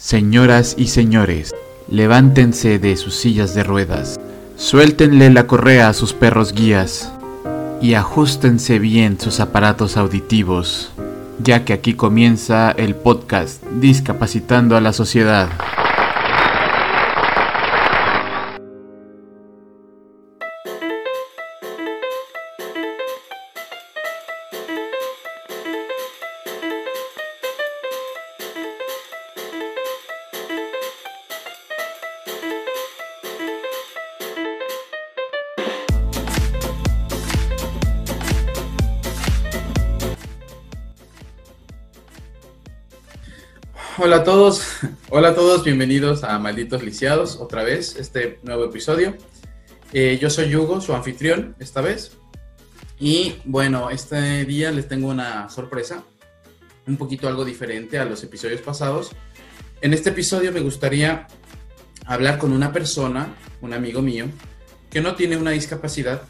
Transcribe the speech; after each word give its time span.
Señoras 0.00 0.76
y 0.78 0.86
señores, 0.86 1.54
levántense 1.86 2.78
de 2.78 2.96
sus 2.96 3.14
sillas 3.16 3.54
de 3.54 3.64
ruedas, 3.64 4.18
suéltenle 4.56 5.28
la 5.28 5.46
correa 5.46 5.90
a 5.90 5.92
sus 5.92 6.14
perros 6.14 6.54
guías 6.54 7.12
y 7.82 7.92
ajustense 7.92 8.78
bien 8.78 9.20
sus 9.20 9.40
aparatos 9.40 9.98
auditivos, 9.98 10.90
ya 11.38 11.66
que 11.66 11.74
aquí 11.74 11.92
comienza 11.92 12.70
el 12.70 12.94
podcast 12.94 13.62
Discapacitando 13.78 14.74
a 14.74 14.80
la 14.80 14.94
Sociedad. 14.94 15.50
Hola 44.02 44.16
a 44.16 44.24
todos, 44.24 44.62
hola 45.10 45.28
a 45.28 45.34
todos, 45.34 45.62
bienvenidos 45.62 46.24
a 46.24 46.38
Malditos 46.38 46.82
Lisiados, 46.82 47.36
otra 47.36 47.64
vez, 47.64 47.96
este 47.96 48.38
nuevo 48.42 48.64
episodio. 48.64 49.14
Eh, 49.92 50.18
yo 50.18 50.30
soy 50.30 50.56
Hugo, 50.56 50.80
su 50.80 50.94
anfitrión, 50.94 51.54
esta 51.58 51.82
vez. 51.82 52.12
Y 52.98 53.34
bueno, 53.44 53.90
este 53.90 54.46
día 54.46 54.70
les 54.70 54.88
tengo 54.88 55.08
una 55.08 55.50
sorpresa, 55.50 56.02
un 56.86 56.96
poquito 56.96 57.28
algo 57.28 57.44
diferente 57.44 57.98
a 57.98 58.06
los 58.06 58.24
episodios 58.24 58.62
pasados. 58.62 59.10
En 59.82 59.92
este 59.92 60.08
episodio 60.08 60.50
me 60.50 60.60
gustaría 60.60 61.26
hablar 62.06 62.38
con 62.38 62.54
una 62.54 62.72
persona, 62.72 63.36
un 63.60 63.74
amigo 63.74 64.00
mío, 64.00 64.24
que 64.88 65.02
no 65.02 65.14
tiene 65.14 65.36
una 65.36 65.50
discapacidad 65.50 66.22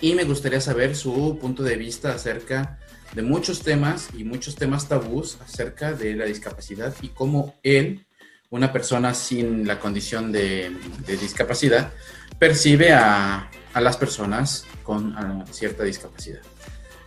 y 0.00 0.14
me 0.14 0.24
gustaría 0.24 0.62
saber 0.62 0.96
su 0.96 1.36
punto 1.38 1.62
de 1.62 1.76
vista 1.76 2.14
acerca 2.14 2.78
de 3.14 3.22
muchos 3.22 3.62
temas 3.62 4.08
y 4.16 4.24
muchos 4.24 4.54
temas 4.54 4.88
tabús 4.88 5.38
acerca 5.40 5.92
de 5.92 6.14
la 6.14 6.24
discapacidad 6.24 6.94
y 7.02 7.08
cómo 7.08 7.56
él, 7.62 8.06
una 8.50 8.72
persona 8.72 9.14
sin 9.14 9.66
la 9.66 9.78
condición 9.78 10.32
de, 10.32 10.72
discapacidad, 11.06 11.92
percibe 12.38 12.92
a, 12.92 13.50
las 13.74 13.96
personas 13.96 14.64
con 14.82 15.14
cierta 15.52 15.84
discapacidad. 15.84 16.40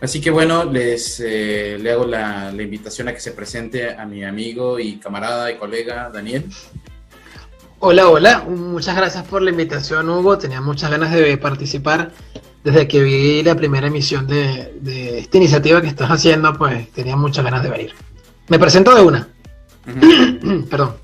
Así 0.00 0.20
que 0.20 0.30
bueno, 0.30 0.64
les 0.64 1.20
eh, 1.20 1.78
le 1.80 1.92
hago 1.92 2.04
la, 2.04 2.50
invitación 2.50 3.08
a 3.08 3.14
que 3.14 3.20
se 3.20 3.32
presente 3.32 3.90
a 3.94 4.04
mi 4.04 4.24
amigo 4.24 4.80
y 4.80 4.96
camarada 4.96 5.52
y 5.52 5.58
colega 5.58 6.10
Daniel. 6.10 6.44
Hola, 7.84 8.08
hola, 8.08 8.44
muchas 8.48 8.94
gracias 8.94 9.24
por 9.24 9.42
la 9.42 9.50
invitación 9.50 10.08
Hugo, 10.08 10.38
tenía 10.38 10.60
muchas 10.60 10.88
ganas 10.88 11.10
de 11.10 11.36
participar 11.36 12.12
desde 12.62 12.86
que 12.86 13.02
vi 13.02 13.42
la 13.42 13.56
primera 13.56 13.88
emisión 13.88 14.28
de, 14.28 15.18
esta 15.18 15.36
iniciativa 15.36 15.82
que 15.82 15.88
estás 15.88 16.08
haciendo, 16.08 16.56
pues 16.56 16.92
tenía 16.92 17.16
muchas 17.16 17.44
ganas 17.44 17.64
de 17.64 17.70
venir. 17.70 17.92
Me 18.46 18.60
presento 18.60 18.94
de 18.94 19.02
una. 19.02 19.28
Perdón. 20.70 20.94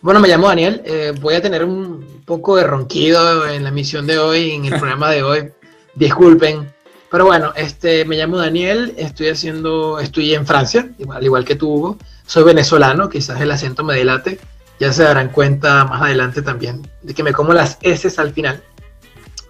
Bueno, 0.00 0.18
me 0.18 0.26
llamo 0.26 0.48
Daniel. 0.48 0.82
Eh, 0.84 1.12
voy 1.20 1.34
a 1.34 1.40
tener 1.40 1.62
un 1.62 2.22
poco 2.24 2.56
de 2.56 2.64
ronquido 2.64 3.46
en 3.46 3.62
la 3.62 3.68
emisión 3.68 4.08
de 4.08 4.18
hoy, 4.18 4.50
en 4.50 4.64
el 4.64 4.80
programa 4.80 5.12
de 5.12 5.22
hoy. 5.22 5.52
Disculpen. 5.94 6.68
Pero 7.12 7.26
bueno, 7.26 7.52
este, 7.54 8.04
me 8.06 8.16
llamo 8.16 8.38
Daniel. 8.38 8.92
Estoy 8.96 9.28
haciendo, 9.28 10.00
estoy 10.00 10.34
en 10.34 10.48
Francia, 10.48 10.90
al 11.10 11.22
igual 11.22 11.44
que 11.44 11.54
tú, 11.54 11.72
Hugo. 11.72 11.98
Soy 12.26 12.42
venezolano, 12.42 13.08
quizás 13.08 13.40
el 13.40 13.52
acento 13.52 13.84
me 13.84 13.94
delate. 13.94 14.40
Ya 14.78 14.92
se 14.92 15.04
darán 15.04 15.30
cuenta 15.30 15.84
más 15.84 16.02
adelante 16.02 16.42
también 16.42 16.82
de 17.02 17.14
que 17.14 17.22
me 17.22 17.32
como 17.32 17.52
las 17.52 17.78
S 17.80 18.12
al 18.20 18.32
final. 18.32 18.62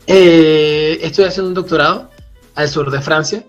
Eh, 0.07 0.99
estoy 1.03 1.25
haciendo 1.25 1.49
un 1.49 1.55
doctorado 1.55 2.11
al 2.55 2.69
sur 2.69 2.91
de 2.91 3.01
Francia 3.01 3.45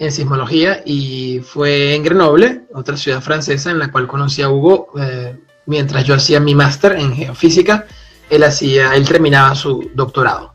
en 0.00 0.10
sismología 0.10 0.82
y 0.84 1.40
fue 1.40 1.94
en 1.94 2.02
Grenoble, 2.02 2.62
otra 2.74 2.96
ciudad 2.96 3.20
francesa 3.20 3.70
en 3.70 3.78
la 3.78 3.92
cual 3.92 4.08
conocí 4.08 4.42
a 4.42 4.48
Hugo 4.48 4.88
eh, 4.98 5.36
mientras 5.66 6.04
yo 6.04 6.14
hacía 6.14 6.40
mi 6.40 6.54
máster 6.54 6.92
en 6.92 7.14
geofísica. 7.14 7.86
Él, 8.28 8.44
hacía, 8.44 8.94
él 8.94 9.06
terminaba 9.06 9.54
su 9.54 9.90
doctorado 9.94 10.54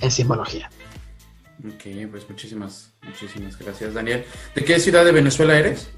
en 0.00 0.10
sismología. 0.10 0.70
Ok, 1.66 2.10
pues 2.10 2.28
muchísimas, 2.28 2.92
muchísimas 3.02 3.58
gracias, 3.58 3.92
Daniel. 3.92 4.24
¿De 4.54 4.64
qué 4.64 4.78
ciudad 4.78 5.04
de 5.04 5.12
Venezuela 5.12 5.58
eres? 5.58 5.90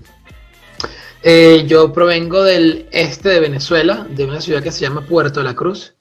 Eh, 1.23 1.65
yo 1.67 1.93
provengo 1.93 2.43
del 2.43 2.89
este 2.91 3.29
de 3.29 3.41
Venezuela, 3.41 4.07
de 4.11 4.25
una 4.25 4.41
ciudad 4.41 4.63
que 4.63 4.73
se 4.73 4.81
llama 4.81 5.07
Puerto 5.07 5.41
de 5.41 5.45
la 5.45 5.55
Cruz, 5.55 5.95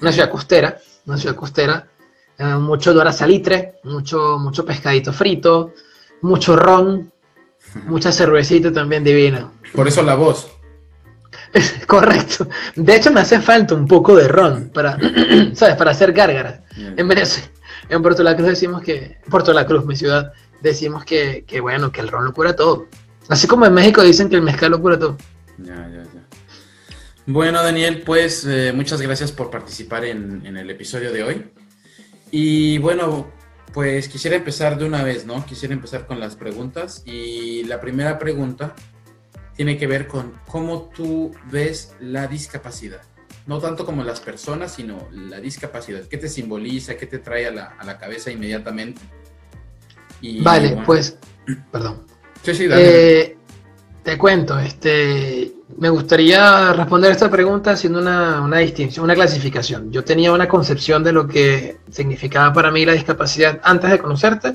una 0.00 0.12
ciudad 0.12 0.30
costera, 0.30 0.78
una 1.06 1.16
ciudad 1.16 1.36
costera 1.36 1.88
eh, 2.38 2.44
mucho 2.44 2.92
dora 2.92 3.12
salitre, 3.12 3.76
mucho, 3.84 4.38
mucho 4.38 4.64
pescadito 4.64 5.12
frito, 5.12 5.72
mucho 6.22 6.56
ron, 6.56 7.10
mucha 7.86 8.12
cervecita 8.12 8.72
también 8.72 9.04
divina. 9.04 9.50
Por 9.74 9.88
eso 9.88 10.02
la 10.02 10.14
voz. 10.14 10.48
Correcto. 11.86 12.48
De 12.74 12.96
hecho, 12.96 13.10
me 13.10 13.20
hace 13.20 13.40
falta 13.40 13.74
un 13.74 13.86
poco 13.86 14.16
de 14.16 14.28
ron 14.28 14.70
para, 14.72 14.98
¿sabes? 15.54 15.76
Para 15.76 15.92
hacer 15.92 16.12
gárgaras. 16.12 16.60
En 16.76 17.08
Venezuela, 17.08 17.48
en 17.88 18.02
Puerto 18.02 18.22
La 18.22 18.36
Cruz 18.36 18.48
decimos 18.48 18.82
que, 18.82 19.18
Puerto 19.30 19.52
La 19.52 19.66
Cruz, 19.66 19.86
mi 19.86 19.96
ciudad, 19.96 20.32
decimos 20.60 21.04
que, 21.04 21.44
bueno, 21.62 21.90
que 21.90 22.00
el 22.00 22.08
ron 22.08 22.24
lo 22.24 22.32
cura 22.32 22.54
todo. 22.54 22.86
Así 23.28 23.46
como 23.46 23.66
en 23.66 23.74
México 23.74 24.02
dicen 24.02 24.28
que 24.28 24.36
el 24.36 24.42
mezcal 24.42 24.70
lo 24.70 24.80
cura 24.80 24.98
todo. 24.98 25.16
Ya, 25.58 25.74
ya, 25.74 26.02
ya. 26.02 26.26
Bueno, 27.26 27.62
Daniel, 27.62 28.02
pues 28.04 28.44
eh, 28.46 28.72
muchas 28.74 29.00
gracias 29.00 29.32
por 29.32 29.50
participar 29.50 30.04
en, 30.04 30.44
en 30.46 30.56
el 30.56 30.70
episodio 30.70 31.12
de 31.12 31.22
hoy. 31.22 31.50
Y 32.30 32.78
bueno, 32.78 33.30
pues 33.72 34.08
quisiera 34.08 34.36
empezar 34.36 34.78
de 34.78 34.84
una 34.84 35.02
vez, 35.02 35.26
¿no? 35.26 35.44
Quisiera 35.44 35.74
empezar 35.74 36.06
con 36.06 36.20
las 36.20 36.36
preguntas. 36.36 37.02
Y 37.04 37.64
la 37.64 37.80
primera 37.80 38.18
pregunta 38.18 38.74
tiene 39.56 39.78
que 39.78 39.86
ver 39.86 40.06
con 40.06 40.32
cómo 40.46 40.90
tú 40.94 41.32
ves 41.50 41.94
la 42.00 42.26
discapacidad. 42.26 43.02
No 43.46 43.58
tanto 43.58 43.86
como 43.86 44.02
las 44.02 44.20
personas, 44.20 44.74
sino 44.74 45.08
la 45.12 45.40
discapacidad. 45.40 46.02
¿Qué 46.02 46.18
te 46.18 46.28
simboliza? 46.28 46.96
¿Qué 46.96 47.06
te 47.06 47.18
trae 47.18 47.46
a 47.46 47.50
la, 47.50 47.98
cabeza 47.98 48.30
inmediatamente? 48.30 49.00
vale, 50.42 50.82
pues, 50.84 51.18
perdón. 51.72 52.06
Sí, 52.42 52.54
sí, 52.54 52.66
dale. 52.66 53.20
Eh, 53.20 53.36
te 54.02 54.16
cuento, 54.16 54.58
este, 54.58 55.52
me 55.78 55.88
gustaría 55.88 56.72
responder 56.72 57.10
esta 57.10 57.28
pregunta 57.28 57.72
haciendo 57.72 57.98
una, 57.98 58.58
distinción, 58.58 59.04
una 59.04 59.14
clasificación. 59.14 59.90
Yo 59.90 60.04
tenía 60.04 60.32
una 60.32 60.46
concepción 60.46 61.02
de 61.02 61.12
lo 61.12 61.26
que 61.26 61.78
significaba 61.90 62.52
para 62.52 62.70
mí 62.70 62.86
la 62.86 62.92
discapacidad 62.92 63.60
antes 63.64 63.90
de 63.90 63.98
conocerte 63.98 64.54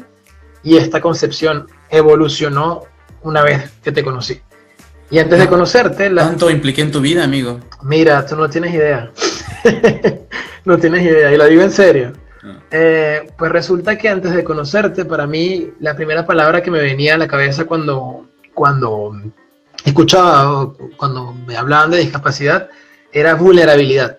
y 0.63 0.77
esta 0.77 1.01
concepción 1.01 1.67
evolucionó 1.89 2.83
una 3.23 3.43
vez 3.43 3.69
que 3.83 3.91
te 3.91 4.03
conocí. 4.03 4.39
Y 5.09 5.19
antes 5.19 5.37
de 5.37 5.47
conocerte... 5.47 6.09
La... 6.09 6.23
¿Cuánto 6.23 6.49
impliqué 6.49 6.81
en 6.81 6.91
tu 6.91 7.01
vida, 7.01 7.25
amigo? 7.25 7.59
Mira, 7.83 8.25
tú 8.25 8.37
no 8.37 8.49
tienes 8.49 8.73
idea. 8.73 9.11
no 10.65 10.77
tienes 10.77 11.03
idea, 11.03 11.33
y 11.33 11.37
lo 11.37 11.45
digo 11.45 11.61
en 11.61 11.71
serio. 11.71 12.13
Ah. 12.43 12.59
Eh, 12.71 13.31
pues 13.37 13.51
resulta 13.51 13.97
que 13.97 14.09
antes 14.09 14.33
de 14.33 14.43
conocerte, 14.43 15.05
para 15.05 15.27
mí, 15.27 15.71
la 15.79 15.95
primera 15.95 16.25
palabra 16.25 16.61
que 16.61 16.71
me 16.71 16.79
venía 16.79 17.15
a 17.15 17.17
la 17.17 17.27
cabeza 17.27 17.65
cuando, 17.65 18.27
cuando 18.53 19.13
escuchaba 19.85 20.73
cuando 20.97 21.33
me 21.33 21.57
hablaban 21.57 21.91
de 21.91 21.97
discapacidad 21.97 22.69
era 23.11 23.35
vulnerabilidad. 23.35 24.17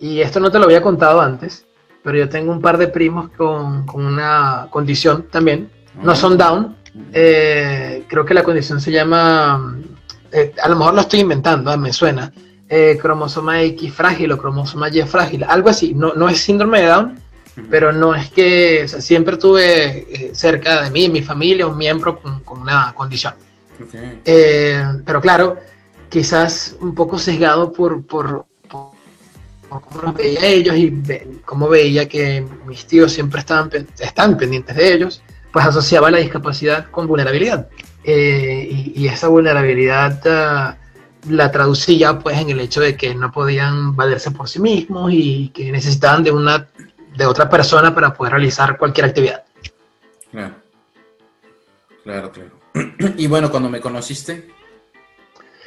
Y 0.00 0.20
esto 0.20 0.40
no 0.40 0.50
te 0.50 0.58
lo 0.58 0.64
había 0.64 0.82
contado 0.82 1.20
antes, 1.20 1.66
pero 2.02 2.18
yo 2.18 2.28
tengo 2.28 2.52
un 2.52 2.60
par 2.60 2.76
de 2.76 2.88
primos 2.88 3.30
con, 3.36 3.86
con 3.86 4.04
una 4.04 4.66
condición 4.70 5.28
también. 5.30 5.70
No 6.02 6.14
son 6.14 6.36
down. 6.36 6.76
Eh, 7.12 8.04
creo 8.08 8.24
que 8.24 8.34
la 8.34 8.42
condición 8.42 8.80
se 8.80 8.90
llama, 8.90 9.78
eh, 10.30 10.52
a 10.62 10.68
lo 10.68 10.76
mejor 10.76 10.94
lo 10.94 11.00
estoy 11.02 11.20
inventando, 11.20 11.70
ah, 11.70 11.76
me 11.76 11.92
suena, 11.92 12.32
cromosoma 13.00 13.62
X 13.62 13.92
frágil 13.92 14.32
o 14.32 14.38
cromosoma 14.38 14.88
Y 14.88 15.02
frágil, 15.02 15.44
algo 15.44 15.68
así. 15.68 15.94
No, 15.94 16.14
no 16.14 16.28
es 16.28 16.40
síndrome 16.40 16.80
de 16.80 16.86
Down, 16.86 17.22
pero 17.70 17.92
no 17.92 18.14
es 18.14 18.30
que 18.30 18.86
siempre 18.88 19.36
tuve 19.36 20.30
cerca 20.32 20.82
de 20.82 20.90
mí, 20.90 21.08
mi 21.08 21.22
familia, 21.22 21.66
un 21.66 21.76
miembro 21.76 22.20
con, 22.20 22.40
con 22.40 22.60
una 22.60 22.92
condición. 22.94 23.34
Eh, 24.24 24.84
pero 25.04 25.20
claro, 25.20 25.58
quizás 26.08 26.76
un 26.80 26.94
poco 26.94 27.18
sesgado 27.18 27.72
por, 27.72 28.04
por, 28.04 28.46
cómo 29.68 30.02
los 30.02 30.14
veía 30.14 30.46
ellos 30.46 30.76
y 30.76 31.02
cómo 31.44 31.68
veía 31.68 32.08
que 32.08 32.44
mis 32.66 32.86
tíos 32.86 33.12
siempre 33.12 33.40
estaban, 33.40 33.70
están 33.98 34.36
pendientes 34.36 34.76
de 34.76 34.92
ellos, 34.92 35.22
pues 35.52 35.64
asociaba 35.64 36.10
la 36.10 36.18
discapacidad 36.18 36.90
con 36.90 37.06
vulnerabilidad. 37.06 37.68
Eh, 38.04 38.92
y, 38.94 39.06
esa 39.06 39.28
vulnerabilidad 39.28 40.20
ah, 40.26 40.76
la 41.28 41.52
traducía 41.52 42.18
pues 42.18 42.36
en 42.36 42.50
el 42.50 42.58
hecho 42.58 42.80
de 42.80 42.96
que 42.96 43.14
no 43.14 43.30
podían 43.30 43.94
valerse 43.94 44.32
por 44.32 44.48
sí 44.48 44.60
mismos 44.60 45.12
y 45.12 45.50
que 45.50 45.70
necesitaban 45.70 46.24
de 46.24 46.32
una 46.32 46.66
de 47.16 47.26
otra 47.26 47.48
persona 47.48 47.94
para 47.94 48.14
poder 48.14 48.34
realizar 48.34 48.76
cualquier 48.78 49.06
actividad. 49.06 49.44
Claro, 50.30 50.54
claro, 52.04 52.32
claro. 52.32 52.50
y 53.16 53.26
bueno, 53.26 53.50
cuando 53.50 53.68
me 53.68 53.80
conociste. 53.80 54.50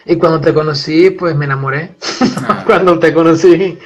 Y 0.06 0.18
cuando 0.18 0.40
te 0.40 0.54
conocí, 0.54 1.12
pues 1.12 1.36
me 1.36 1.46
enamoré. 1.46 1.96
Ah. 2.48 2.64
cuando 2.66 3.00
te 3.00 3.14
conocí, 3.14 3.80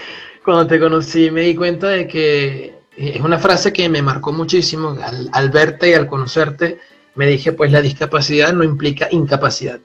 cuando 0.44 0.68
te 0.68 0.80
conocí 0.80 1.32
me 1.32 1.42
di 1.42 1.56
cuenta 1.56 1.88
de 1.90 2.08
que 2.08 2.80
es 2.98 3.22
una 3.22 3.40
frase 3.40 3.72
que 3.72 3.88
me 3.88 4.02
marcó 4.02 4.34
muchísimo. 4.34 4.98
Al, 5.32 5.50
verte 5.50 5.90
y 5.90 5.94
al 5.94 6.08
conocerte, 6.08 6.80
me 7.16 7.28
dije, 7.28 7.54
pues 7.54 7.72
la 7.72 7.82
discapacidad 7.82 8.52
no 8.54 8.64
implica 8.64 9.08
incapacidad. 9.12 9.80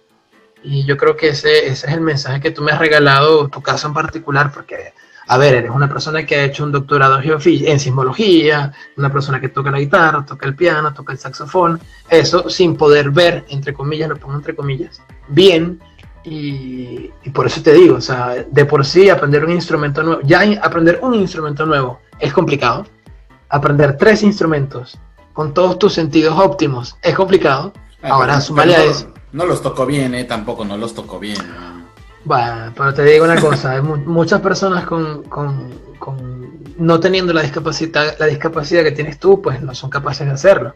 Y 0.62 0.84
yo 0.84 0.96
creo 0.96 1.16
que 1.16 1.28
ese, 1.28 1.66
ese 1.66 1.86
es 1.86 1.92
el 1.92 2.00
mensaje 2.00 2.40
que 2.40 2.50
tú 2.50 2.62
me 2.62 2.72
has 2.72 2.78
regalado, 2.78 3.48
tu 3.48 3.60
caso 3.62 3.86
en 3.86 3.94
particular, 3.94 4.50
porque 4.52 4.94
a 5.26 5.38
ver, 5.38 5.54
eres 5.54 5.70
una 5.70 5.88
persona 5.88 6.26
que 6.26 6.36
ha 6.36 6.44
hecho 6.44 6.64
un 6.64 6.72
doctorado 6.72 7.20
en 7.22 7.80
sismología, 7.80 8.72
una 8.96 9.12
persona 9.12 9.40
que 9.40 9.48
toca 9.48 9.70
la 9.70 9.78
guitarra, 9.78 10.24
toca 10.24 10.46
el 10.46 10.54
piano, 10.54 10.92
toca 10.92 11.12
el 11.12 11.18
saxofón, 11.18 11.80
eso 12.08 12.50
sin 12.50 12.76
poder 12.76 13.10
ver, 13.10 13.44
entre 13.48 13.72
comillas, 13.72 14.08
lo 14.08 14.16
pongo 14.16 14.36
entre 14.36 14.54
comillas, 14.54 15.00
bien, 15.28 15.80
y, 16.24 17.10
por 17.34 17.46
eso 17.46 17.62
te 17.62 17.74
digo, 17.74 17.96
o 17.96 18.00
sea, 18.00 18.46
de 18.50 18.64
por 18.64 18.84
sí 18.84 19.10
aprender 19.10 19.44
un 19.44 19.52
instrumento 19.52 20.02
nuevo, 20.02 20.22
ya 20.24 20.40
aprender 20.62 20.98
un 21.02 21.14
instrumento 21.14 21.66
nuevo 21.66 22.00
es 22.18 22.32
complicado, 22.32 22.86
aprender 23.48 23.96
tres 23.98 24.22
instrumentos 24.22 24.98
con 25.32 25.52
todos 25.52 25.78
tus 25.78 25.92
sentidos 25.92 26.38
óptimos 26.38 26.96
es 27.02 27.14
complicado, 27.14 27.72
ah, 28.02 28.08
ahora 28.08 28.40
sumale 28.40 28.74
a 28.74 28.84
eso. 28.84 29.12
No 29.32 29.46
los 29.46 29.60
tocó 29.62 29.84
bien, 29.84 30.14
eh, 30.14 30.24
tampoco 30.24 30.64
no 30.64 30.76
los 30.76 30.94
tocó 30.94 31.18
bien. 31.18 31.36
Bueno, 32.24 32.72
pero 32.74 32.94
te 32.94 33.04
digo 33.04 33.24
una 33.24 33.38
cosa, 33.38 33.82
muchas 33.82 34.40
personas 34.40 34.86
con, 34.86 35.24
no 36.78 37.00
teniendo 37.00 37.32
la 37.34 37.42
discapacidad, 37.42 38.16
la 38.18 38.26
discapacidad 38.26 38.82
que 38.82 38.92
tienes 38.92 39.18
tú, 39.18 39.42
pues 39.42 39.60
no 39.60 39.74
son 39.74 39.90
capaces 39.90 40.26
de 40.26 40.32
hacerlo. 40.32 40.74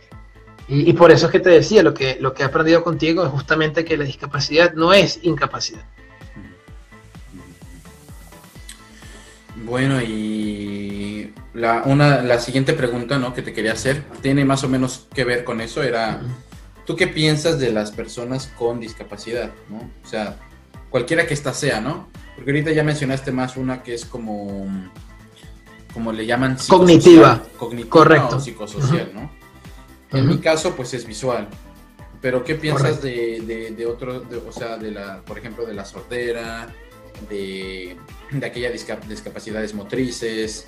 Y, 0.70 0.92
por 0.92 1.10
eso 1.10 1.26
es 1.26 1.32
que 1.32 1.40
te 1.40 1.48
decía, 1.48 1.82
lo 1.82 1.94
que, 1.94 2.18
lo 2.20 2.34
que 2.34 2.42
he 2.42 2.46
aprendido 2.46 2.84
contigo 2.84 3.24
es 3.24 3.30
justamente 3.30 3.86
que 3.86 3.96
la 3.96 4.04
discapacidad 4.04 4.74
no 4.74 4.92
es 4.92 5.18
incapacidad. 5.22 5.80
Bueno, 9.64 10.02
y 10.02 11.32
la, 11.54 11.84
una, 11.86 12.20
la 12.20 12.38
siguiente 12.38 12.74
pregunta 12.74 13.18
¿no? 13.18 13.32
que 13.32 13.40
te 13.40 13.54
quería 13.54 13.72
hacer 13.72 14.04
tiene 14.20 14.44
más 14.44 14.62
o 14.62 14.68
menos 14.68 15.06
que 15.14 15.24
ver 15.24 15.44
con 15.44 15.62
eso, 15.62 15.82
era, 15.82 16.20
¿tú 16.84 16.96
qué 16.96 17.06
piensas 17.06 17.58
de 17.58 17.72
las 17.72 17.90
personas 17.90 18.52
con 18.58 18.78
discapacidad? 18.78 19.50
¿no? 19.70 19.78
O 20.04 20.06
sea, 20.06 20.36
cualquiera 20.90 21.26
que 21.26 21.34
ésta 21.34 21.52
sea, 21.52 21.80
¿no? 21.80 22.08
Porque 22.34 22.50
ahorita 22.50 22.72
ya 22.72 22.84
mencionaste 22.84 23.32
más 23.32 23.56
una 23.56 23.82
que 23.82 23.94
es 23.94 24.04
como, 24.04 24.66
como 25.92 26.12
le 26.12 26.26
llaman 26.26 26.56
cognitiva, 26.68 27.42
cognitiva 27.56 27.90
correcto, 27.90 28.36
o 28.36 28.40
psicosocial, 28.40 29.10
¿no? 29.14 29.30
En 30.10 30.26
mi 30.26 30.38
caso, 30.38 30.74
pues 30.74 30.94
es 30.94 31.06
visual. 31.06 31.48
Pero 32.20 32.42
¿qué 32.42 32.54
piensas 32.54 33.02
de, 33.02 33.74
de, 33.76 33.86
otro, 33.86 34.24
o 34.46 34.52
sea, 34.52 34.76
de 34.76 34.90
la, 34.90 35.22
por 35.22 35.38
ejemplo, 35.38 35.66
de 35.66 35.74
la 35.74 35.84
sordera, 35.84 36.74
de, 37.28 37.96
de 38.30 38.46
aquellas 38.46 38.72
discapacidades 39.08 39.74
motrices? 39.74 40.66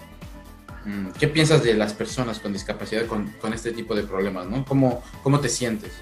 Mm, 0.84 1.08
¿Qué 1.18 1.28
piensas 1.28 1.62
de 1.62 1.74
las 1.74 1.92
personas 1.92 2.38
con 2.38 2.52
discapacidad 2.52 3.06
con, 3.06 3.28
con 3.40 3.52
este 3.52 3.72
tipo 3.72 3.94
de 3.94 4.02
problemas, 4.02 4.46
¿no? 4.46 4.64
¿Cómo, 4.64 5.02
¿Cómo 5.22 5.40
te 5.40 5.48
sientes? 5.48 5.92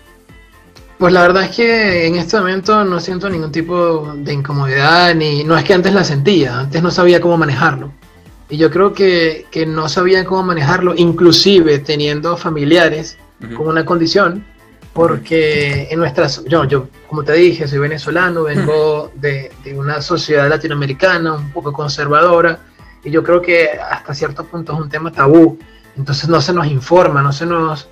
Pues 0.99 1.13
la 1.13 1.23
verdad 1.23 1.45
es 1.45 1.55
que 1.55 2.07
en 2.09 2.17
este 2.17 2.37
momento 2.39 2.85
no 2.85 2.99
siento 2.99 3.31
ningún 3.31 3.53
tipo 3.53 4.15
de 4.17 4.33
incomodidad, 4.33 5.15
ni 5.15 5.45
no 5.45 5.57
es 5.57 5.63
que 5.63 5.73
antes 5.73 5.95
la 5.95 6.03
sentía, 6.03 6.59
antes 6.59 6.83
no 6.83 6.91
sabía 6.91 7.21
cómo 7.21 7.37
manejarlo. 7.37 7.93
Y 8.51 8.57
yo 8.57 8.69
creo 8.69 8.93
que, 8.93 9.47
que 9.53 9.65
no 9.65 9.89
sabía 9.89 10.25
cómo 10.25 10.43
manejarlo, 10.43 10.95
inclusive 10.97 11.79
teniendo 11.79 12.37
familiares 12.37 13.17
con 13.57 13.69
una 13.69 13.85
condición, 13.85 14.45
porque 14.93 15.87
en 15.89 16.01
nuestras, 16.01 16.45
yo, 16.47 16.65
yo 16.65 16.89
como 17.07 17.23
te 17.23 17.35
dije, 17.35 17.69
soy 17.69 17.79
venezolano, 17.79 18.43
vengo 18.43 19.13
de, 19.15 19.53
de, 19.63 19.79
una 19.79 20.03
sociedad 20.03 20.49
latinoamericana 20.49 21.35
un 21.35 21.53
poco 21.53 21.73
conservadora, 21.73 22.59
y 23.05 23.11
yo 23.11 23.23
creo 23.23 23.41
que 23.41 23.71
hasta 23.71 24.15
cierto 24.15 24.43
punto 24.43 24.73
es 24.73 24.81
un 24.81 24.89
tema 24.89 25.13
tabú, 25.13 25.61
entonces 25.97 26.29
no 26.29 26.41
se 26.41 26.53
nos 26.53 26.67
informa, 26.67 27.23
no 27.23 27.33
se 27.33 27.47
nos 27.47 27.89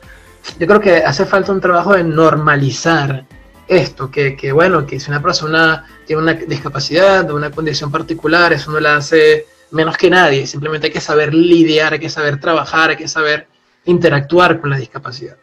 yo 0.59 0.67
creo 0.67 0.81
que 0.81 0.97
hace 0.97 1.27
falta 1.27 1.53
un 1.53 1.61
trabajo 1.61 1.95
de 1.95 2.05
normalizar 2.05 3.25
esto, 3.69 4.11
que, 4.11 4.37
que, 4.37 4.53
bueno, 4.53 4.87
que 4.87 5.01
si 5.01 5.11
una 5.11 5.23
persona 5.23 5.85
tiene 6.07 6.23
una 6.23 6.35
discapacidad 6.35 7.29
o 7.31 7.37
una 7.37 7.51
condición 7.51 7.91
particular, 7.91 8.53
eso 8.53 8.71
no 8.71 8.81
la 8.81 8.97
hace 8.97 9.47
menos 9.73 9.97
que 9.97 10.11
nadie, 10.11 10.47
simplemente 10.47 10.87
hay 10.87 10.93
que 10.93 11.01
saber 11.01 11.35
lidiar, 11.35 11.93
hay 11.93 11.99
que 11.99 12.09
saber 12.09 12.39
trabajar, 12.41 12.91
hay 12.91 12.97
que 12.97 13.09
saber 13.09 13.49
interactuar 13.85 14.61
con 14.61 14.71
la 14.71 14.79
discapacidad. 14.79 15.37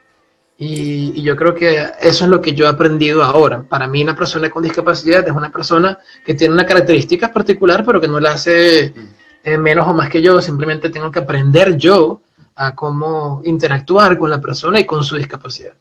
Y, 0.58 1.22
yo 1.22 1.36
creo 1.36 1.54
que 1.54 1.88
eso 2.00 2.24
es 2.26 2.30
lo 2.30 2.42
que 2.42 2.54
yo 2.54 2.66
he 2.66 2.70
aprendido 2.70 3.24
ahora. 3.24 3.64
Para 3.64 3.88
mí 3.88 4.04
una 4.04 4.16
persona 4.16 4.50
con 4.50 4.64
discapacidad 4.64 5.28
es 5.28 5.34
una 5.34 5.52
persona 5.52 5.98
que 6.26 6.36
tiene 6.36 6.54
una 6.54 6.66
característica 6.66 7.34
particular, 7.34 7.84
pero 7.86 8.00
que 8.00 8.08
no 8.08 8.20
la 8.20 8.34
hace 8.34 8.94
eh, 9.44 9.58
menos 9.58 9.88
o 9.88 9.94
más 9.94 10.10
que 10.10 10.22
yo, 10.22 10.42
simplemente 10.42 10.90
tengo 10.90 11.12
que 11.12 11.20
aprender 11.20 11.76
yo 11.76 12.22
a 12.56 12.76
cómo 12.76 13.42
interactuar 13.44 14.18
con 14.18 14.30
la 14.30 14.42
persona 14.42 14.80
y 14.80 14.86
con 14.86 15.04
su 15.04 15.16
discapacidad. 15.16 15.74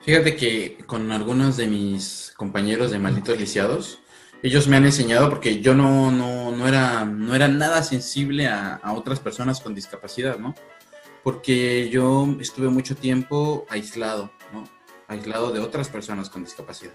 Fíjate 0.00 0.36
que 0.36 0.78
con 0.86 1.10
algunos 1.12 1.56
de 1.56 1.66
mis 1.66 2.32
compañeros 2.36 2.90
de 2.90 2.98
malditos 2.98 3.38
lisiados, 3.38 4.00
ellos 4.42 4.68
me 4.68 4.76
han 4.76 4.84
enseñado 4.84 5.28
porque 5.28 5.60
yo 5.60 5.74
no, 5.74 6.10
no, 6.10 6.52
no, 6.52 6.68
era, 6.68 7.04
no 7.04 7.34
era 7.34 7.48
nada 7.48 7.82
sensible 7.82 8.46
a, 8.46 8.74
a, 8.76 8.92
otras 8.92 9.18
personas 9.20 9.60
con 9.60 9.74
discapacidad, 9.74 10.38
¿no? 10.38 10.54
Porque 11.24 11.90
yo 11.90 12.36
estuve 12.40 12.68
mucho 12.68 12.94
tiempo 12.94 13.66
aislado, 13.68 14.30
¿no? 14.52 14.64
Aislado 15.08 15.50
de 15.50 15.60
otras 15.60 15.88
personas 15.88 16.30
con 16.30 16.44
discapacidad. 16.44 16.94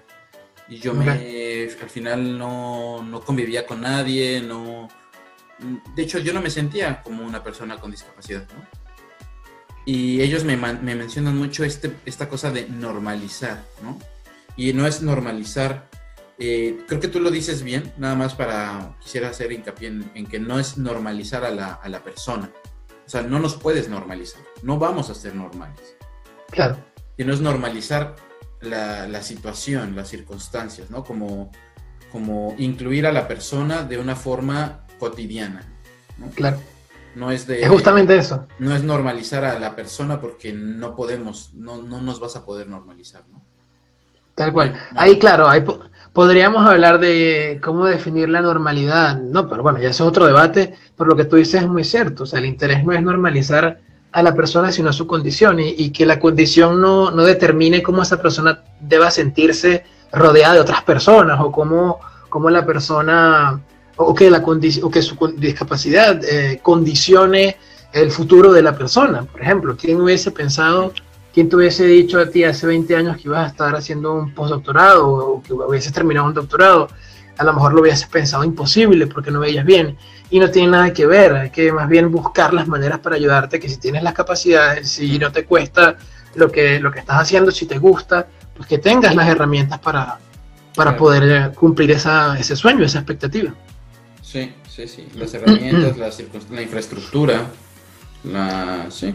Y 0.69 0.77
yo 0.77 0.93
me, 0.93 1.67
al 1.81 1.89
final 1.89 2.37
no, 2.37 3.03
no 3.03 3.19
convivía 3.21 3.65
con 3.65 3.81
nadie, 3.81 4.41
no, 4.41 4.87
de 5.95 6.03
hecho, 6.03 6.19
yo 6.19 6.33
no 6.33 6.41
me 6.41 6.49
sentía 6.49 7.01
como 7.01 7.23
una 7.23 7.43
persona 7.43 7.79
con 7.79 7.91
discapacidad, 7.91 8.47
¿no? 8.53 8.83
Y 9.85 10.21
ellos 10.21 10.45
me, 10.45 10.55
mencionan 10.55 11.37
mucho 11.37 11.63
este, 11.63 11.93
esta 12.05 12.29
cosa 12.29 12.51
de 12.51 12.67
normalizar, 12.69 13.63
¿no? 13.81 13.99
Y 14.55 14.71
no 14.73 14.87
es 14.87 15.01
normalizar, 15.01 15.89
eh, 16.39 16.79
creo 16.87 17.01
que 17.01 17.09
tú 17.09 17.19
lo 17.19 17.31
dices 17.31 17.63
bien, 17.63 17.91
nada 17.97 18.15
más 18.15 18.33
para, 18.33 18.95
quisiera 19.01 19.29
hacer 19.29 19.51
hincapié 19.51 19.87
en, 20.13 20.25
que 20.27 20.39
no 20.39 20.59
es 20.59 20.77
normalizar 20.77 21.43
a 21.43 21.51
la, 21.51 22.03
persona. 22.03 22.49
O 23.05 23.09
sea, 23.09 23.23
no 23.23 23.39
nos 23.39 23.55
puedes 23.55 23.89
normalizar, 23.89 24.41
no 24.61 24.77
vamos 24.77 25.09
a 25.09 25.15
ser 25.15 25.35
normales. 25.35 25.97
Claro. 26.49 26.77
Y 27.17 27.25
no 27.25 27.33
es 27.33 27.41
normalizar 27.41 28.15
la, 28.61 29.07
la 29.07 29.21
situación, 29.21 29.95
las 29.95 30.07
circunstancias, 30.07 30.89
¿no? 30.91 31.03
Como, 31.03 31.51
como 32.11 32.55
incluir 32.57 33.05
a 33.05 33.11
la 33.11 33.27
persona 33.27 33.83
de 33.83 33.97
una 33.97 34.15
forma 34.15 34.82
cotidiana. 35.03 35.61
Claro. 36.35 36.57
No 37.15 37.29
es 37.29 37.45
de. 37.45 37.61
Es 37.61 37.69
justamente 37.69 38.15
eso. 38.15 38.47
No 38.57 38.73
es 38.73 38.83
normalizar 38.83 39.43
a 39.43 39.59
la 39.59 39.75
persona 39.75 40.21
porque 40.21 40.53
no 40.53 40.95
podemos, 40.95 41.53
no, 41.53 41.81
no 41.81 42.01
nos 42.01 42.19
vas 42.19 42.35
a 42.37 42.45
poder 42.45 42.67
normalizar, 42.67 43.23
¿no? 43.31 43.41
Tal 44.33 44.53
cual. 44.53 44.73
Ahí, 44.95 45.19
claro, 45.19 45.47
ahí 45.47 45.63
podríamos 46.13 46.65
hablar 46.65 46.99
de 46.99 47.59
cómo 47.61 47.85
definir 47.85 48.29
la 48.29 48.41
normalidad, 48.41 49.19
¿no? 49.19 49.47
Pero 49.47 49.61
bueno, 49.61 49.79
ya 49.79 49.89
es 49.89 50.01
otro 50.01 50.25
debate, 50.25 50.73
pero 50.97 51.09
lo 51.09 51.15
que 51.15 51.25
tú 51.25 51.35
dices 51.35 51.61
es 51.61 51.67
muy 51.67 51.83
cierto. 51.83 52.23
O 52.23 52.25
sea, 52.25 52.39
el 52.39 52.45
interés 52.45 52.83
no 52.83 52.93
es 52.93 53.01
normalizar 53.03 53.79
a 54.11 54.23
la 54.23 54.33
persona, 54.33 54.71
sino 54.71 54.93
su 54.93 55.05
condición, 55.05 55.59
y, 55.59 55.75
y 55.77 55.91
que 55.91 56.05
la 56.05 56.19
condición 56.19 56.81
no, 56.81 57.11
no, 57.11 57.23
determine 57.23 57.83
cómo 57.83 58.01
esa 58.01 58.21
persona 58.21 58.63
deba 58.79 59.11
sentirse 59.11 59.83
rodeada 60.11 60.55
de 60.55 60.61
otras 60.61 60.81
personas 60.83 61.39
o 61.41 61.51
cómo, 61.51 61.99
cómo 62.29 62.49
la 62.49 62.65
persona 62.65 63.61
o 63.95 64.13
que, 64.13 64.29
la 64.29 64.39
o 64.39 64.89
que 64.89 65.01
su 65.01 65.15
discapacidad 65.37 66.19
eh, 66.23 66.59
condicione 66.61 67.57
el 67.93 68.11
futuro 68.11 68.51
de 68.51 68.61
la 68.61 68.75
persona. 68.75 69.23
Por 69.23 69.41
ejemplo, 69.41 69.77
¿quién 69.77 70.01
hubiese 70.01 70.31
pensado, 70.31 70.93
quién 71.33 71.47
te 71.47 71.55
hubiese 71.55 71.85
dicho 71.85 72.19
a 72.19 72.29
ti 72.29 72.43
hace 72.43 72.65
20 72.65 72.95
años 72.95 73.17
que 73.17 73.23
ibas 73.27 73.45
a 73.45 73.47
estar 73.47 73.75
haciendo 73.75 74.13
un 74.13 74.33
postdoctorado 74.33 75.07
o 75.07 75.43
que 75.43 75.53
hubieses 75.53 75.93
terminado 75.93 76.27
un 76.27 76.33
doctorado? 76.33 76.87
A 77.37 77.43
lo 77.43 77.53
mejor 77.53 77.73
lo 77.73 77.81
hubieses 77.81 78.07
pensado 78.07 78.43
imposible 78.43 79.07
porque 79.07 79.31
no 79.31 79.39
veías 79.39 79.65
bien. 79.65 79.97
Y 80.29 80.39
no 80.39 80.49
tiene 80.49 80.69
nada 80.69 80.93
que 80.93 81.05
ver, 81.05 81.33
hay 81.33 81.49
que 81.51 81.71
más 81.71 81.87
bien 81.87 82.11
buscar 82.11 82.53
las 82.53 82.67
maneras 82.67 82.99
para 82.99 83.15
ayudarte, 83.15 83.59
que 83.59 83.69
si 83.69 83.77
tienes 83.77 84.01
las 84.01 84.13
capacidades, 84.13 84.89
si 84.89 85.19
no 85.19 85.31
te 85.31 85.45
cuesta 85.45 85.95
lo 86.35 86.51
que, 86.51 86.79
lo 86.79 86.91
que 86.91 86.99
estás 86.99 87.17
haciendo, 87.17 87.51
si 87.51 87.67
te 87.67 87.77
gusta, 87.77 88.27
pues 88.55 88.67
que 88.67 88.79
tengas 88.79 89.13
las 89.15 89.27
herramientas 89.27 89.77
para, 89.79 90.17
para 90.75 90.97
poder 90.97 91.53
cumplir 91.53 91.91
esa, 91.91 92.37
ese 92.39 92.55
sueño, 92.55 92.83
esa 92.83 92.99
expectativa. 92.99 93.53
Sí, 94.33 94.51
sí, 94.67 94.87
sí. 94.87 95.07
Las 95.13 95.31
herramientas, 95.35 95.95
la, 95.95 96.09
la 96.49 96.61
infraestructura, 96.63 97.51
la... 98.23 98.87
Sí. 98.89 99.13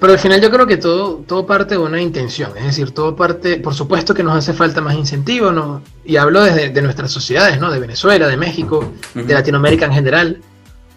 Pero 0.00 0.14
al 0.14 0.18
final 0.18 0.40
yo 0.40 0.50
creo 0.50 0.66
que 0.66 0.76
todo, 0.76 1.18
todo 1.18 1.46
parte 1.46 1.76
de 1.76 1.80
una 1.80 2.02
intención, 2.02 2.50
es 2.56 2.64
decir, 2.64 2.90
todo 2.90 3.14
parte, 3.14 3.58
por 3.58 3.74
supuesto 3.74 4.12
que 4.12 4.24
nos 4.24 4.36
hace 4.36 4.54
falta 4.54 4.80
más 4.80 4.96
incentivo, 4.96 5.52
¿no? 5.52 5.82
y 6.04 6.16
hablo 6.16 6.42
desde 6.42 6.70
de 6.70 6.82
nuestras 6.82 7.12
sociedades, 7.12 7.60
¿no? 7.60 7.70
de 7.70 7.78
Venezuela, 7.78 8.26
de 8.26 8.36
México, 8.36 8.92
de 9.14 9.32
Latinoamérica 9.32 9.86
en 9.86 9.92
general, 9.92 10.40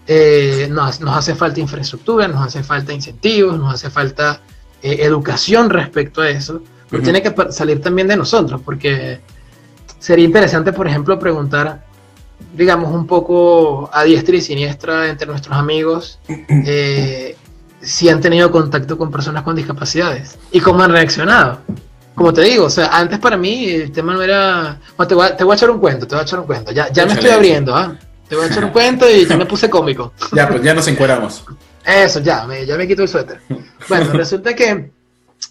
eh, 0.07 0.67
nos, 0.71 0.99
nos, 0.99 1.15
hace 1.15 1.35
falta 1.35 1.59
infraestructura, 1.59 2.27
nos 2.27 2.47
hace 2.47 2.63
falta 2.63 2.91
incentivos, 2.91 3.59
nos 3.59 3.71
hace 3.71 3.91
falta 3.91 4.41
eh, 4.81 4.97
educación 5.01 5.69
respecto 5.69 6.21
a 6.21 6.29
eso, 6.29 6.63
pero 6.89 7.03
tiene 7.03 7.21
que 7.21 7.35
salir 7.51 7.81
también 7.81 8.07
de 8.07 8.17
nosotros, 8.17 8.61
porque 8.65 9.19
sería 9.99 10.25
interesante, 10.25 10.73
por 10.73 10.87
ejemplo, 10.87 11.19
preguntar, 11.19 11.85
digamos, 12.53 12.93
un 12.93 13.05
poco 13.07 13.89
a 13.91 14.03
diestra 14.03 14.35
y 14.35 14.41
siniestra 14.41 15.09
entre 15.09 15.27
nuestros 15.27 15.57
amigos 15.57 16.19
eh, 16.27 17.35
si 17.81 18.09
han 18.09 18.21
tenido 18.21 18.51
contacto 18.51 18.97
con 18.97 19.11
personas 19.11 19.43
con 19.43 19.55
discapacidades 19.55 20.37
y 20.51 20.59
cómo 20.59 20.83
han 20.83 20.91
reaccionado. 20.91 21.59
Como 22.15 22.33
te 22.33 22.41
digo, 22.41 22.65
o 22.65 22.69
sea, 22.69 22.87
antes 22.97 23.19
para 23.19 23.35
mí 23.35 23.65
el 23.65 23.91
tema 23.91 24.13
no 24.13 24.21
era... 24.21 24.79
te, 25.07 25.13
voy 25.13 25.27
a, 25.27 25.53
echar 25.53 25.69
un 25.69 25.79
cuento, 25.79 26.07
te 26.07 26.15
voy 26.15 26.21
a 26.21 26.23
echar 26.23 26.39
un 26.39 26.45
cuento. 26.45 26.71
Ya, 26.71 26.89
ya 26.91 27.05
me 27.05 27.13
estoy 27.13 27.29
abriendo, 27.29 27.75
¿ah? 27.75 27.97
Te 28.29 28.35
voy 28.35 28.45
a 28.45 28.47
echar 28.47 28.63
un 28.63 28.71
cuento 28.71 29.09
y 29.09 29.25
ya 29.25 29.35
me 29.35 29.45
puse 29.45 29.69
cómico. 29.69 30.13
Ya, 30.31 30.47
pues 30.47 30.63
ya 30.63 30.73
nos 30.73 30.87
encueramos. 30.87 31.43
Eso, 31.85 32.21
ya, 32.21 32.47
me, 32.47 32.65
ya 32.65 32.77
me 32.77 32.87
quito 32.87 33.03
el 33.03 33.09
suéter. 33.09 33.41
Bueno, 33.89 34.13
resulta 34.13 34.55
que, 34.55 34.91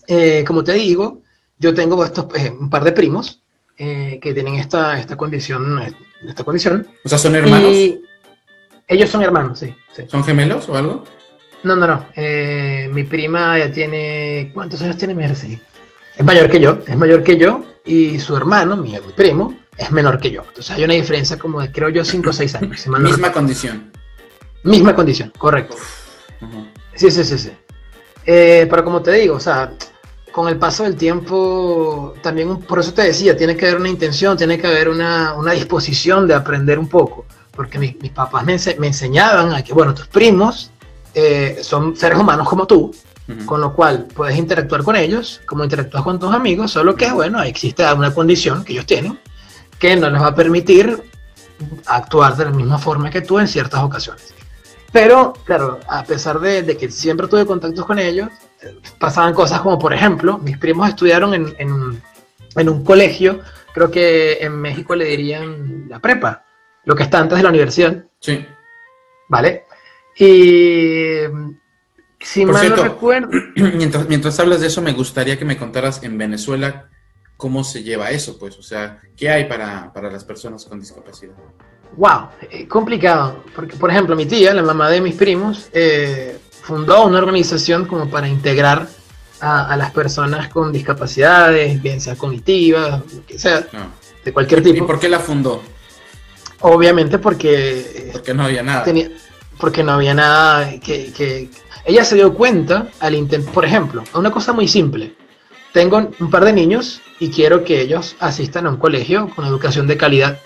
eh, 0.09 0.43
como 0.47 0.64
te 0.64 0.73
digo, 0.73 1.21
yo 1.59 1.73
tengo 1.75 2.03
estos, 2.05 2.26
eh, 2.35 2.53
un 2.59 2.69
par 2.71 2.83
de 2.83 2.93
primos 2.93 3.44
eh, 3.78 4.19
que 4.23 4.35
tienen 4.35 4.57
esta, 4.57 4.99
esta 4.99 5.16
condición, 5.16 5.83
esta 6.26 6.45
condición. 6.45 6.87
O 7.04 7.09
sea, 7.09 7.19
¿son 7.19 7.35
hermanos? 7.35 7.73
ellos 8.87 9.09
son 9.09 9.23
hermanos, 9.23 9.59
sí, 9.59 9.75
¿Son 10.09 10.23
gemelos 10.23 10.69
o 10.69 10.76
algo? 10.76 11.04
No, 11.62 11.75
no, 11.75 11.87
no. 11.87 12.07
mi 12.93 13.04
prima 13.04 13.59
ya 13.59 13.73
tiene... 13.73 14.50
¿Cuántos 14.52 14.83
años 14.83 14.99
tiene 14.99 15.14
Mercy? 15.14 15.59
es 16.16 16.25
mayor 16.25 16.50
que 16.50 16.61
yo, 16.61 16.78
es 16.87 16.97
mayor 16.97 17.23
que 17.23 17.37
yo, 17.37 17.64
y 17.85 18.19
su 18.21 18.37
hermano, 18.37 18.76
mi, 18.76 18.97
primo, 19.16 19.59
es 19.76 19.90
menor 19.90 20.19
que 20.21 20.31
yo. 20.31 20.43
Entonces 20.47 20.76
hay 20.76 20.85
una 20.85 20.95
diferencia 20.95 21.38
como 21.38 21.61
de, 21.61 21.73
creo 21.73 21.88
yo, 21.88 22.04
5 22.04 22.31
o 22.31 22.33
6 22.33 22.54
años. 22.57 22.87
Misma 22.87 23.33
condición. 23.33 23.93
Misma 24.62 24.95
condición, 24.95 25.33
correcto. 25.37 25.76
Sí, 26.95 27.11
sí, 27.11 27.25
sí, 27.25 27.38
sí. 27.38 27.52
Eh, 28.25 28.66
pero 28.71 28.85
como 28.85 29.02
te 29.02 29.12
digo, 29.12 29.37
o 29.37 29.40
sea, 29.40 29.73
con 30.35 30.49
el 30.49 30.59
paso 30.59 30.83
del 30.83 30.97
tiempo, 30.97 32.14
también, 32.21 32.57
por 32.59 32.81
eso 32.81 32.93
te 32.93 33.03
decía, 33.03 33.37
tiene 33.37 33.57
que 33.57 33.67
haber 33.67 33.79
una 33.79 33.88
intención, 33.88 34.37
tiene 34.37 34.59
que 34.59 34.67
haber 34.67 34.88
una, 34.88 35.35
una 35.35 35.53
disposición 35.53 36.26
de 36.26 36.35
aprender 36.35 36.76
un 36.76 36.88
poco. 36.88 37.25
Porque 37.53 37.79
mis, 37.79 37.97
mis 38.00 38.11
papás 38.11 38.45
me, 38.45 38.57
me, 38.81 38.88
enseñaban 38.88 39.55
a 39.55 39.62
que, 39.62 39.73
bueno, 39.73 39.95
tus 39.95 40.09
primos 40.09 40.73
eh, 41.14 41.59
son 41.62 41.95
seres 41.95 42.19
humanos 42.19 42.49
como 42.49 42.67
tú, 42.67 42.93
con 43.47 43.61
lo 43.61 43.73
cual 43.73 44.09
puedes 44.12 44.37
interactuar 44.37 44.83
con 44.83 44.97
ellos 44.97 45.41
como 45.47 45.62
interactúas 45.62 46.03
con 46.03 46.19
tus 46.19 46.35
amigos, 46.35 46.73
solo 46.73 46.97
que, 46.97 47.12
bueno, 47.12 47.41
existe 47.41 47.85
una 47.93 48.12
condición 48.12 48.64
que 48.64 48.73
ellos 48.73 48.87
tienen 48.87 49.19
que 49.79 49.95
no 49.95 50.11
les 50.11 50.21
va 50.21 50.29
a 50.29 50.35
permitir 50.35 51.00
actuar 51.87 52.37
de 52.37 52.47
la 52.47 52.50
misma 52.50 52.79
forma 52.79 53.09
que 53.09 53.21
tú 53.21 53.38
en 53.38 53.47
ciertas 53.47 53.83
ocasiones. 53.85 54.35
Pero, 54.91 55.33
claro, 55.45 55.79
a 55.88 56.05
pesar 56.05 56.41
de, 56.41 56.76
que 56.76 56.91
siempre 56.91 57.29
tuve 57.29 57.47
contactos 57.47 57.85
con 57.85 57.99
ellos, 57.99 58.29
pasaban 58.99 59.35
cosas 59.35 59.61
como, 59.61 59.78
por 59.78 59.92
ejemplo, 59.92 60.38
mis 60.38 60.59
primos 60.59 60.88
estudiaron 60.88 61.35
en, 61.35 61.54
en, 61.59 62.02
en 62.56 62.68
un 62.68 62.85
colegio, 62.85 63.40
creo 63.73 63.90
que 63.90 64.38
en 64.40 64.61
México 64.61 64.94
le 64.94 65.04
dirían 65.06 65.88
la 65.88 65.99
prepa, 65.99 66.44
lo 66.85 66.94
que 66.94 67.02
está 67.02 67.18
antes 67.18 67.38
de 67.38 67.44
la 67.44 67.50
universidad. 67.50 68.04
Sí. 68.21 68.44
¿Vale? 69.28 69.64
Y 70.16 71.25
si 72.21 72.47
mal 72.47 72.71
no 72.71 72.76
recuerdo. 72.76 73.30
Mientras, 73.56 74.09
mientras 74.09 74.40
hablas 74.40 74.61
de 74.61 74.68
eso, 74.68 74.80
me 74.80 74.92
gustaría 74.92 75.38
que 75.38 75.44
me 75.44 75.56
contaras 75.56 76.02
en 76.02 76.16
Venezuela 76.16 76.88
cómo 77.37 77.64
se 77.64 77.83
lleva 77.83 78.11
eso, 78.11 78.38
pues, 78.38 78.56
o 78.59 78.62
sea, 78.62 79.00
¿qué 79.16 79.28
hay 79.28 79.44
para, 79.44 79.92
las 79.94 80.25
personas 80.25 80.64
con 80.64 80.80
discapacidad? 80.80 81.35
Wow, 81.97 82.28
eh, 82.50 82.66
complicado, 82.66 83.44
porque 83.54 83.76
por 83.76 83.90
ejemplo 83.90 84.16
mi 84.16 84.26
tía, 84.26 84.54
la 84.54 84.62
mamá 84.62 84.88
de 84.88 85.00
mis 85.00 85.14
primos, 85.14 85.68
eh, 85.73 86.38
fundó 86.64 87.04
una 87.04 87.18
organización 87.18 87.85
como 87.85 88.09
para 88.09 88.26
integrar 88.26 88.88
a, 89.40 89.76
las 89.76 89.92
personas 89.92 90.49
con 90.49 90.73
discapacidades, 90.73 91.83
bien 91.83 92.00
sea 92.00 92.16
cognitivas, 92.16 93.02
lo 93.14 93.26
que 93.26 93.38
sea, 93.38 93.66
ah. 93.75 93.88
de 94.25 94.33
cualquier 94.33 94.62
tipo. 94.62 94.85
¿Y 94.85 94.87
por 94.87 94.99
qué 94.99 95.11
la 95.11 95.18
fundó? 95.21 95.62
Obviamente 96.61 97.18
porque... 97.18 98.09
Porque 98.12 98.33
no 98.33 98.44
había 98.44 98.62
nada. 98.62 98.87
porque 99.59 99.83
no 99.83 99.92
había 99.92 100.14
nada 100.14 100.80
que 100.80 101.50
ella 101.85 102.04
se 102.04 102.14
dio 102.14 102.33
cuenta 102.33 102.88
al 103.00 103.14
intentar, 103.14 103.52
por 103.52 103.64
ejemplo, 103.66 104.02
una 104.14 104.30
cosa 104.30 104.54
muy 104.54 104.66
simple. 104.66 105.14
Tengo 105.73 106.11
un 106.18 106.30
par 106.30 106.44
de 106.44 106.54
niños 106.54 107.02
y 107.18 107.28
quiero 107.30 107.62
que 107.64 107.83
ellos 107.83 108.16
asistan 108.21 108.66
a 108.66 108.71
un 108.71 108.78
colegio 108.78 109.28
con 109.37 109.44
educación 109.44 109.87
de 109.87 109.99
calidad. 109.99 110.40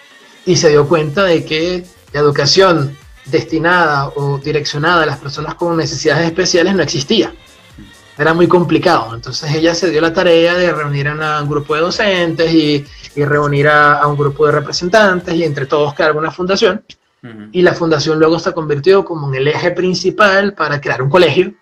Y 0.44 0.56
se 0.56 0.70
dio 0.70 0.88
cuenta 0.88 1.25
de 1.25 1.44
que 1.44 1.84
la 2.12 2.20
educación 2.20 2.96
destinada 3.30 4.08
o 4.16 4.38
direccionada 4.38 5.02
a 5.02 5.06
las 5.06 5.18
personas 5.18 5.54
con 5.54 5.76
necesidades 5.76 6.26
especiales 6.26 6.75
no 6.75 6.82
existía. 6.82 7.32
Era 8.16 8.35
muy 8.35 8.49
complicado. 8.49 9.14
Entonces 9.14 9.54
ella 9.54 9.75
se 9.75 9.90
dio 9.90 10.00
la 10.00 10.12
tarea 10.12 10.54
de 10.54 10.73
reunir 10.73 11.08
a 11.08 11.40
un 11.42 11.49
grupo 11.49 11.75
de 11.75 11.80
docentes 11.80 12.52
y, 12.52 12.85
reunir 13.16 13.66
a, 13.66 13.99
a, 13.99 14.06
un 14.06 14.16
grupo 14.16 14.47
de 14.47 14.52
representantes 14.52 15.35
y 15.35 15.42
entre 15.42 15.66
todos 15.66 15.92
crear 15.94 16.16
una 16.16 16.30
fundación 16.30 16.85
y 17.52 17.62
la 17.62 17.75
fundación 17.75 18.18
luego 18.18 18.38
se 18.38 18.52
convirtió 18.52 19.04
como 19.04 19.28
en 19.28 19.35
el 19.35 19.49
eje 19.49 19.73
principal 19.73 20.54
para 20.54 20.80
crear 20.80 21.02
un 21.02 21.11
colegio. 21.11 21.52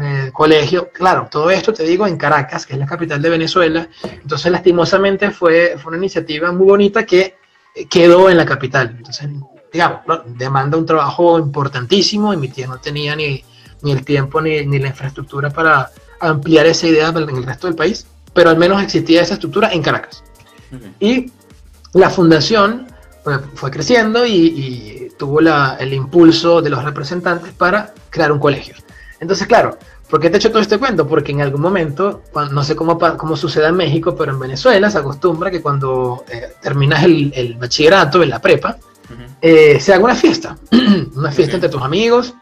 Eh, 0.00 0.30
colegio, 0.32 0.90
claro, 0.92 1.28
todo 1.30 1.50
esto 1.50 1.72
te 1.72 1.82
digo 1.84 2.06
en 2.06 2.16
Caracas, 2.16 2.66
que 2.66 2.74
es 2.74 2.78
la 2.78 2.86
capital 2.86 3.20
de 3.20 3.30
Venezuela. 3.30 3.88
Entonces, 4.02 4.52
lastimosamente, 4.52 5.30
fue, 5.30 5.76
fue 5.78 5.90
una 5.90 5.98
iniciativa 5.98 6.52
muy 6.52 6.66
bonita 6.66 7.04
que 7.04 7.36
eh, 7.74 7.86
quedó 7.88 8.30
en 8.30 8.36
la 8.36 8.44
capital. 8.44 8.94
Entonces, 8.96 9.28
digamos, 9.72 10.00
demanda 10.26 10.76
un 10.76 10.86
trabajo 10.86 11.38
importantísimo 11.38 12.32
y 12.34 12.36
mi 12.36 12.48
tía 12.48 12.66
no 12.66 12.78
tenía 12.78 13.14
ni, 13.16 13.44
ni 13.82 13.92
el 13.92 14.04
tiempo 14.04 14.40
ni, 14.40 14.66
ni, 14.66 14.78
la 14.78 14.88
infraestructura 14.88 15.50
para 15.50 15.90
ampliar 16.20 16.66
esa 16.66 16.86
idea 16.86 17.08
en 17.08 17.36
el 17.36 17.44
resto 17.44 17.66
del 17.66 17.76
país, 17.76 18.06
pero 18.34 18.50
al 18.50 18.58
menos 18.58 18.82
existía 18.82 19.22
esa 19.22 19.34
estructura 19.34 19.72
en 19.72 19.82
Caracas. 19.82 20.22
Y 21.00 21.32
la 21.94 22.10
fundación 22.10 22.86
fue 23.54 23.70
creciendo 23.70 24.24
y, 24.26 25.12
tuvo 25.18 25.40
el 25.40 25.92
impulso 25.92 26.62
de 26.62 26.70
los 26.70 26.82
representantes 26.82 27.52
para 27.52 27.92
crear 28.08 28.32
un 28.32 28.38
colegio. 28.38 28.74
Entonces, 29.20 29.46
claro, 29.46 29.76
¿por 30.08 30.18
qué 30.18 30.30
te 30.30 30.36
he 30.36 30.38
hecho 30.38 30.48
todo 30.48 30.62
este 30.62 30.78
cuento? 30.78 31.06
Porque 31.06 31.32
en 31.32 31.42
algún 31.42 31.60
momento, 31.60 32.22
no 32.50 32.64
sé 32.64 32.74
cómo, 32.74 32.98
cómo 32.98 33.36
sucede 33.36 33.66
en 33.66 33.76
México, 33.76 34.16
pero 34.16 34.32
en 34.32 34.38
Venezuela 34.38 34.90
se 34.90 34.96
acostumbra 34.96 35.50
que 35.50 35.60
cuando 35.60 36.24
eh, 36.30 36.54
terminas 36.62 37.04
el, 37.04 37.56
bachillerato, 37.60 38.22
en 38.22 38.30
la 38.30 38.40
prepa, 38.40 38.78
eh, 39.40 39.78
se 39.80 39.94
haga 39.94 40.04
una 40.04 40.14
fiesta, 40.14 40.56
una 41.14 41.32
fiesta 41.32 41.54
entre 41.54 41.68
tus 41.68 41.82
amigos, 41.82 42.34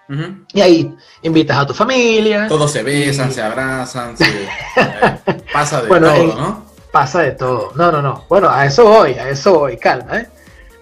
y 0.52 0.60
ahí 0.60 0.94
invitas 1.22 1.58
a 1.58 1.66
tu 1.66 1.74
familia. 1.74 2.48
Todos 2.48 2.70
se 2.70 2.82
besan, 2.82 3.32
se 3.32 3.42
abrazan, 3.42 4.16
se, 4.16 4.24
eh, 4.24 5.20
pasa 5.52 5.82
de 5.82 5.88
todo, 6.00 6.34
¿no? 6.34 6.66
Pasa 6.90 7.20
de 7.20 7.32
todo. 7.32 7.72
No, 7.74 7.92
no, 7.92 8.02
no. 8.02 8.24
Bueno, 8.28 8.48
a 8.48 8.66
eso 8.66 8.84
voy, 8.84 9.12
a 9.12 9.28
eso 9.28 9.60
voy, 9.60 9.76
calma, 9.76 10.18
¿eh? 10.18 10.28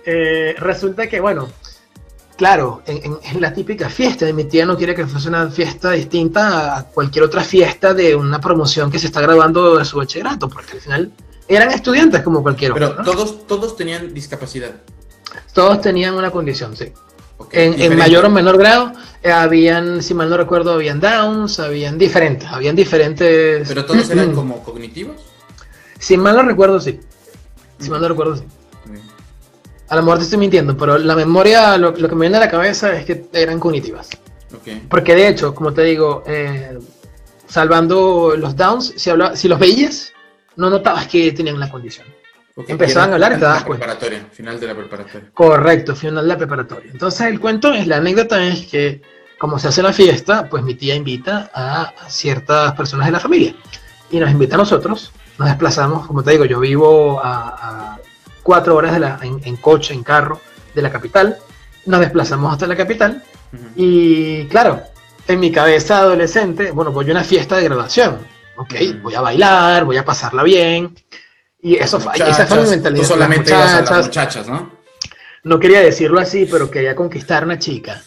Eh, 0.09 0.55
resulta 0.59 1.09
que, 1.09 1.21
bueno, 1.21 1.49
claro, 2.37 2.83
en, 2.87 3.41
la 3.41 3.53
típica 3.53 3.89
fiesta 3.91 4.25
de 4.25 4.33
mi 4.33 4.45
tía 4.45 4.65
no 4.65 4.77
quiere 4.77 4.95
que 4.95 5.07
fuese 5.07 5.29
una 5.29 5.51
fiesta 5.51 5.91
distinta 5.91 6.77
a 6.77 6.85
cualquier 6.85 7.25
otra 7.25 7.43
fiesta 7.43 7.93
de 7.93 8.15
una 8.15 8.41
promoción 8.41 8.91
que 8.91 9.01
se 9.01 9.07
está 9.07 9.21
grabando 9.21 9.77
de 9.77 9.85
su 9.85 9.99
bachillerato, 9.99 10.49
porque 10.49 10.73
al 10.75 10.81
final 10.81 11.13
eran 11.49 11.73
estudiantes 11.73 12.23
como 12.23 12.41
cualquier 12.41 12.73
otro. 12.73 12.95
Pero 12.97 13.05
todos, 13.05 13.47
todos 13.49 13.77
tenían 13.77 14.15
discapacidad. 14.15 14.77
Todos 15.53 15.81
tenían 15.81 16.15
una 16.15 16.31
condición, 16.31 16.77
sí. 16.77 16.93
en, 17.53 17.97
mayor 17.97 18.25
o 18.25 18.31
menor 18.31 18.59
grado, 18.59 18.93
eh, 19.23 19.31
habían, 19.31 20.03
si 20.03 20.15
mal 20.15 20.29
no 20.29 20.37
recuerdo, 20.37 20.73
habían 20.73 21.01
downs, 21.01 21.59
habían 21.61 21.99
diferentes, 21.99 22.49
habían 22.49 22.77
diferentes. 22.77 23.67
¿Pero 23.67 23.85
todos 23.85 24.11
eran 24.11 24.33
como 24.35 24.63
cognitivos? 24.63 25.17
Si 25.99 26.17
mal 26.17 26.37
no 26.37 26.43
recuerdo, 26.43 26.81
sí. 26.81 27.01
Si 27.79 27.91
mal 27.91 28.01
no 28.01 28.09
recuerdo, 28.09 28.37
sí. 28.37 28.45
A 29.89 29.97
lo 29.97 30.03
mejor 30.03 30.19
te 30.19 30.25
estoy 30.25 30.39
mintiendo, 30.39 30.77
pero 30.77 30.99
la 30.99 31.15
memoria, 31.15 31.79
lo, 31.79 31.95
que 31.95 32.15
me 32.15 32.23
viene 32.23 32.39
a 32.39 32.41
la 32.41 32.51
cabeza 32.51 32.97
es 32.97 33.05
que 33.05 33.27
eran 33.33 33.61
cognitivas. 33.61 34.09
Porque 34.89 35.15
de 35.15 35.29
hecho, 35.29 35.55
como 35.55 35.73
te 35.73 35.83
digo, 35.83 36.25
eh, 36.27 36.77
salvando 37.47 38.35
los 38.37 38.57
downs, 38.57 38.95
si, 38.97 39.11
si 39.35 39.49
los 39.49 39.59
veías, 39.59 40.13
no 40.57 40.71
notabas 40.71 41.07
que 41.07 41.31
tenían 41.33 41.61
la 41.61 41.71
condición. 41.71 42.07
Empezaban 42.69 43.11
a 43.11 43.15
hablar 43.15 43.33
y 43.33 43.35
te 43.37 43.41
das 43.43 43.65
cuenta. 43.65 43.87
Preparatoria, 43.87 44.27
final 44.33 44.59
de 44.59 44.67
la 44.67 44.75
preparatoria. 44.75 45.31
Correcto, 45.35 45.95
final 45.95 46.25
de 46.25 46.29
la 46.29 46.39
preparatoria. 46.39 46.91
Entonces 46.91 47.27
el 47.27 47.39
cuento 47.39 47.73
es, 47.73 47.87
la 47.87 47.99
anécdota 47.99 48.43
es 48.47 48.67
que 48.67 49.03
como 49.39 49.59
se 49.59 49.69
hace 49.69 49.83
la 49.83 49.93
fiesta, 49.93 50.49
pues 50.49 50.63
mi 50.63 50.75
tía 50.75 50.95
invita 50.95 51.51
a 51.53 51.93
ciertas 52.09 52.73
personas 52.73 53.07
de 53.07 53.13
la 53.13 53.21
familia 53.21 53.55
y 54.11 54.19
nos 54.19 54.31
invita 54.31 54.55
a 54.55 54.59
nosotros. 54.59 55.13
Nos 55.39 55.49
desplazamos, 55.49 56.07
como 56.07 56.23
te 56.23 56.31
digo, 56.31 56.47
yo 56.47 56.59
vivo 56.61 57.21
a 57.23 57.99
cuatro 58.47 58.77
horas 58.77 58.93
de 58.93 59.01
la, 59.01 59.19
en, 59.23 59.57
coche, 59.57 59.93
en 59.93 60.05
carro 60.05 60.41
de 60.73 60.81
la 60.81 60.91
capital. 60.91 61.37
Nos 61.85 61.99
desplazamos 61.99 62.53
hasta 62.53 62.69
la 62.69 62.77
capital 62.77 63.23
y 63.75 64.45
claro, 64.47 64.83
en 65.27 65.41
mi 65.41 65.51
cabeza 65.51 65.99
adolescente, 65.99 66.71
bueno, 66.71 66.93
voy 66.93 67.09
a 67.09 67.11
una 67.11 67.25
fiesta 67.25 67.57
de 67.57 67.65
graduación, 67.65 68.19
ok, 68.57 68.75
voy 69.03 69.15
a 69.15 69.21
bailar, 69.21 69.85
voy 69.85 69.97
a 69.97 70.05
pasarla 70.05 70.45
bien. 70.45 70.95
Y 71.61 71.77
eso 71.77 71.99
esa 72.15 72.47
fue 72.47 72.63
mi 72.63 72.71
mentalidad. 72.71 73.03
Tú 73.03 73.09
solamente 73.09 73.53
a 73.55 73.83
las 73.83 74.07
muchachas, 74.07 74.47
¿no? 74.47 74.71
No 75.45 75.61
quería 75.61 75.81
decirlo 75.81 76.19
así, 76.19 76.47
pero 76.51 76.71
quería 76.71 76.95
conquistar 76.95 77.45
una 77.45 77.59
chica. 77.59 78.03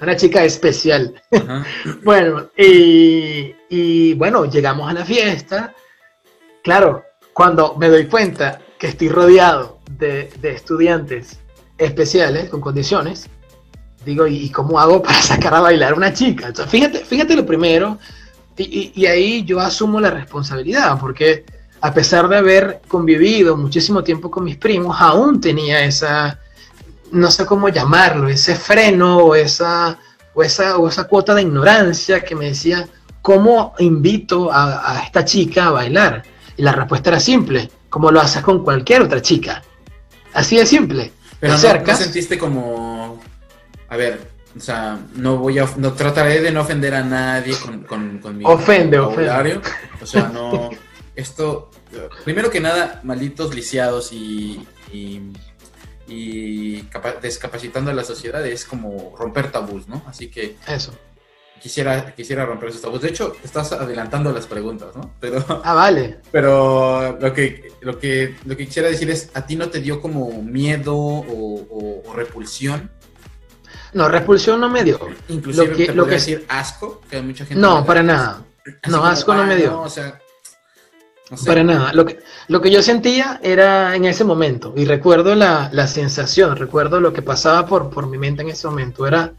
Una 0.00 0.16
chica 0.16 0.44
especial. 0.44 1.14
bueno, 2.04 2.50
y, 2.56 3.54
y 3.68 4.14
bueno, 4.14 4.44
llegamos 4.44 4.88
a 4.88 4.92
la 4.92 5.04
fiesta. 5.04 5.74
Claro, 6.62 7.04
cuando 7.32 7.74
me 7.76 7.88
doy 7.88 8.06
cuenta 8.06 8.60
que 8.78 8.88
estoy 8.88 9.08
rodeado 9.08 9.78
de, 9.98 10.30
estudiantes 10.42 11.38
especiales 11.78 12.50
con 12.50 12.60
condiciones, 12.60 13.28
digo, 14.04 14.26
¿y 14.26 14.50
cómo 14.50 14.78
hago 14.78 15.02
para 15.04 15.20
sacar 15.22 15.54
a 15.54 15.60
bailar 15.60 15.92
a 15.92 15.96
una 15.96 16.12
chica? 16.12 16.52
fíjate, 16.52 17.04
fíjate 17.04 17.36
lo 17.36 17.46
primero, 17.46 17.98
y, 18.56 18.92
y, 18.94 19.06
ahí 19.06 19.42
yo 19.44 19.58
asumo 19.58 20.00
la 20.00 20.10
responsabilidad, 20.10 20.98
porque 21.00 21.46
a 21.80 21.94
pesar 21.94 22.28
de 22.28 22.36
haber 22.36 22.82
convivido 22.88 23.56
muchísimo 23.56 24.02
tiempo 24.02 24.30
con 24.30 24.44
mis 24.44 24.56
primos, 24.56 24.96
aún 25.00 25.40
tenía 25.40 25.82
esa, 25.84 26.38
no 27.12 27.30
sé 27.30 27.46
cómo 27.46 27.68
llamarlo, 27.68 28.28
ese 28.28 28.54
freno 28.54 29.18
o 29.18 29.34
esa, 29.34 29.98
o 30.34 30.42
esa, 30.42 30.76
o 30.78 30.88
esa 30.88 31.04
cuota 31.04 31.34
de 31.34 31.42
ignorancia 31.42 32.20
que 32.20 32.34
me 32.34 32.46
decía, 32.46 32.86
¿cómo 33.22 33.74
invito 33.78 34.50
a, 34.52 35.02
esta 35.04 35.24
chica 35.24 35.66
a 35.66 35.70
bailar? 35.70 36.22
Y 36.56 36.62
la 36.62 36.72
respuesta 36.72 37.10
era 37.10 37.20
simple, 37.20 37.70
como 37.88 38.10
lo 38.10 38.20
haces 38.20 38.42
con 38.42 38.62
cualquier 38.62 39.02
otra 39.02 39.22
chica. 39.22 39.62
Así 40.34 40.56
de 40.56 40.66
simple. 40.66 41.12
Pero 41.40 41.54
no, 41.54 41.96
sentiste 41.96 42.36
como, 42.36 43.18
a 43.88 43.96
ver, 43.96 44.20
o 44.54 44.60
sea, 44.60 44.98
no 45.14 45.38
voy 45.38 45.58
a, 45.58 45.66
no 45.76 45.94
trataré 45.94 46.42
de 46.42 46.50
no 46.50 46.60
ofender 46.60 46.94
a 46.94 47.02
nadie 47.02 47.56
con, 47.86 48.18
con, 48.18 48.36
mi 48.36 48.44
ofende, 48.44 48.98
vocabulario. 48.98 49.62
O 50.02 50.06
sea, 50.06 50.28
no, 50.28 50.68
esto, 51.16 51.70
primero 52.24 52.50
que 52.50 52.60
nada, 52.60 53.00
malditos 53.02 53.54
lisiados 53.54 54.12
y, 54.12 54.66
y, 54.92 55.20
y 56.06 56.88
descapacitando 57.22 57.90
a 57.90 57.94
la 57.94 58.04
sociedad 58.04 58.46
es 58.46 58.64
como 58.64 59.14
romper 59.16 59.50
tabús, 59.50 59.88
¿no? 59.88 60.02
Así 60.06 60.28
que... 60.28 60.56
Eso 60.66 60.92
quisiera, 61.60 62.14
quisiera 62.14 62.44
romper 62.46 62.70
esos 62.70 62.82
tabús. 62.82 63.00
De 63.02 63.08
hecho, 63.08 63.34
estás 63.44 63.72
adelantando 63.72 64.32
las 64.32 64.46
preguntas, 64.46 64.96
¿no? 64.96 65.14
Pero, 65.20 65.44
ah, 65.62 65.74
vale. 65.74 66.18
Pero 66.32 67.18
lo 67.20 67.32
que, 67.32 67.72
lo, 67.82 67.98
que, 67.98 68.36
lo 68.44 68.56
que 68.56 68.66
quisiera 68.66 68.88
decir 68.88 69.10
es, 69.10 69.30
¿a 69.34 69.46
ti 69.46 69.56
no 69.56 69.68
te 69.68 69.80
dio 69.80 70.00
como 70.00 70.42
miedo 70.42 70.96
o, 70.96 72.02
repulsión? 72.14 72.90
No, 73.92 74.08
repulsión 74.08 74.60
no 74.60 74.68
me 74.68 74.84
dio. 74.84 74.98
Inclusive 75.28 75.66
lo 75.66 75.76
que, 75.76 75.86
te 75.86 75.94
lo 75.94 76.04
que 76.06 76.12
decir 76.12 76.44
asco, 76.48 77.00
que 77.08 77.20
mucha 77.22 77.44
gente... 77.44 77.60
No, 77.60 77.84
para 77.84 78.02
nada. 78.02 78.44
no, 78.88 79.04
asco 79.04 79.34
no 79.34 79.44
me 79.44 79.56
dio. 79.56 79.80
o 79.80 79.88
sea, 79.88 80.18
Para 81.46 81.62
nada. 81.62 81.92
Lo 81.92 82.04
que, 82.04 82.18
lo 82.48 82.60
que 82.60 82.70
yo 82.70 82.82
sentía 82.82 83.40
era 83.42 83.94
en 83.94 84.04
ese 84.04 84.24
momento, 84.24 84.74
y 84.76 84.84
recuerdo 84.84 85.34
la, 85.34 85.70
la 85.72 85.86
sensación, 85.86 86.56
recuerdo 86.56 87.00
lo 87.00 87.12
que 87.12 87.22
pasaba 87.22 87.66
por, 87.66 87.90
por 87.90 88.08
mi 88.08 88.18
mente 88.18 88.42
en 88.42 88.48
ese 88.48 88.66
momento, 88.66 89.06
era 89.06 89.32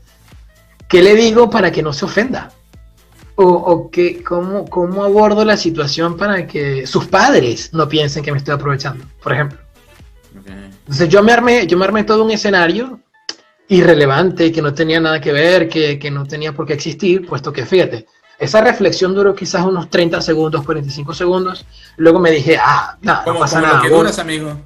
¿Qué 0.91 1.01
le 1.01 1.15
digo 1.15 1.49
para 1.49 1.71
que 1.71 1.81
no 1.81 1.93
se 1.93 2.03
ofenda? 2.03 2.51
O, 3.35 3.45
o 3.45 3.89
que, 3.89 4.21
¿cómo, 4.21 4.65
¿cómo, 4.65 5.05
abordo 5.05 5.45
la 5.45 5.55
situación 5.55 6.17
para 6.17 6.45
que 6.45 6.85
sus 6.85 7.07
padres 7.07 7.73
no 7.73 7.87
piensen 7.87 8.21
que 8.21 8.31
me 8.33 8.39
estoy 8.39 8.55
aprovechando, 8.55 9.05
por 9.23 9.31
ejemplo? 9.31 9.57
Entonces 10.35 11.07
yo 11.07 11.23
me, 11.23 11.31
armé, 11.31 11.65
yo 11.65 11.77
me 11.77 11.85
armé 11.85 12.03
todo 12.03 12.25
un 12.25 12.31
escenario 12.31 12.99
irrelevante, 13.69 14.51
que 14.51 14.61
no 14.61 14.73
tenía 14.73 14.99
nada 14.99 15.21
que 15.21 15.31
ver, 15.31 15.69
que, 15.69 15.97
que 15.97 16.11
no 16.11 16.25
tenía 16.25 16.51
por 16.51 16.65
qué 16.65 16.73
existir, 16.73 17.25
puesto 17.25 17.53
que 17.53 17.65
fíjate, 17.65 18.05
esa 18.41 18.59
reflexión 18.59 19.13
duró 19.13 19.35
quizás 19.35 19.63
unos 19.63 19.91
30 19.91 20.19
segundos, 20.19 20.65
45 20.65 21.13
segundos. 21.13 21.63
Luego 21.97 22.19
me 22.19 22.31
dije, 22.31 22.57
ah, 22.59 22.97
nada, 22.99 23.23
no 23.23 23.37
pasa 23.37 23.61
nada. 23.61 23.83
Lo 23.87 24.03
que 24.03 24.19
amigo. 24.19 24.59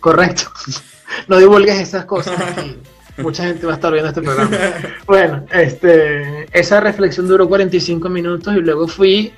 Correcto. 0.00 0.44
no 1.28 1.36
divulgues 1.36 1.78
esas 1.78 2.06
cosas. 2.06 2.34
Mucha 3.18 3.44
gente 3.44 3.66
va 3.66 3.72
a 3.72 3.74
estar 3.74 3.92
viendo 3.92 4.08
este 4.08 4.22
programa. 4.22 4.56
Bueno, 5.06 5.44
este, 5.52 6.46
esa 6.58 6.80
reflexión 6.80 7.28
duró 7.28 7.46
45 7.46 8.08
minutos 8.08 8.54
y 8.56 8.60
luego 8.60 8.88
fui, 8.88 9.34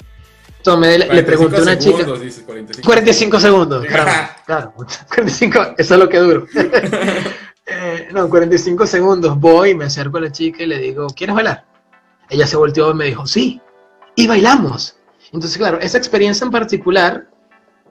tomé, 0.63 0.97
le 0.97 1.23
pregunté 1.25 1.57
a 1.57 1.63
una 1.63 1.77
chica. 1.77 2.07
45. 2.85 3.41
segundos, 3.41 3.85
claro, 4.47 4.73
45, 4.73 5.75
eso 5.77 5.95
es 5.95 6.01
lo 6.01 6.09
que 6.09 6.19
duro. 6.19 6.47
eh, 7.67 8.09
no, 8.13 8.29
45 8.29 8.87
segundos, 8.87 9.37
voy, 9.37 9.75
me 9.75 9.87
acerco 9.87 10.19
a 10.19 10.21
la 10.21 10.31
chica 10.31 10.63
y 10.63 10.67
le 10.67 10.79
digo, 10.79 11.09
¿quieres 11.09 11.35
bailar? 11.35 11.65
Ella 12.31 12.47
se 12.47 12.57
volteó 12.57 12.93
y 12.93 12.95
me 12.95 13.07
dijo, 13.07 13.27
sí, 13.27 13.61
y 14.17 14.27
bailamos. 14.27 14.97
Entonces, 15.33 15.59
claro, 15.59 15.81
esa 15.81 15.99
experiencia 15.99 16.45
en 16.45 16.51
particular, 16.51 17.29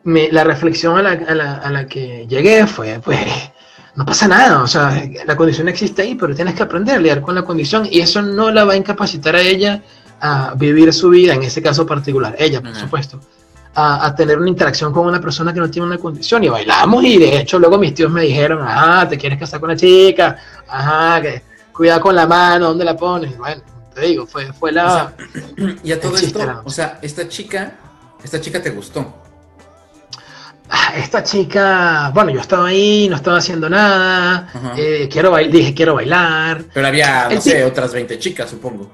me, 0.03 0.31
la 0.31 0.43
reflexión 0.43 0.97
a 0.97 1.01
la, 1.01 1.11
a, 1.11 1.35
la, 1.35 1.53
a 1.55 1.69
la 1.69 1.85
que 1.87 2.25
llegué 2.27 2.65
fue, 2.67 2.99
pues, 3.03 3.19
no 3.95 4.05
pasa 4.05 4.27
nada, 4.27 4.61
o 4.61 4.67
sea, 4.67 5.03
la 5.25 5.35
condición 5.35 5.67
existe 5.67 6.01
ahí, 6.01 6.15
pero 6.15 6.33
tienes 6.35 6.55
que 6.55 6.63
aprender 6.63 6.95
a 6.95 6.99
lidiar 6.99 7.21
con 7.21 7.35
la 7.35 7.43
condición 7.43 7.87
y 7.89 7.99
eso 7.99 8.21
no 8.21 8.51
la 8.51 8.63
va 8.63 8.73
a 8.73 8.77
incapacitar 8.77 9.35
a 9.35 9.41
ella 9.41 9.83
a 10.19 10.53
vivir 10.55 10.93
su 10.93 11.09
vida, 11.09 11.33
en 11.33 11.43
ese 11.43 11.61
caso 11.61 11.85
particular, 11.85 12.35
ella, 12.39 12.61
por 12.61 12.75
supuesto, 12.75 13.19
a, 13.75 14.15
tener 14.15 14.39
una 14.39 14.49
interacción 14.49 14.93
con 14.93 15.05
una 15.07 15.19
persona 15.19 15.53
que 15.53 15.59
no 15.59 15.69
tiene 15.69 15.87
una 15.87 15.97
condición 15.97 16.43
y 16.43 16.49
bailamos 16.49 17.03
y 17.03 17.17
de 17.17 17.39
hecho 17.39 17.57
luego 17.59 17.77
mis 17.77 17.93
tíos 17.93 18.11
me 18.11 18.21
dijeron, 18.21 18.61
ajá, 18.61 19.09
te 19.09 19.17
quieres 19.17 19.39
casar 19.39 19.59
con 19.59 19.69
una 19.69 19.77
chica, 19.77 20.37
ajá, 20.67 21.21
que 21.21 21.41
cuidado 21.73 22.01
con 22.01 22.15
la 22.15 22.27
mano, 22.27 22.67
¿dónde 22.67 22.85
la 22.85 22.95
pones? 22.95 23.37
Bueno, 23.37 23.61
te 23.93 24.01
digo, 24.01 24.25
fue, 24.25 24.51
fue 24.53 24.71
la... 24.71 25.13
y 25.83 25.91
a 25.91 25.99
todo 25.99 26.15
esto, 26.15 26.61
o 26.63 26.69
sea, 26.69 26.99
esta 27.01 27.27
chica, 27.27 27.79
esta 28.23 28.39
chica 28.41 28.61
te 28.61 28.71
gustó. 28.71 29.23
Ah, 30.69 30.93
esta 30.97 31.23
chica, 31.23 32.11
bueno, 32.13 32.31
yo 32.31 32.39
estaba 32.39 32.67
ahí, 32.67 33.07
no 33.09 33.17
estaba 33.17 33.37
haciendo 33.37 33.69
nada, 33.69 34.49
eh, 34.75 35.07
quiero 35.11 35.35
dije 35.37 35.73
quiero 35.73 35.93
bailar. 35.93 36.63
Pero 36.73 36.87
había, 36.87 37.29
no 37.29 37.41
sé, 37.41 37.63
otras 37.63 37.93
20 37.93 38.17
chicas, 38.17 38.49
supongo. 38.49 38.89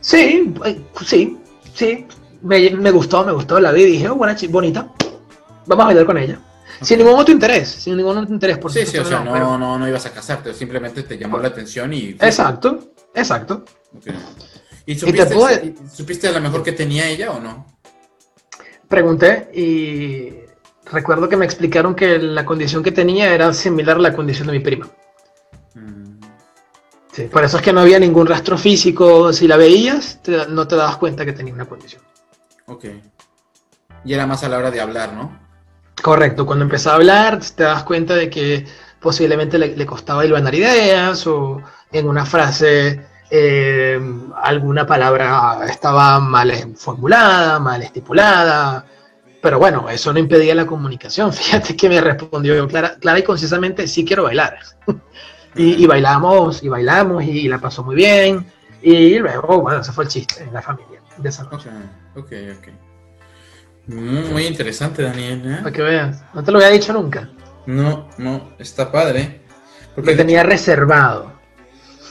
Sí, 0.00 0.54
eh, 0.64 0.82
sí, 1.06 1.38
sí, 1.72 2.06
me, 2.42 2.90
gustó, 2.90 3.24
me 3.24 3.32
gustó, 3.32 3.58
la 3.60 3.72
vi 3.72 3.82
y 3.82 3.86
dije, 3.92 4.08
oh, 4.08 4.16
buena 4.16 4.36
chica, 4.36 4.52
bonita, 4.52 4.88
vamos 5.66 5.84
a 5.84 5.86
bailar 5.86 6.04
con 6.04 6.18
ella. 6.18 6.40
Sin 6.82 6.98
ningún 6.98 7.18
otro 7.18 7.32
interés, 7.32 7.68
sin 7.68 7.96
ningún 7.96 8.18
otro 8.18 8.32
interés, 8.34 8.58
por 8.58 8.70
Sí, 8.70 8.84
sí, 8.84 8.98
o 8.98 9.04
sea, 9.04 9.20
no, 9.20 9.58
no, 9.58 9.78
no, 9.78 9.88
ibas 9.88 10.06
a 10.06 10.10
casarte, 10.10 10.52
simplemente 10.52 11.04
te 11.04 11.16
llamó 11.16 11.38
la 11.38 11.48
atención 11.48 11.92
y... 11.92 12.10
Exacto, 12.20 12.92
exacto. 13.14 13.64
¿Y, 14.86 14.94
supiste, 14.96 15.74
supiste 15.92 16.28
a 16.28 16.32
lo 16.32 16.40
mejor 16.40 16.62
que 16.62 16.72
tenía 16.72 17.08
ella 17.08 17.30
o 17.32 17.40
no? 17.40 17.66
Pregunté 18.88 19.50
y 19.52 20.48
recuerdo 20.90 21.28
que 21.28 21.36
me 21.36 21.44
explicaron 21.44 21.94
que 21.94 22.18
la 22.18 22.44
condición 22.44 22.82
que 22.82 22.92
tenía 22.92 23.34
era 23.34 23.52
similar 23.52 23.96
a 23.96 24.00
la 24.00 24.14
condición 24.14 24.46
de 24.46 24.52
mi 24.54 24.60
prima. 24.60 24.88
Mm. 25.74 26.20
Sí, 27.12 27.22
por 27.24 27.44
eso 27.44 27.58
es 27.58 27.62
que 27.62 27.72
no 27.72 27.80
había 27.80 27.98
ningún 27.98 28.26
rastro 28.26 28.56
físico. 28.56 29.32
Si 29.32 29.46
la 29.46 29.56
veías, 29.56 30.20
no 30.48 30.66
te 30.66 30.76
dabas 30.76 30.96
cuenta 30.96 31.26
que 31.26 31.32
tenía 31.32 31.52
una 31.52 31.66
condición. 31.66 32.02
Ok. 32.66 32.86
Y 34.04 34.14
era 34.14 34.26
más 34.26 34.42
a 34.44 34.48
la 34.48 34.58
hora 34.58 34.70
de 34.70 34.80
hablar, 34.80 35.12
¿no? 35.12 35.38
Correcto. 36.02 36.46
Cuando 36.46 36.64
empezaba 36.64 36.94
a 36.94 36.98
hablar, 36.98 37.40
te 37.40 37.64
das 37.64 37.82
cuenta 37.82 38.14
de 38.14 38.30
que 38.30 38.66
posiblemente 39.00 39.58
le, 39.58 39.86
costaba 39.86 40.24
iluminar 40.24 40.54
ideas 40.54 41.26
o 41.26 41.62
en 41.92 42.08
una 42.08 42.24
frase 42.24 43.04
eh, 43.30 44.00
alguna 44.42 44.86
palabra 44.86 45.60
estaba 45.68 46.18
mal 46.20 46.52
formulada, 46.76 47.58
mal 47.58 47.82
estipulada 47.82 48.84
pero 49.40 49.58
bueno, 49.58 49.88
eso 49.88 50.12
no 50.12 50.18
impedía 50.18 50.54
la 50.54 50.66
comunicación. 50.66 51.32
Fíjate 51.32 51.76
que 51.76 51.88
me 51.88 52.00
respondió 52.00 52.66
clara, 52.68 52.96
clara 53.00 53.18
y 53.18 53.22
concisamente, 53.22 53.86
sí 53.86 54.04
quiero 54.04 54.24
bailar. 54.24 54.58
y, 55.54 55.86
bailamos, 55.86 56.62
y 56.62 56.68
bailamos, 56.68 57.24
y 57.24 57.48
la 57.48 57.58
pasó 57.58 57.82
muy 57.82 57.96
bien. 57.96 58.46
Y 58.82 59.18
luego, 59.18 59.62
bueno, 59.62 59.80
ese 59.80 59.92
fue 59.92 60.04
el 60.04 60.10
chiste 60.10 60.42
en 60.42 60.52
la 60.52 60.62
familia 60.62 61.00
de 61.16 61.28
esa 61.28 61.44
noche. 61.44 61.68
Ok, 62.14 62.32
ok, 62.58 62.68
Muy, 63.86 64.46
interesante, 64.46 65.02
Daniel. 65.02 65.42
¿eh? 65.44 65.58
Para 65.58 65.72
que 65.72 65.82
veas. 65.82 66.22
No 66.32 66.44
te 66.44 66.52
lo 66.52 66.58
había 66.58 66.70
dicho 66.70 66.92
nunca. 66.92 67.28
No, 67.66 68.08
no, 68.18 68.52
está 68.58 68.90
padre. 68.90 69.42
Porque 69.94 70.14
tenía 70.14 70.44
reservado. 70.44 71.37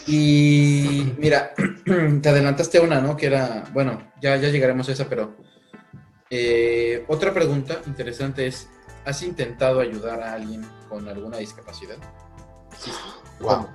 Y 0.08 1.14
mira, 1.18 1.54
te 2.22 2.30
adelantaste 2.30 2.80
una, 2.80 3.02
¿no? 3.02 3.18
Que 3.18 3.28
era, 3.28 3.66
bueno, 3.74 4.12
ya, 4.22 4.38
ya 4.38 4.50
llegaremos 4.50 4.88
a 4.88 4.94
esa, 4.94 5.10
pero 5.10 5.36
eh, 6.30 7.04
otra 7.08 7.34
pregunta 7.34 7.82
interesante 7.86 8.48
es, 8.48 8.70
¿has 9.06 9.22
intentado 9.24 9.82
ayudar 9.82 10.22
a 10.22 10.34
alguien 10.34 10.66
con 10.88 11.08
alguna 11.10 11.38
discapacidad? 11.38 11.98
Sí. 12.78 12.92
Wow. 13.42 13.68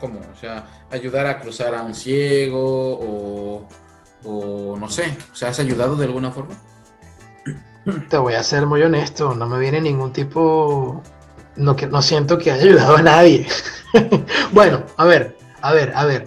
¿Cómo? 0.00 0.20
O 0.20 0.36
sea, 0.38 0.86
ayudar 0.90 1.26
a 1.26 1.40
cruzar 1.40 1.74
a 1.74 1.82
un 1.82 1.94
ciego 1.94 2.98
o, 3.00 3.68
o 4.24 4.76
no 4.76 4.88
sé, 4.88 5.16
o 5.32 5.34
sea, 5.34 5.48
¿has 5.48 5.58
ayudado 5.58 5.96
de 5.96 6.04
alguna 6.04 6.30
forma? 6.30 6.54
Te 8.08 8.18
voy 8.18 8.34
a 8.34 8.42
ser 8.42 8.66
muy 8.66 8.82
honesto, 8.82 9.34
no 9.34 9.46
me 9.46 9.58
viene 9.58 9.80
ningún 9.80 10.12
tipo, 10.12 11.02
no, 11.56 11.74
que, 11.74 11.86
no 11.86 12.02
siento 12.02 12.36
que 12.36 12.50
haya 12.50 12.64
ayudado 12.64 12.96
a 12.98 13.02
nadie. 13.02 13.46
bueno, 14.52 14.82
a 14.96 15.04
ver, 15.06 15.37
a 15.62 15.72
ver, 15.72 15.92
a 15.94 16.04
ver. 16.04 16.26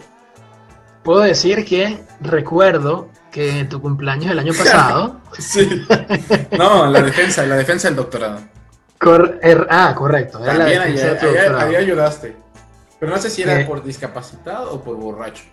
Puedo 1.03 1.21
decir 1.21 1.65
que 1.65 2.03
recuerdo 2.19 3.09
que 3.31 3.65
tu 3.65 3.81
cumpleaños 3.81 4.29
del 4.29 4.39
año 4.39 4.53
pasado. 4.53 5.19
sí. 5.39 5.85
No, 6.57 6.87
la 6.87 7.01
defensa, 7.01 7.45
la 7.45 7.55
defensa 7.55 7.87
del 7.87 7.97
doctorado. 7.97 8.39
Er, 9.41 9.67
ah, 9.69 9.95
correcto. 9.97 10.39
También 10.39 10.79
ahí, 10.79 11.75
ayudaste. 11.75 12.35
Pero 12.99 13.11
no 13.11 13.17
sé 13.17 13.31
si 13.31 13.41
era 13.41 13.59
eh, 13.59 13.65
por 13.65 13.83
discapacitado 13.83 14.73
o 14.73 14.81
por 14.81 14.95
borracho. 14.95 15.43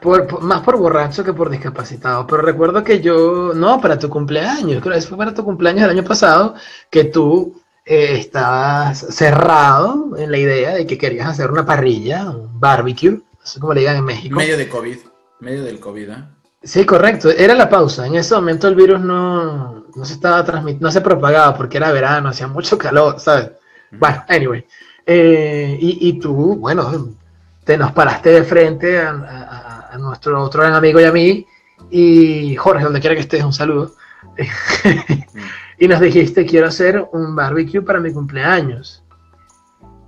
Por, 0.00 0.42
más 0.42 0.62
por 0.62 0.76
borracho 0.76 1.22
que 1.22 1.32
por 1.32 1.48
discapacitado. 1.48 2.26
Pero 2.26 2.42
recuerdo 2.42 2.82
que 2.82 3.00
yo, 3.00 3.52
no, 3.54 3.80
para 3.80 3.98
tu 3.98 4.08
cumpleaños, 4.08 4.82
creo 4.82 4.94
que 4.94 5.02
fue 5.02 5.16
para 5.16 5.32
tu 5.32 5.44
cumpleaños 5.44 5.82
del 5.82 5.90
año 5.90 6.04
pasado, 6.04 6.54
que 6.90 7.04
tú 7.04 7.62
eh, 7.84 8.16
estabas 8.18 8.98
cerrado 8.98 10.16
en 10.16 10.32
la 10.32 10.38
idea 10.38 10.74
de 10.74 10.88
que 10.88 10.98
querías 10.98 11.28
hacer 11.28 11.52
una 11.52 11.64
parrilla, 11.64 12.34
barbecue, 12.58 13.10
no 13.10 13.22
sé 13.42 13.60
cómo 13.60 13.74
le 13.74 13.80
digan 13.80 13.96
en 13.96 14.04
México. 14.04 14.36
Medio 14.36 14.56
de 14.56 14.68
COVID, 14.68 14.96
medio 15.40 15.64
del 15.64 15.80
COVID, 15.80 16.10
¿eh? 16.10 16.24
Sí, 16.62 16.84
correcto, 16.84 17.30
era 17.30 17.54
la 17.54 17.68
pausa. 17.68 18.06
En 18.06 18.16
ese 18.16 18.34
momento 18.34 18.66
el 18.66 18.74
virus 18.74 19.00
no, 19.00 19.84
no 19.94 20.04
se 20.04 20.14
estaba 20.14 20.44
transmitiendo, 20.44 20.88
no 20.88 20.92
se 20.92 21.00
propagaba 21.00 21.56
porque 21.56 21.76
era 21.76 21.92
verano, 21.92 22.28
hacía 22.28 22.48
mucho 22.48 22.76
calor, 22.76 23.20
¿sabes? 23.20 23.52
Bueno, 23.92 24.24
anyway. 24.28 24.66
Eh, 25.06 25.78
y, 25.80 26.08
y, 26.08 26.18
tú, 26.18 26.56
bueno, 26.56 27.14
te 27.62 27.78
nos 27.78 27.92
paraste 27.92 28.30
de 28.30 28.42
frente 28.42 28.98
a, 28.98 29.10
a, 29.10 29.94
a, 29.94 29.98
nuestro 29.98 30.42
otro 30.42 30.62
gran 30.62 30.74
amigo 30.74 31.00
y 31.00 31.04
a 31.04 31.12
mí, 31.12 31.46
y 31.88 32.56
Jorge, 32.56 32.82
donde 32.82 32.98
quiera 32.98 33.14
que 33.14 33.22
estés, 33.22 33.44
un 33.44 33.52
saludo. 33.52 33.92
y 35.78 35.86
nos 35.86 36.00
dijiste, 36.00 36.44
quiero 36.44 36.66
hacer 36.66 37.06
un 37.12 37.36
barbecue 37.36 37.82
para 37.82 38.00
mi 38.00 38.12
cumpleaños. 38.12 39.04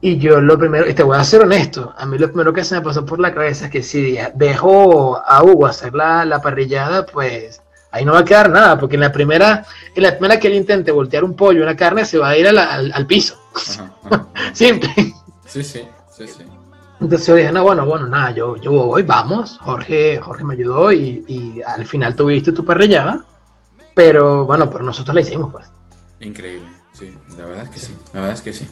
Y 0.00 0.18
yo 0.18 0.40
lo 0.40 0.56
primero, 0.56 0.88
y 0.88 0.94
te 0.94 1.02
voy 1.02 1.16
a 1.18 1.24
ser 1.24 1.42
honesto, 1.42 1.92
a 1.96 2.06
mí 2.06 2.18
lo 2.18 2.28
primero 2.28 2.52
que 2.52 2.62
se 2.62 2.76
me 2.76 2.82
pasó 2.82 3.04
por 3.04 3.18
la 3.18 3.34
cabeza 3.34 3.64
es 3.64 3.70
que 3.70 3.82
si 3.82 4.16
dejo 4.34 5.20
a 5.26 5.42
Hugo 5.42 5.66
hacer 5.66 5.92
la, 5.92 6.24
la 6.24 6.40
parrillada, 6.40 7.04
pues 7.04 7.60
ahí 7.90 8.04
no 8.04 8.12
va 8.12 8.20
a 8.20 8.24
quedar 8.24 8.48
nada, 8.48 8.78
porque 8.78 8.94
en 8.94 9.00
la 9.00 9.10
primera, 9.10 9.66
en 9.96 10.02
la 10.04 10.12
primera 10.12 10.38
que 10.38 10.46
él 10.46 10.54
intente 10.54 10.92
voltear 10.92 11.24
un 11.24 11.34
pollo, 11.34 11.64
una 11.64 11.76
carne, 11.76 12.04
se 12.04 12.18
va 12.18 12.28
a 12.28 12.36
ir 12.36 12.46
al, 12.46 12.58
al, 12.58 12.92
al 12.92 13.06
piso. 13.06 13.40
Ajá, 13.54 13.92
ajá. 14.04 14.26
Simple. 14.52 14.94
Sí, 15.46 15.64
sí, 15.64 15.88
sí, 16.16 16.28
sí. 16.28 16.44
Entonces 17.00 17.26
yo 17.26 17.34
dije, 17.34 17.52
no, 17.52 17.62
bueno, 17.64 17.84
bueno, 17.86 18.06
nada, 18.06 18.30
yo, 18.32 18.56
yo 18.56 18.70
voy, 18.70 19.02
vamos. 19.02 19.58
Jorge, 19.58 20.18
Jorge 20.20 20.44
me 20.44 20.54
ayudó 20.54 20.92
y, 20.92 21.24
y 21.26 21.62
al 21.62 21.86
final 21.86 22.14
tuviste 22.14 22.52
tu 22.52 22.64
parrillada, 22.64 23.24
pero 23.94 24.44
bueno, 24.44 24.70
pero 24.70 24.84
nosotros 24.84 25.14
la 25.14 25.20
hicimos, 25.20 25.52
pues. 25.52 25.66
Increíble, 26.20 26.68
sí, 26.92 27.16
la 27.36 27.46
verdad 27.46 27.64
es 27.64 27.70
que 27.70 27.78
sí, 27.78 27.96
la 28.12 28.20
verdad 28.20 28.36
es 28.36 28.42
que 28.42 28.52
sí. 28.52 28.68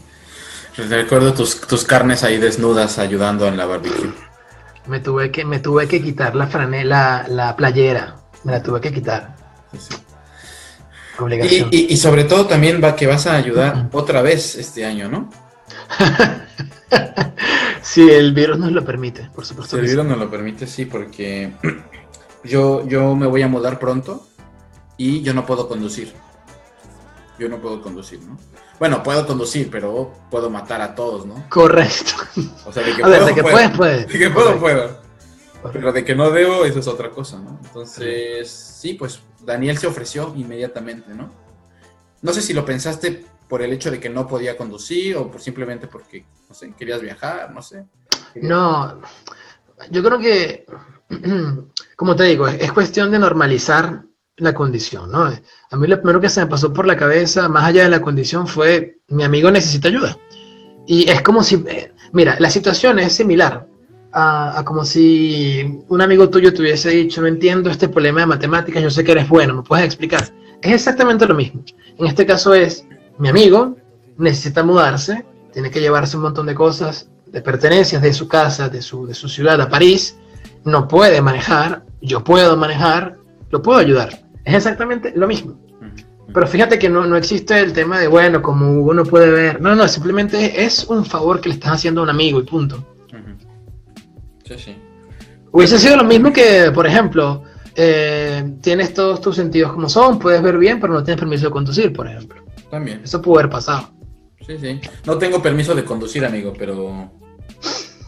Recuerdo 0.76 1.32
tus, 1.32 1.60
tus 1.60 1.84
carnes 1.84 2.22
ahí 2.22 2.38
desnudas 2.38 2.98
ayudando 2.98 3.46
en 3.46 3.56
la 3.56 3.66
barbecue. 3.66 4.12
Me 4.86 5.00
tuve 5.00 5.30
que, 5.30 5.44
me 5.44 5.58
tuve 5.58 5.88
que 5.88 6.02
quitar 6.02 6.36
la 6.36 6.46
franela, 6.46 7.26
la 7.28 7.56
playera, 7.56 8.16
me 8.44 8.52
la 8.52 8.62
tuve 8.62 8.80
que 8.80 8.92
quitar. 8.92 9.34
Sí, 9.72 9.78
sí. 9.80 9.96
Obligación. 11.18 11.68
Y, 11.72 11.76
y, 11.76 11.92
y, 11.92 11.96
sobre 11.96 12.24
todo 12.24 12.46
también 12.46 12.80
va 12.82 12.94
que 12.94 13.06
vas 13.06 13.26
a 13.26 13.34
ayudar 13.34 13.74
uh 13.74 13.78
-huh. 13.78 13.88
otra 13.92 14.20
vez 14.20 14.54
este 14.56 14.84
año, 14.84 15.08
¿no? 15.08 15.30
si 17.82 18.10
el 18.10 18.34
virus 18.34 18.58
nos 18.58 18.70
lo 18.72 18.84
permite, 18.84 19.30
por 19.34 19.46
supuesto. 19.46 19.76
Si 19.76 19.80
el 19.80 19.88
virus 19.88 20.04
sí. 20.04 20.10
nos 20.10 20.18
lo 20.18 20.30
permite, 20.30 20.66
sí, 20.66 20.84
porque 20.84 21.52
yo, 22.44 22.86
yo 22.86 23.16
me 23.16 23.26
voy 23.26 23.40
a 23.42 23.48
mudar 23.48 23.78
pronto 23.78 24.26
y 24.98 25.22
yo 25.22 25.32
no 25.32 25.46
puedo 25.46 25.68
conducir. 25.68 26.12
Yo 27.38 27.48
no 27.48 27.60
puedo 27.60 27.82
conducir, 27.82 28.20
¿no? 28.22 28.38
Bueno, 28.78 29.02
puedo 29.02 29.26
conducir, 29.26 29.68
pero 29.70 30.12
puedo 30.30 30.48
matar 30.50 30.80
a 30.80 30.94
todos, 30.94 31.26
¿no? 31.26 31.48
Correcto. 31.48 32.12
O 32.64 32.72
sea, 32.72 32.82
de 32.82 32.94
que 32.94 33.02
a 33.02 33.06
puedo, 33.06 33.10
ver, 33.10 33.24
de 33.26 33.34
que 33.34 33.42
puedo. 33.42 33.54
puedes, 33.54 33.76
puedes. 33.76 34.08
De 34.08 34.18
que 34.18 34.30
puedo, 34.30 34.58
puedo. 34.58 35.06
Pero 35.72 35.92
de 35.92 36.04
que 36.04 36.14
no 36.14 36.30
debo, 36.30 36.64
eso 36.64 36.78
es 36.78 36.86
otra 36.86 37.10
cosa, 37.10 37.38
¿no? 37.38 37.60
Entonces, 37.64 38.50
sí, 38.50 38.94
pues 38.94 39.20
Daniel 39.42 39.78
se 39.78 39.86
ofreció 39.86 40.32
inmediatamente, 40.36 41.12
¿no? 41.14 41.30
No 42.22 42.32
sé 42.32 42.42
si 42.42 42.54
lo 42.54 42.64
pensaste 42.64 43.24
por 43.48 43.62
el 43.62 43.72
hecho 43.72 43.90
de 43.90 44.00
que 44.00 44.08
no 44.08 44.26
podía 44.26 44.56
conducir 44.56 45.16
o 45.16 45.30
por 45.30 45.40
simplemente 45.40 45.86
porque, 45.86 46.26
no 46.48 46.54
sé, 46.54 46.72
querías 46.76 47.00
viajar, 47.00 47.52
no 47.52 47.62
sé. 47.62 47.84
No, 48.36 49.00
yo 49.90 50.02
creo 50.02 50.18
que, 50.18 50.66
como 51.96 52.16
te 52.16 52.24
digo, 52.24 52.48
es 52.48 52.72
cuestión 52.72 53.10
de 53.10 53.18
normalizar 53.18 54.05
la 54.38 54.54
condición, 54.54 55.10
¿no? 55.10 55.24
A 55.70 55.76
mí 55.76 55.86
lo 55.86 55.96
primero 55.98 56.20
que 56.20 56.28
se 56.28 56.40
me 56.40 56.46
pasó 56.46 56.72
por 56.72 56.86
la 56.86 56.96
cabeza, 56.96 57.48
más 57.48 57.64
allá 57.64 57.84
de 57.84 57.90
la 57.90 58.00
condición, 58.00 58.46
fue 58.46 58.98
mi 59.08 59.24
amigo 59.24 59.50
necesita 59.50 59.88
ayuda. 59.88 60.16
Y 60.86 61.10
es 61.10 61.22
como 61.22 61.42
si, 61.42 61.64
mira, 62.12 62.36
la 62.38 62.50
situación 62.50 62.98
es 62.98 63.14
similar 63.14 63.66
a, 64.12 64.58
a, 64.58 64.64
como 64.64 64.84
si 64.84 65.82
un 65.88 66.00
amigo 66.00 66.28
tuyo 66.28 66.52
te 66.52 66.62
hubiese 66.62 66.90
dicho, 66.90 67.20
no 67.20 67.26
entiendo 67.26 67.70
este 67.70 67.88
problema 67.88 68.20
de 68.20 68.26
matemáticas, 68.26 68.82
yo 68.82 68.90
sé 68.90 69.04
que 69.04 69.12
eres 69.12 69.28
bueno, 69.28 69.54
¿me 69.54 69.62
puedes 69.62 69.84
explicar? 69.84 70.32
Es 70.62 70.72
exactamente 70.72 71.26
lo 71.26 71.34
mismo. 71.34 71.64
En 71.98 72.06
este 72.06 72.26
caso 72.26 72.54
es, 72.54 72.86
mi 73.18 73.28
amigo 73.28 73.76
necesita 74.18 74.62
mudarse, 74.62 75.24
tiene 75.52 75.70
que 75.70 75.80
llevarse 75.80 76.16
un 76.16 76.24
montón 76.24 76.46
de 76.46 76.54
cosas, 76.54 77.08
de 77.26 77.40
pertenencias 77.42 78.02
de 78.02 78.12
su 78.12 78.28
casa, 78.28 78.68
de 78.68 78.82
su, 78.82 79.06
de 79.06 79.14
su 79.14 79.28
ciudad 79.28 79.60
a 79.60 79.68
París, 79.68 80.16
no 80.64 80.88
puede 80.88 81.20
manejar, 81.20 81.84
yo 82.00 82.22
puedo 82.24 82.56
manejar, 82.56 83.16
lo 83.50 83.62
puedo 83.62 83.78
ayudar. 83.78 84.25
Es 84.46 84.54
exactamente 84.54 85.12
lo 85.14 85.26
mismo. 85.26 85.58
Pero 86.32 86.46
fíjate 86.46 86.78
que 86.78 86.88
no, 86.88 87.04
no 87.04 87.16
existe 87.16 87.58
el 87.58 87.72
tema 87.72 87.98
de, 87.98 88.06
bueno, 88.06 88.40
como 88.40 88.70
Hugo 88.72 88.94
no 88.94 89.04
puede 89.04 89.30
ver. 89.30 89.60
No, 89.60 89.74
no, 89.74 89.88
simplemente 89.88 90.64
es 90.64 90.84
un 90.84 91.04
favor 91.04 91.40
que 91.40 91.48
le 91.48 91.56
estás 91.56 91.72
haciendo 91.72 92.00
a 92.00 92.04
un 92.04 92.10
amigo 92.10 92.40
y 92.40 92.44
punto. 92.44 92.84
Sí, 94.44 94.54
sí. 94.56 94.76
Hubiese 95.50 95.78
sido 95.78 95.96
lo 95.96 96.04
mismo 96.04 96.32
que, 96.32 96.70
por 96.72 96.86
ejemplo, 96.86 97.42
eh, 97.74 98.52
tienes 98.60 98.94
todos 98.94 99.20
tus 99.20 99.34
sentidos 99.34 99.72
como 99.72 99.88
son, 99.88 100.18
puedes 100.18 100.40
ver 100.42 100.58
bien, 100.58 100.78
pero 100.78 100.92
no 100.92 101.02
tienes 101.02 101.18
permiso 101.18 101.46
de 101.46 101.50
conducir, 101.50 101.92
por 101.92 102.06
ejemplo. 102.06 102.44
También. 102.70 103.00
Eso 103.02 103.20
pudo 103.20 103.40
haber 103.40 103.50
pasado. 103.50 103.90
Sí, 104.46 104.56
sí. 104.60 104.80
No 105.04 105.18
tengo 105.18 105.42
permiso 105.42 105.74
de 105.74 105.84
conducir, 105.84 106.24
amigo, 106.24 106.52
pero 106.56 107.10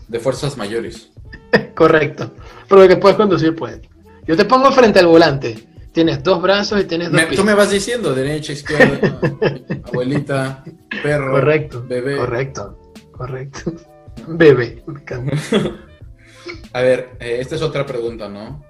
de 0.06 0.20
fuerzas 0.20 0.56
mayores. 0.56 1.10
Correcto. 1.74 2.32
Pero 2.68 2.82
de 2.82 2.88
que 2.88 2.96
puedes 2.96 3.16
conducir, 3.16 3.56
puedes. 3.56 3.80
Yo 4.26 4.36
te 4.36 4.44
pongo 4.44 4.70
frente 4.70 5.00
al 5.00 5.06
volante. 5.06 5.68
Tienes 5.92 6.22
dos 6.22 6.40
brazos 6.40 6.80
y 6.80 6.84
tienes 6.84 7.10
dos 7.10 7.20
me, 7.20 7.36
Tú 7.36 7.44
me 7.44 7.54
vas 7.54 7.70
diciendo 7.70 8.14
derecha, 8.14 8.52
izquierda, 8.52 9.20
abuelita, 9.84 10.64
perro, 11.02 11.32
correcto, 11.32 11.84
bebé. 11.88 12.16
Correcto, 12.16 12.78
correcto. 13.12 13.72
Bebé, 14.26 14.82
me 14.86 15.00
encanta. 15.00 15.36
A 16.72 16.80
ver, 16.82 17.16
eh, 17.20 17.38
esta 17.40 17.54
es 17.54 17.62
otra 17.62 17.86
pregunta, 17.86 18.28
¿no? 18.28 18.62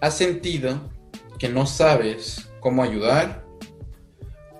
¿Has 0.00 0.16
sentido 0.16 0.90
que 1.38 1.48
no 1.48 1.66
sabes 1.66 2.50
cómo 2.60 2.82
ayudar 2.82 3.44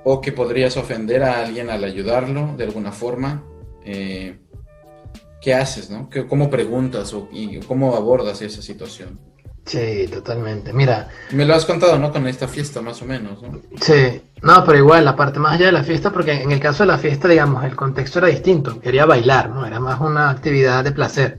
o 0.04 0.20
que 0.20 0.32
podrías 0.32 0.76
ofender 0.76 1.22
a 1.22 1.44
alguien 1.44 1.70
al 1.70 1.84
ayudarlo 1.84 2.54
de 2.56 2.64
alguna 2.64 2.92
forma? 2.92 3.44
Eh, 3.84 4.38
¿Qué 5.40 5.54
haces, 5.54 5.88
no? 5.90 6.10
¿Cómo 6.28 6.50
preguntas 6.50 7.14
o 7.14 7.28
y 7.32 7.60
cómo 7.60 7.94
abordas 7.96 8.42
esa 8.42 8.60
situación? 8.60 9.18
Sí, 9.70 10.08
totalmente. 10.12 10.72
Mira. 10.72 11.06
Me 11.30 11.44
lo 11.44 11.54
has 11.54 11.64
contado, 11.64 11.96
¿no? 11.96 12.10
Con 12.10 12.26
esta 12.26 12.48
fiesta, 12.48 12.82
más 12.82 13.00
o 13.02 13.04
menos, 13.04 13.40
¿no? 13.40 13.60
Sí. 13.80 14.20
No, 14.42 14.64
pero 14.64 14.78
igual, 14.78 15.04
la 15.04 15.14
parte 15.14 15.38
más 15.38 15.52
allá 15.52 15.66
de 15.66 15.72
la 15.72 15.84
fiesta, 15.84 16.10
porque 16.10 16.42
en 16.42 16.50
el 16.50 16.58
caso 16.58 16.82
de 16.82 16.88
la 16.88 16.98
fiesta, 16.98 17.28
digamos, 17.28 17.62
el 17.62 17.76
contexto 17.76 18.18
era 18.18 18.26
distinto. 18.26 18.80
Quería 18.80 19.06
bailar, 19.06 19.50
¿no? 19.50 19.64
Era 19.64 19.78
más 19.78 20.00
una 20.00 20.28
actividad 20.28 20.82
de 20.82 20.90
placer. 20.90 21.38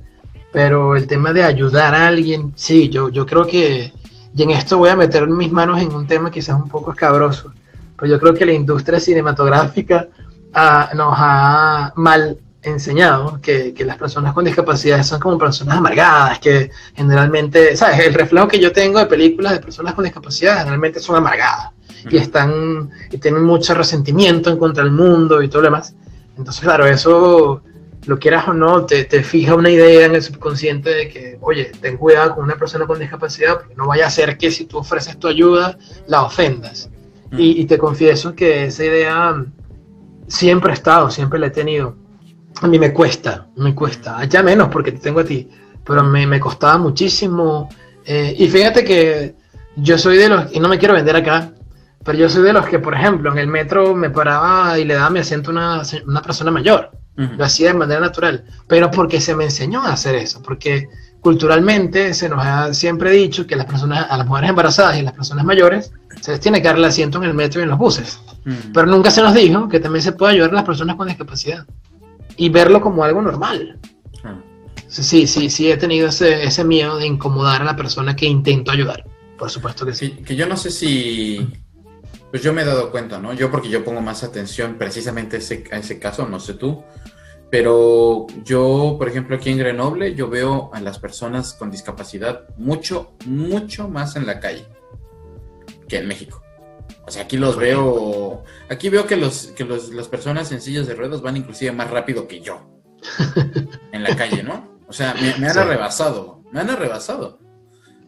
Pero 0.54 0.96
el 0.96 1.08
tema 1.08 1.34
de 1.34 1.44
ayudar 1.44 1.94
a 1.94 2.08
alguien, 2.08 2.54
sí, 2.56 2.88
yo, 2.88 3.10
yo 3.10 3.26
creo 3.26 3.46
que. 3.46 3.92
Y 4.34 4.44
en 4.44 4.52
esto 4.52 4.78
voy 4.78 4.88
a 4.88 4.96
meter 4.96 5.28
mis 5.28 5.52
manos 5.52 5.82
en 5.82 5.94
un 5.94 6.08
tema 6.08 6.32
quizás 6.32 6.56
un 6.56 6.70
poco 6.70 6.92
escabroso. 6.92 7.52
Pero 7.98 8.14
yo 8.14 8.18
creo 8.18 8.34
que 8.34 8.46
la 8.46 8.54
industria 8.54 9.02
cinematográfica 9.02 10.08
ah, 10.54 10.90
nos 10.96 11.14
ha 11.18 11.92
mal 11.98 12.38
enseñado 12.64 13.40
que, 13.42 13.74
que, 13.74 13.86
las 13.86 13.98
personas 13.98 14.34
con 14.34 14.46
discapacidades 14.46 15.08
son 15.08 15.20
como 15.20 15.38
personas 15.38 15.78
amargadas, 15.78 16.40
que 16.40 16.70
generalmente, 16.96 17.76
¿sabes? 17.76 18.00
El 18.00 18.14
reflejo 18.14 18.48
que 18.48 18.60
yo 18.60 18.72
tengo 18.72 19.00
de 19.00 19.08
películas 19.08 19.54
de 19.54 19.60
personas 19.60 19.94
con 19.94 20.04
discapacidad 20.04 20.60
generalmente 20.60 21.00
son 21.00 21.16
amargadas 21.16 21.72
y 22.10 22.18
están 22.18 22.90
y 23.12 23.18
tienen 23.18 23.44
mucho 23.44 23.74
resentimiento 23.74 24.50
en 24.50 24.58
contra 24.58 24.84
del 24.84 24.94
mundo 24.94 25.42
y 25.42 25.48
todo 25.48 25.62
lo 25.62 25.68
demás. 25.68 25.96
Entonces, 26.38 26.62
claro, 26.62 26.86
eso, 26.86 27.62
lo 28.06 28.20
quieras 28.20 28.48
o 28.48 28.54
no, 28.54 28.86
te, 28.86 29.06
te 29.06 29.24
fija 29.24 29.56
una 29.56 29.70
idea 29.70 30.06
en 30.06 30.16
el 30.16 30.22
subconsciente 30.22 30.90
de 30.90 31.10
que, 31.10 31.38
oye, 31.42 31.72
ten 31.82 31.98
cuidado 31.98 32.36
con 32.36 32.44
una 32.44 32.56
persona 32.56 32.86
con 32.86 33.00
discapacidad 33.00 33.60
porque 33.60 33.76
no 33.76 33.88
vaya 33.88 34.08
a 34.08 34.10
ser 34.10 34.38
que 34.38 34.52
si 34.52 34.66
tú 34.66 34.78
ofreces 34.78 35.18
tu 35.18 35.28
ayuda, 35.28 35.78
la 36.08 36.24
ofendas. 36.24 36.90
Mm. 37.32 37.40
Y, 37.40 37.62
y 37.62 37.66
te 37.66 37.78
confieso 37.78 38.34
que 38.36 38.66
esa 38.66 38.86
idea 38.86 39.46
siempre 40.28 40.72
ha 40.72 40.74
estado, 40.74 41.10
siempre 41.10 41.40
la 41.40 41.48
he 41.48 41.52
tenido 41.52 41.96
a 42.62 42.68
mí 42.68 42.78
me 42.78 42.94
cuesta, 42.94 43.48
me 43.56 43.74
cuesta, 43.74 44.24
ya 44.26 44.44
menos 44.44 44.70
porque 44.70 44.92
te 44.92 45.00
tengo 45.00 45.22
a 45.22 45.26
ti, 45.26 45.50
pero 45.84 46.04
me, 46.04 46.28
me 46.28 46.40
costaba 46.40 46.78
muchísimo. 46.78 47.70
Eh, 48.06 48.36
y 48.38 48.48
fíjate 48.48 48.84
que 48.84 49.36
yo 49.76 49.98
soy 49.98 50.18
de 50.18 50.30
los, 50.30 50.54
y 50.54 50.60
no 50.60 50.68
me 50.68 50.78
quiero 50.78 50.94
vender 50.94 51.16
acá, 51.16 51.52
pero 52.04 52.18
yo 52.18 52.30
soy 52.30 52.44
de 52.44 52.54
los 52.54 52.66
que, 52.66 52.80
por 52.80 52.94
ejemplo, 52.94 53.32
en 53.32 53.38
el 53.38 53.48
metro 53.48 53.96
me 53.96 54.10
paraba 54.10 54.78
y 54.78 54.86
le 54.86 54.96
daba 54.96 55.10
mi 55.10 55.20
asiento 55.20 55.52
a 55.52 55.54
una, 55.54 55.82
una 56.06 56.22
persona 56.22 56.52
mayor. 56.52 56.92
Uh 57.18 57.22
-huh. 57.22 57.38
Lo 57.38 57.46
hacía 57.46 57.68
de 57.68 57.74
manera 57.76 58.00
natural, 58.00 58.44
pero 58.68 58.90
porque 58.90 59.20
se 59.22 59.36
me 59.36 59.46
enseñó 59.46 59.84
a 59.84 59.94
hacer 59.94 60.16
eso, 60.16 60.42
porque 60.42 60.88
culturalmente 61.20 62.14
se 62.14 62.30
nos 62.30 62.44
ha 62.44 62.74
siempre 62.74 63.12
dicho 63.12 63.46
que 63.46 63.56
las 63.56 63.66
personas, 63.66 64.08
a 64.10 64.18
las 64.18 64.26
mujeres 64.26 64.50
embarazadas 64.50 64.98
y 64.98 65.02
a 65.02 65.04
las 65.04 65.14
personas 65.14 65.46
mayores 65.46 65.92
se 66.22 66.32
les 66.32 66.40
tiene 66.40 66.62
que 66.62 66.68
dar 66.68 66.78
el 66.78 66.86
asiento 66.86 67.20
en 67.20 67.26
el 67.26 67.34
metro 67.34 67.60
y 67.60 67.64
en 67.64 67.70
los 67.70 67.78
buses. 67.78 68.20
Uh 68.46 68.50
-huh. 68.50 68.72
Pero 68.74 68.88
nunca 68.88 69.12
se 69.12 69.22
nos 69.22 69.34
dijo 69.34 69.68
que 69.70 69.80
también 69.80 70.02
se 70.02 70.14
puede 70.14 70.34
ayudar 70.34 70.52
a 70.52 70.54
las 70.54 70.64
personas 70.64 70.96
con 70.96 71.08
discapacidad 71.08 71.66
y 72.42 72.50
verlo 72.50 72.82
como 72.82 73.04
algo 73.04 73.22
normal. 73.22 73.78
Ah. 74.24 74.42
Sí, 74.88 75.28
sí, 75.28 75.52
sí 75.52 75.72
he 75.72 75.78
tenido 75.78 76.08
ese, 76.08 76.44
ese, 76.44 76.64
miedo 76.64 76.98
de 76.98 77.06
incomodar 77.06 77.62
a 77.62 77.66
la 77.66 77.76
persona 77.76 78.16
que 78.16 78.26
intento 78.26 78.72
ayudar. 78.72 79.06
Por 79.38 79.52
supuesto 79.52 79.86
que 79.86 79.94
sí. 79.94 80.10
Que, 80.10 80.24
que 80.24 80.36
yo 80.36 80.48
no 80.48 80.58
sé 80.58 80.72
si, 80.72 81.48
pues 82.32 82.42
yo 82.42 82.52
me 82.52 82.64
he 82.64 82.66
dado 82.66 82.90
cuenta, 82.90 83.20
¿no? 83.20 83.34
Yo 83.34 83.52
porque 83.52 83.70
yo 83.70 83.86
pongo 83.86 84.02
más 84.02 84.24
atención 84.24 84.74
precisamente 84.80 85.36
a 85.36 85.40
ese, 85.40 85.66
a 85.72 85.78
ese 85.78 86.00
caso, 86.00 86.28
no 86.28 86.40
sé 86.40 86.56
tú, 86.56 86.84
pero 87.52 88.26
yo, 88.44 88.96
por 88.98 89.08
ejemplo, 89.08 89.36
aquí 89.36 89.52
en 89.52 89.60
Grenoble, 89.60 90.16
yo 90.16 90.28
veo 90.28 90.72
a 90.74 90.82
las 90.82 90.98
personas 90.98 91.54
con 91.54 91.70
discapacidad 91.70 92.50
mucho, 92.58 93.14
mucho 93.28 93.88
más 93.88 94.16
en 94.16 94.26
la 94.26 94.40
calle 94.40 94.66
que 95.88 96.00
en 96.00 96.08
México. 96.08 96.42
O 97.06 97.12
sea, 97.12 97.24
aquí 97.24 97.38
los 97.38 97.58
veo, 97.58 98.44
aquí 98.70 98.90
veo 98.90 99.08
que, 99.08 99.18
los, 99.18 99.48
que 99.48 99.66
los, 99.66 99.90
las 99.90 100.08
personas 100.08 100.52
en 100.52 100.62
sillas 100.62 100.88
de 100.88 100.94
ruedas 100.94 101.22
van 101.22 101.38
inclusive 101.38 101.72
más 101.72 101.90
rápido 101.90 102.28
que 102.28 102.42
yo 102.42 102.82
en 103.92 104.04
la 104.04 104.16
calle, 104.16 104.44
¿no? 104.44 104.80
O 104.88 104.94
sea, 104.94 105.16
me, 105.16 105.48
han 105.48 105.58
arrebasado, 105.58 106.44
me 106.52 106.60
han 106.60 106.70
arrebasado. 106.70 107.40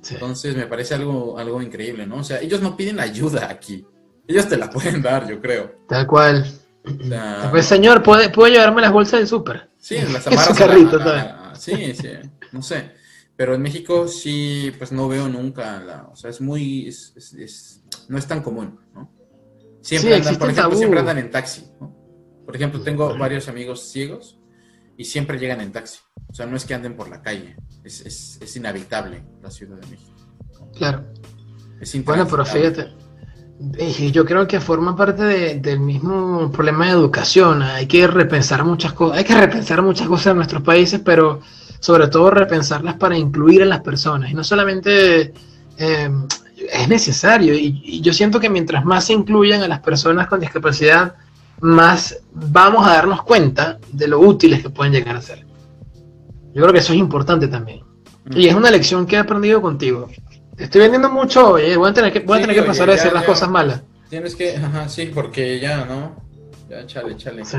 Entonces 0.10 0.56
me 0.56 0.68
parece 0.68 0.96
algo, 0.96 1.40
algo 1.40 1.62
increíble, 1.62 2.06
¿no? 2.06 2.18
O 2.18 2.24
sea, 2.24 2.42
ellos 2.42 2.62
no 2.62 2.76
piden 2.76 3.00
ayuda 3.00 3.50
aquí. 3.50 3.86
Ellos 4.28 4.48
te 4.48 4.58
la 4.58 4.70
pueden 4.70 5.02
dar, 5.02 5.28
yo 5.28 5.40
creo. 5.42 5.76
Tal 5.88 6.06
cual. 6.06 6.46
pues 7.52 7.66
señor, 7.66 8.04
¿puede, 8.04 8.30
¿puedo 8.30 8.52
llevarme 8.52 8.82
las 8.82 8.92
bolsas 8.92 9.20
del 9.20 9.28
súper? 9.28 9.70
Sí, 9.78 9.98
las 10.12 10.28
amarras. 10.28 10.58
carrito, 10.58 11.00
sí, 11.56 11.94
sí, 11.96 12.10
no 12.52 12.62
sé. 12.62 12.92
Pero 13.36 13.56
en 13.56 13.62
México 13.62 14.08
sí, 14.08 14.72
pues 14.78 14.92
no 14.92 15.08
veo 15.08 15.28
nunca, 15.28 15.80
la, 15.80 16.04
o 16.12 16.16
sea, 16.16 16.30
es 16.30 16.40
muy, 16.40 16.88
es, 16.88 17.82
no 18.10 18.18
es 18.18 18.28
tan 18.28 18.42
común, 18.42 18.80
¿no? 18.94 19.12
Siempre 19.82 20.16
andan, 20.16 20.36
por 20.38 20.50
ejemplo, 20.50 20.78
siempre 20.78 21.00
andan 21.00 21.18
en 21.18 21.32
taxi, 21.32 21.66
¿no? 21.80 21.94
Por 22.46 22.56
ejemplo, 22.56 22.82
tengo 22.82 23.18
varios 23.18 23.48
amigos 23.48 23.92
ciegos 23.92 24.40
y 24.98 25.06
siempre 25.06 25.38
llegan 25.38 25.62
en 25.62 25.72
taxi. 25.72 26.00
O 26.30 26.34
sea, 26.34 26.46
no 26.46 26.56
es 26.56 26.66
que 26.66 26.74
anden 26.74 26.96
por 26.96 27.10
la 27.10 27.22
calle, 27.22 27.56
es, 27.84 28.02
es, 28.02 28.40
es 28.42 28.56
inhabitable 28.56 29.24
la 29.42 29.50
Ciudad 29.50 29.78
de 29.78 29.88
México. 29.88 30.14
Claro. 30.76 31.06
Es 31.80 32.06
bueno, 32.06 32.26
pero 32.30 32.46
fíjate, 32.46 32.94
yo 34.12 34.26
creo 34.26 34.48
que 34.48 34.60
forma 34.60 34.96
parte 34.96 35.60
del 35.60 35.80
mismo 35.80 36.50
problema 36.52 36.86
de 36.86 36.94
educación. 36.94 37.62
Hay 37.62 37.88
que 37.88 38.08
repensar 38.08 38.64
muchas 38.64 38.94
cosas, 38.94 39.18
hay 39.18 39.24
que 39.26 39.36
repensar 39.36 39.82
muchas 39.82 40.08
cosas 40.08 40.28
en 40.28 40.38
nuestros 40.38 40.64
países, 40.64 41.02
pero 41.04 41.42
sobre 41.80 42.08
todo 42.08 42.32
repensarlas 42.32 42.96
para 42.96 43.18
incluir 43.18 43.64
a 43.64 43.66
las 43.66 43.82
personas. 43.82 44.32
Y 44.32 44.34
no 44.34 44.44
solamente 44.44 45.34
eh, 45.78 46.10
es 46.72 46.88
necesario. 46.88 47.54
Y, 47.54 48.02
yo 48.02 48.14
siento 48.14 48.40
que 48.40 48.50
mientras 48.50 48.86
más 48.86 49.06
se 49.06 49.14
incluyan 49.14 49.62
a 49.62 49.68
las 49.68 49.80
personas 49.80 50.28
con 50.28 50.40
discapacidad, 50.40 51.16
más 51.62 52.20
vamos 52.34 52.86
a 52.86 52.94
darnos 52.94 53.24
cuenta 53.24 53.80
de 53.92 54.08
lo 54.08 54.20
útiles 54.20 54.62
que 54.62 54.70
pueden 54.70 54.94
llegar 54.94 55.16
a 55.16 55.22
ser. 55.22 55.46
Yo 56.54 56.62
creo 56.62 56.74
que 56.74 56.80
eso 56.80 56.94
es 56.94 57.00
importante 57.00 57.48
también. 57.48 57.82
Y 58.32 58.48
es 58.48 58.56
una 58.56 58.72
lección 58.72 59.06
que 59.06 59.16
he 59.16 59.20
aprendido 59.20 59.62
contigo. 59.62 60.10
Estoy 60.58 60.82
vendiendo 60.82 61.10
mucho 61.10 61.54
hoy, 61.54 61.76
voy 61.76 61.90
a 61.90 61.94
tener 61.94 62.14
que, 62.14 62.20
voy 62.20 62.38
a 62.38 62.42
tener 62.42 62.56
que 62.56 62.64
pasar 62.64 62.90
a 62.90 62.94
hacer 62.94 63.12
las 63.12 63.24
cosas 63.24 63.50
malas. 63.50 63.82
Tienes 64.10 64.36
que, 64.36 64.56
ajá, 64.56 64.88
sí, 64.88 65.12
porque 65.14 65.60
ya, 65.60 65.86
¿no? 65.86 66.16
Ya, 66.70 66.86
chale, 66.86 67.18
chale. 67.18 67.44
Sí. 67.44 67.58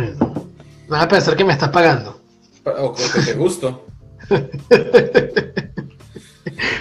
Van 0.88 1.01
a 1.01 1.09
pensar 1.09 1.37
que 1.37 1.45
me 1.45 1.53
estás 1.53 1.71
pagando. 1.71 2.21
O 2.64 2.95
que 2.95 3.21
te 3.21 3.35
gusto. 3.35 3.87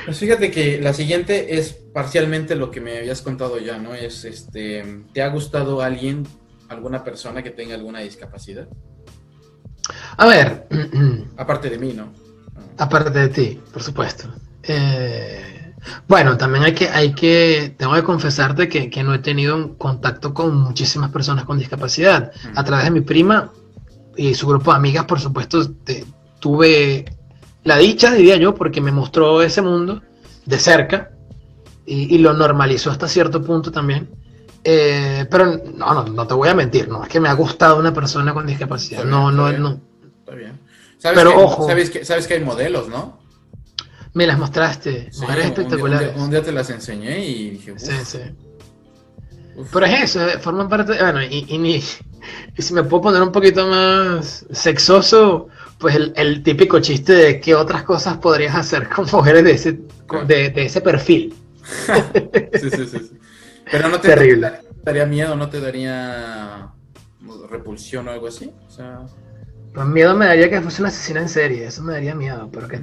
pues 0.05 0.17
fíjate 0.17 0.51
que 0.51 0.79
la 0.81 0.93
siguiente 0.93 1.57
es 1.57 1.73
parcialmente 1.73 2.55
lo 2.55 2.71
que 2.71 2.81
me 2.81 2.97
habías 2.97 3.21
contado 3.21 3.59
ya, 3.59 3.77
¿no? 3.77 3.93
Es, 3.93 4.25
este, 4.25 5.03
¿te 5.13 5.21
ha 5.21 5.29
gustado 5.29 5.81
alguien, 5.81 6.27
alguna 6.69 7.03
persona 7.03 7.43
que 7.43 7.51
tenga 7.51 7.75
alguna 7.75 7.99
discapacidad? 7.99 8.67
A 10.17 10.25
ver. 10.25 10.67
Aparte 11.37 11.69
de 11.69 11.77
mí, 11.77 11.93
¿no? 11.93 12.13
Aparte 12.77 13.11
de 13.11 13.29
ti, 13.29 13.61
por 13.71 13.83
supuesto. 13.83 14.33
Eh, 14.63 15.73
bueno, 16.07 16.37
también 16.37 16.63
hay 16.63 16.73
que, 16.73 16.87
hay 16.89 17.13
que, 17.13 17.75
tengo 17.77 17.93
que 17.93 18.03
confesarte 18.03 18.67
que, 18.67 18.89
que 18.89 19.03
no 19.03 19.13
he 19.13 19.19
tenido 19.19 19.77
contacto 19.77 20.33
con 20.33 20.55
muchísimas 20.55 21.11
personas 21.11 21.45
con 21.45 21.57
discapacidad. 21.57 22.31
A 22.55 22.63
través 22.63 22.85
de 22.85 22.91
mi 22.91 23.01
prima 23.01 23.51
y 24.15 24.33
su 24.33 24.47
grupo 24.47 24.71
de 24.71 24.77
amigas, 24.77 25.05
por 25.05 25.19
supuesto, 25.19 25.71
tuve 26.39 27.05
la 27.63 27.78
dicha, 27.78 28.13
diría 28.13 28.38
yo, 28.38 28.54
porque 28.56 28.82
me 28.82 28.91
mostró 28.91 29.41
ese 29.41 29.62
mundo 29.62 30.02
de 30.45 30.60
cerca 30.60 31.12
y, 31.86 32.17
lo 32.17 32.34
normalizó 32.34 32.91
hasta 32.91 33.08
cierto 33.08 33.41
punto 33.41 33.71
también. 33.71 34.10
Eh, 34.63 35.26
pero 35.30 35.62
no, 35.76 35.93
no, 35.93 36.06
no 36.06 36.28
te 36.28 36.34
voy 36.34 36.47
a 36.47 36.56
mentir, 36.56 36.88
no 36.88 37.04
es 37.04 37.10
que 37.10 37.19
me 37.19 37.28
ha 37.28 37.34
gustado 37.34 37.78
una 37.78 37.93
persona 37.93 38.34
con 38.34 38.45
discapacidad. 38.45 39.04
no, 39.04 39.32
no, 39.32 39.52
no. 39.52 39.80
Está 40.19 40.36
bien. 40.36 40.60
¿Sabes 40.97 41.19
pero 41.19 41.38
ojo. 41.38 41.67
Sabes 41.67 41.89
que, 41.89 42.06
sabes 42.06 42.28
que 42.28 42.36
hay 42.36 42.39
modelos, 42.39 42.88
¿no? 42.88 43.19
Me 44.13 44.28
las 44.28 44.38
mostraste, 44.38 45.10
mujeres 45.19 45.47
espectaculares. 45.47 46.15
Un 46.15 46.30
día, 46.30 46.41
te 46.41 46.52
las 46.52 46.69
enseñé 46.69 47.26
y 47.26 47.49
dije, 47.52 47.73
Sí, 47.78 47.93
sí. 48.06 48.19
Pero 49.71 49.86
es 49.86 50.04
eso, 50.04 50.28
eh, 50.28 50.39
forman 50.39 50.69
parte, 50.69 50.97
bueno, 50.99 51.21
y, 51.21 51.45
y, 51.47 51.84
si 52.62 52.73
me 52.73 52.84
puedo 52.84 53.04
poner 53.04 53.21
un 53.21 53.32
poquito 53.32 53.67
más 53.67 54.45
sexoso, 54.52 55.49
pues 55.83 55.97
el, 56.15 56.43
típico 56.43 56.79
chiste 56.79 57.11
de 57.11 57.41
qué 57.41 57.55
otras 57.55 57.83
cosas 57.83 58.15
podrías 58.19 58.55
hacer 58.55 58.87
con 58.87 59.05
mujeres 59.11 59.43
de 59.43 59.51
ese, 59.51 59.79
de, 60.25 60.53
ese 60.55 60.79
perfil. 60.79 61.35
sí, 62.53 62.69
sí, 62.69 62.87
sí, 62.87 63.19
Pero 63.69 63.89
no 63.89 63.99
te, 63.99 64.07
Terrible. 64.07 64.61
daría 64.81 65.05
miedo, 65.05 65.35
no 65.35 65.49
te 65.49 65.59
daría 65.59 66.69
repulsión 67.49 68.07
o 68.07 68.11
algo 68.11 68.27
así. 68.27 68.49
O 68.65 68.71
sea... 68.71 69.01
Pues 69.73 69.85
miedo 69.87 70.15
me 70.15 70.27
daría 70.27 70.49
que 70.49 70.61
fuese 70.61 70.81
una 70.81 70.87
asesina 70.87 71.19
en 71.19 71.27
serie, 71.27 71.65
eso 71.65 71.83
me 71.83 71.91
daría 71.91 72.15
miedo, 72.15 72.49
pero 72.49 72.69
que, 72.69 72.79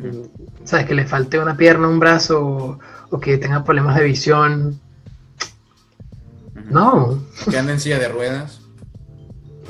¿sabes? 0.64 0.84
Que 0.84 0.94
le 0.94 1.06
falte 1.06 1.38
una 1.38 1.56
pierna, 1.56 1.88
un 1.88 2.00
brazo, 2.00 2.78
o, 3.10 3.18
que 3.18 3.38
tenga 3.38 3.64
problemas 3.64 3.96
de 3.96 4.04
visión. 4.04 4.78
No. 6.68 7.24
Que 7.48 7.56
ande 7.56 7.72
en 7.72 7.80
silla 7.80 7.98
de 7.98 8.08
ruedas. 8.08 8.60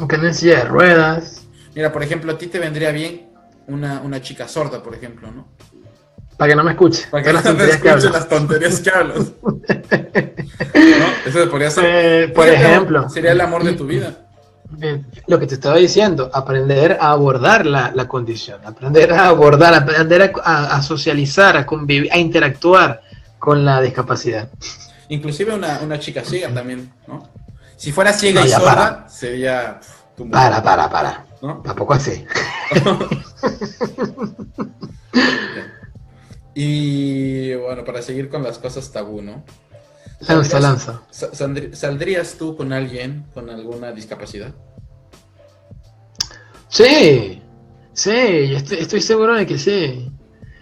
O 0.00 0.08
que 0.08 0.16
ande 0.16 0.28
en 0.28 0.34
silla 0.34 0.56
de 0.56 0.64
ruedas. 0.64 1.39
Mira, 1.74 1.92
por 1.92 2.02
ejemplo, 2.02 2.32
a 2.32 2.38
ti 2.38 2.46
te 2.46 2.58
vendría 2.58 2.90
bien 2.90 3.30
una, 3.66 4.00
una 4.00 4.20
chica 4.20 4.48
sorda, 4.48 4.82
por 4.82 4.94
ejemplo, 4.94 5.30
¿no? 5.30 5.48
Para 6.36 6.50
que 6.50 6.56
no 6.56 6.64
me 6.64 6.70
escuche. 6.72 7.06
Para 7.10 7.22
que 7.22 7.32
no 7.32 7.54
me 7.54 7.64
escuche 7.64 8.10
las 8.10 8.28
tonterías 8.28 8.80
que 8.80 8.90
hablas. 8.90 9.32
¿No? 9.42 11.06
Eso 11.26 11.50
podría 11.50 11.70
ser. 11.70 11.84
Eh, 11.86 12.28
por 12.28 12.48
ejemplo. 12.48 13.08
Sería 13.10 13.32
el 13.32 13.40
amor 13.40 13.62
de 13.62 13.74
tu 13.74 13.86
vida 13.86 14.26
lo 15.26 15.38
que 15.38 15.46
te 15.46 15.54
estaba 15.54 15.76
diciendo, 15.76 16.30
aprender 16.32 16.98
a 17.00 17.10
abordar 17.10 17.66
la, 17.66 18.08
condición, 18.08 18.60
aprender 18.64 19.12
a 19.12 19.28
abordar, 19.28 19.74
aprender 19.74 20.32
a, 20.42 20.82
socializar, 20.82 21.56
a 21.56 21.66
convivir, 21.66 22.10
a 22.12 22.18
interactuar 22.18 23.02
con 23.38 23.64
la 23.64 23.80
discapacidad. 23.80 24.48
Inclusive 25.08 25.54
una, 25.54 25.98
chica 25.98 26.22
ciega 26.24 26.52
también, 26.54 26.92
¿no? 27.06 27.28
Si 27.76 27.92
fuera 27.92 28.12
ciega 28.12 28.44
y 28.44 28.48
sorda, 28.48 29.08
sería... 29.08 29.80
Para, 30.30 30.62
para, 30.62 30.90
para. 30.90 31.24
¿No? 31.42 31.62
Tampoco 31.62 31.94
así. 31.94 32.24
y 36.54 37.54
bueno, 37.54 37.84
para 37.84 38.02
seguir 38.02 38.28
con 38.28 38.42
las 38.42 38.58
cosas 38.58 38.92
tabú, 38.92 39.22
¿no? 39.22 39.44
Lanza, 40.28 40.60
lanza. 40.60 41.02
¿Saldrías 41.10 42.34
tú 42.36 42.56
con 42.56 42.72
alguien 42.72 43.26
con 43.32 43.48
alguna 43.48 43.92
discapacidad? 43.92 44.54
Sí, 46.68 47.42
sí, 47.92 48.54
estoy, 48.70 49.00
seguro 49.00 49.34
de 49.34 49.46
que 49.46 49.58
sí. 49.58 50.12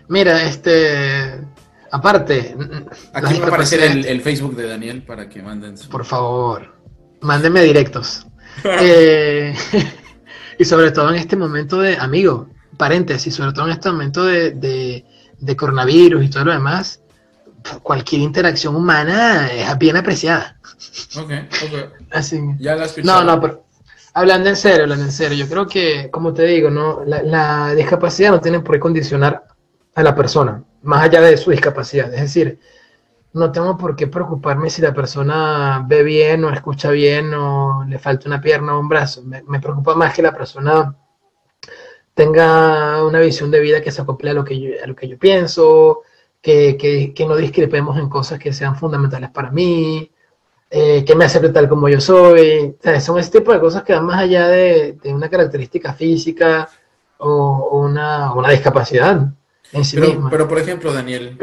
Mira, 0.09 0.45
este. 0.45 1.41
Aparte. 1.91 2.55
Aquí 3.13 3.39
va 3.39 3.47
a 3.47 3.49
aparecer 3.49 3.81
el, 3.83 4.21
Facebook 4.23 4.55
de 4.57 4.69
Daniel 4.69 5.03
para 5.03 5.29
que 5.29 5.43
manden. 5.43 5.75
Por 5.91 6.05
favor, 6.05 6.75
mándenme 7.21 7.63
directos. 7.63 8.27
Eh, 8.65 9.55
y 10.59 10.65
sobre 10.65 10.91
todo 10.91 11.11
en 11.11 11.17
este 11.17 11.37
momento 11.37 11.81
de. 11.81 11.97
Amigo, 11.97 12.49
paréntesis, 12.77 13.35
sobre 13.35 13.53
todo 13.53 13.67
en 13.67 13.73
este 13.73 13.91
momento 13.91 14.25
de 14.25 15.57
coronavirus 15.57 16.25
y 16.25 16.31
todo 16.31 16.47
lo 16.47 16.53
demás 16.53 17.01
cualquier 17.83 18.23
interacción 18.23 18.75
humana 18.75 19.49
es 19.53 19.79
bien 19.79 19.97
apreciada. 19.97 20.57
Ok, 21.17 21.31
ok. 21.65 21.93
Así. 22.11 22.41
Ya 22.59 22.77
la 22.77 22.87
No, 23.03 23.25
no, 23.25 23.41
pero 23.41 23.65
hablando 24.15 24.49
en 24.49 24.57
serio, 24.57 24.83
hablando 24.83 25.05
en 25.05 25.13
serio, 25.13 25.37
yo 25.37 25.49
creo 25.49 25.67
que, 25.67 26.11
como 26.11 26.33
te 26.33 26.45
digo, 26.45 26.71
no, 26.71 27.03
la, 27.05 27.75
discapacidad 27.75 28.31
no 28.31 28.41
tiene 28.41 28.61
por 28.61 28.75
qué 28.75 28.81
condicionar 28.81 29.45
a 29.95 30.03
la 30.03 30.15
persona, 30.15 30.63
más 30.83 31.05
allá 31.05 31.21
de 31.21 31.37
su 31.37 31.51
discapacidad. 31.51 32.13
Es 32.15 32.21
decir, 32.21 32.59
no 33.33 33.53
tengo 33.53 33.77
por 33.77 33.95
qué 33.97 34.07
preocuparme 34.07 34.71
si 34.71 34.83
la 34.83 34.95
persona 34.95 35.85
ve 35.87 36.03
bien 36.03 36.45
o 36.45 36.51
escucha 36.51 36.91
bien 36.91 37.33
o 37.35 37.85
le 37.87 37.99
falta 37.99 38.29
una 38.29 38.41
pierna 38.41 38.77
o 38.77 38.81
un 38.81 38.89
brazo. 38.89 39.23
Me, 39.23 39.43
me 39.43 39.61
preocupa 39.61 39.95
más 39.95 40.15
que 40.15 40.23
la 40.23 40.33
persona 40.33 40.95
tenga 42.19 43.05
una 43.05 43.21
visión 43.21 43.49
de 43.49 43.61
vida 43.61 43.81
que 43.81 43.93
se 43.93 44.03
acople 44.03 44.31
a 44.31 44.35
lo 44.35 44.45
que 44.45 44.59
yo, 44.59 44.71
a 44.83 44.89
lo 44.89 44.97
que 44.97 45.07
yo 45.07 45.17
pienso, 45.17 46.03
que, 46.43 46.77
que, 47.15 47.27
no 47.27 47.37
discrepemos 47.37 47.97
en 47.97 48.09
cosas 48.09 48.41
que 48.41 48.53
sean 48.53 48.75
fundamentales 48.75 49.31
para 49.31 49.53
mí, 49.53 50.11
eh, 50.69 51.05
que 51.05 51.15
me 51.15 51.27
acepte 51.27 51.51
tal 51.51 51.69
como 51.69 51.89
yo 51.89 52.01
soy. 52.01 52.77
son 53.01 53.21
ese 53.21 53.31
tipo 53.31 53.53
de 53.53 53.61
cosas 53.61 53.85
que 53.85 53.93
van 53.93 54.05
más 54.05 54.19
allá 54.19 54.49
de, 54.49 54.99
de 55.01 55.15
una 55.15 55.29
característica 55.29 55.93
física 55.93 56.69
o, 57.19 57.81
una, 57.85 58.33
una, 58.35 58.51
discapacidad 58.51 59.33
en 59.71 59.85
sí 59.85 59.97
pero, 59.97 60.09
misma. 60.09 60.29
Pero, 60.29 60.49
por 60.49 60.59
ejemplo, 60.59 60.93
Daniel, 60.93 61.39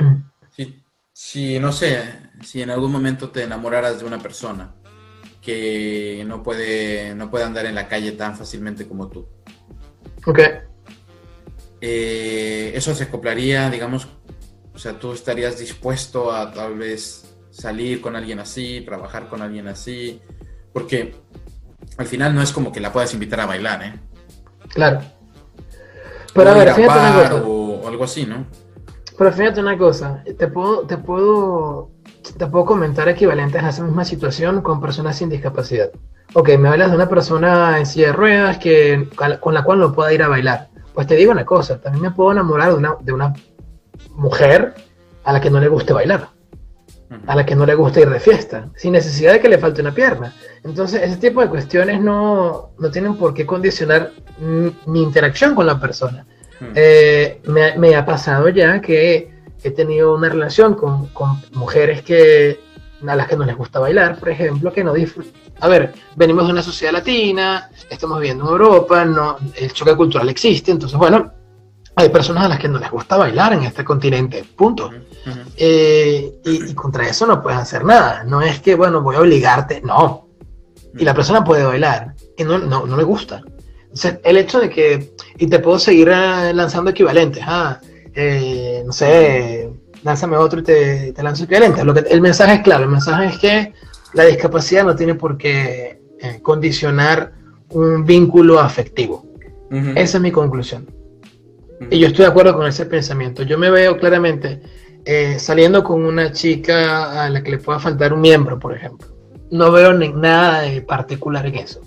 si, 1.15 1.60
no 1.60 1.71
sé, 1.71 2.04
si 2.43 2.62
en 2.62 2.69
algún 2.69 2.91
momento 2.91 3.30
te 3.30 3.43
enamoraras 3.43 3.99
de 3.99 4.06
una 4.06 4.19
persona 4.19 4.75
que 5.41 6.25
no 6.28 6.43
puede, 6.43 7.15
no 7.15 7.32
puede 7.32 7.45
andar 7.45 7.65
en 7.65 7.73
la 7.73 7.88
calle 7.88 8.12
tan 8.12 8.36
fácilmente 8.36 8.86
como 8.86 9.08
tú. 9.08 9.25
Ok. 10.25 10.39
Eh, 11.80 12.73
eso 12.75 12.93
se 12.93 13.06
acoplaría, 13.06 13.69
digamos, 13.69 14.10
o 14.73 14.78
sea, 14.78 14.99
tú 14.99 15.13
estarías 15.13 15.58
dispuesto 15.58 16.34
a 16.34 16.51
tal 16.51 16.78
vez 16.78 17.38
salir 17.49 18.01
con 18.01 18.17
alguien 18.17 18.39
así, 18.39 18.82
trabajar 18.82 19.30
con 19.30 19.41
alguien 19.41 19.69
así, 19.69 20.21
porque 20.73 21.15
al 21.97 22.08
final 22.08 22.36
no 22.36 22.41
es 22.41 22.51
como 22.51 22.73
que 22.73 22.82
la 22.82 22.91
puedas 22.91 23.13
invitar 23.13 23.39
a 23.39 23.45
bailar, 23.45 23.84
¿eh? 23.84 23.99
Claro. 24.67 24.99
Pero 26.34 26.49
a 26.49 26.54
ver, 26.56 26.73
fíjate 26.73 26.99
una 26.99 27.30
cosa. 27.30 27.43
O, 27.45 27.88
algo 27.88 28.04
así, 28.04 28.25
¿no? 28.25 28.64
Pero 29.17 29.32
fíjate 29.32 29.62
una 29.62 29.78
cosa, 29.78 30.23
te 30.38 30.47
puedo, 30.47 30.82
te 30.82 30.97
puedo, 30.97 31.91
te 32.38 32.47
puedo 32.47 32.65
comentar 32.65 33.08
equivalentes 33.08 33.63
a 33.63 33.69
esa 33.69 33.84
misma 33.84 34.04
situación 34.04 34.62
con 34.62 34.82
personas 34.82 35.17
sin 35.17 35.30
discapacidad. 35.30 35.89
Ok, 36.34 36.49
me 36.58 36.69
hablas 36.69 36.89
de 36.89 36.97
una 36.97 37.08
persona 37.08 37.80
en 37.80 37.86
silla 37.86 38.08
de 38.08 38.13
ruedas 38.13 38.58
que, 38.58 39.08
con 39.39 39.54
la 39.54 39.63
cual 39.63 39.80
no 39.80 39.93
pueda 39.93 40.12
ir 40.12 40.21
a 40.21 40.28
bailar. 40.28 40.67
Pues 40.93 41.08
te 41.08 41.15
digo 41.15 41.32
una 41.32 41.45
cosa, 41.45 41.80
también 41.80 42.04
me 42.04 42.12
puedo 42.12 42.32
enamorar 42.32 42.69
de 42.69 42.75
una, 42.75 42.95
de 42.99 43.13
una 43.13 43.34
mujer 44.15 44.73
a 45.23 45.34
la 45.34 45.41
que 45.41 45.49
no 45.49 45.60
le 45.60 45.67
guste 45.67 45.93
bailar, 45.93 46.30
a 47.28 47.36
la 47.36 47.45
que 47.45 47.56
no 47.56 47.65
le 47.65 47.75
guste 47.75 48.01
ir 48.01 48.10
de 48.10 48.19
fiesta, 48.19 48.69
sin 48.75 48.93
necesidad 48.93 49.34
de 49.34 49.39
que 49.39 49.49
le 49.49 49.58
falte 49.58 49.82
una 49.82 49.93
pierna. 49.93 50.34
Entonces, 50.63 51.01
ese 51.04 51.17
tipo 51.17 51.41
de 51.41 51.49
cuestiones 51.49 52.01
no, 52.01 52.71
no 52.78 52.91
tienen 52.91 53.15
por 53.15 53.34
qué 53.34 53.45
condicionar 53.45 54.12
mi, 54.39 55.01
interacción 55.01 55.56
con 55.56 55.65
la 55.65 55.80
persona. 55.80 56.25
Eh, 56.74 57.41
me, 57.46 57.78
me, 57.78 57.96
ha 57.96 58.06
pasado 58.06 58.48
ya 58.50 58.80
que 58.80 59.30
he 59.63 59.72
tenido 59.72 60.15
una 60.15 60.30
relación 60.30 60.76
con, 60.76 61.08
con 61.08 61.41
mujeres 61.54 62.02
que 62.02 62.60
a 63.08 63.15
las 63.15 63.28
que 63.28 63.36
no 63.36 63.46
les 63.46 63.56
gusta 63.56 63.80
bailar, 63.80 64.18
por 64.18 64.30
ejemplo, 64.30 64.72
que 64.72 64.84
no 64.84 64.94
disfrutan. 64.94 65.34
A 65.60 65.68
ver, 65.68 65.94
venimos 66.15 66.46
de 66.46 66.54
una 66.54 66.62
sociedad 66.63 66.94
latina, 66.94 67.70
estamos 67.89 68.20
viviendo 68.20 68.46
en 68.46 68.52
Europa, 68.52 69.06
no, 69.06 69.38
el 69.56 69.72
choque 69.74 69.96
cultural 69.96 70.30
existe, 70.30 70.72
entonces, 70.72 70.98
bueno, 70.98 71.32
hay 71.96 72.10
personas 72.10 72.46
a 72.46 72.50
las 72.50 72.60
que 72.60 72.68
no 72.68 72.78
les 72.78 72.91
gusta 72.91 73.15
bailar 73.15 73.54
en 73.54 73.63
este 73.63 73.84
continente, 73.84 74.44
punto. 74.44 74.91
Eh, 75.56 76.41
y, 76.44 76.74
contra 76.74 77.08
eso 77.08 77.26
no 77.26 77.41
puedes 77.41 77.60
hacer 77.60 77.86
nada. 77.86 78.24
No 78.26 78.41
es 78.41 78.60
que, 78.60 78.76
bueno, 78.76 79.02
voy 79.02 79.15
a 79.15 79.22
obligarte, 79.22 79.82
no. 79.82 80.28
Y 80.98 81.06
la 81.06 81.13
persona 81.13 81.44
puede 81.44 81.63
bailar 81.63 82.13
y 82.38 82.44
no, 82.44 82.58
no, 82.58 82.86
no 82.86 82.98
le 82.98 83.04
gusta. 83.04 83.41
Entonces, 83.84 84.20
el 84.26 84.36
hecho 84.36 84.60
de 84.60 84.70
que, 84.70 85.15
y 85.38 85.48
te 85.48 85.60
puedo 85.60 85.80
seguir 85.80 86.10
eh, 86.10 86.54
lanzando 86.54 86.91
equivalentes, 86.91 87.43
ah, 87.45 87.80
eh, 88.13 88.84
no 88.86 88.91
sé, 88.91 89.69
lánzame 90.04 90.38
otro 90.38 90.60
y 90.60 90.63
te, 90.63 91.13
te 91.13 91.24
lanzo 91.24 91.43
equivalentes. 91.43 91.84
Lo 91.84 91.93
que, 91.93 92.02
el 92.10 92.21
mensaje 92.21 92.56
es 92.56 92.62
claro, 92.62 92.84
el 92.84 92.89
mensaje 92.89 93.26
es 93.28 93.38
que 93.38 93.74
la 94.13 94.26
discapacidad 94.26 94.84
no 94.86 94.95
tiene 94.95 95.15
por 95.15 95.38
qué 95.38 96.00
condicionar 96.41 97.34
un 97.69 98.06
vínculo 98.06 98.60
afectivo. 98.60 99.26
Esa 99.95 100.17
es 100.17 100.21
mi 100.21 100.32
conclusión. 100.32 100.88
Y 101.89 102.00
yo 102.00 102.08
estoy 102.08 102.24
de 102.24 102.32
acuerdo 102.32 102.56
con 102.56 102.65
ese 102.65 102.86
pensamiento. 102.86 103.43
Yo 103.43 103.58
me 103.58 103.69
veo 103.69 103.98
claramente 103.98 104.62
eh, 105.04 105.38
saliendo 105.39 105.84
con 105.84 106.04
una 106.04 106.32
chica 106.32 107.24
a 107.26 107.30
la 107.30 107.43
que 107.43 107.52
le 107.52 107.58
pueda 107.58 107.80
faltar 107.80 108.13
un 108.13 108.21
miembro, 108.21 108.58
por 108.58 108.74
ejemplo. 108.74 109.08
No 109.52 109.71
veo 109.71 109.93
nada 109.93 110.62
de 110.62 110.82
particular 110.82 111.45
en 111.45 111.56
eso. 111.56 111.82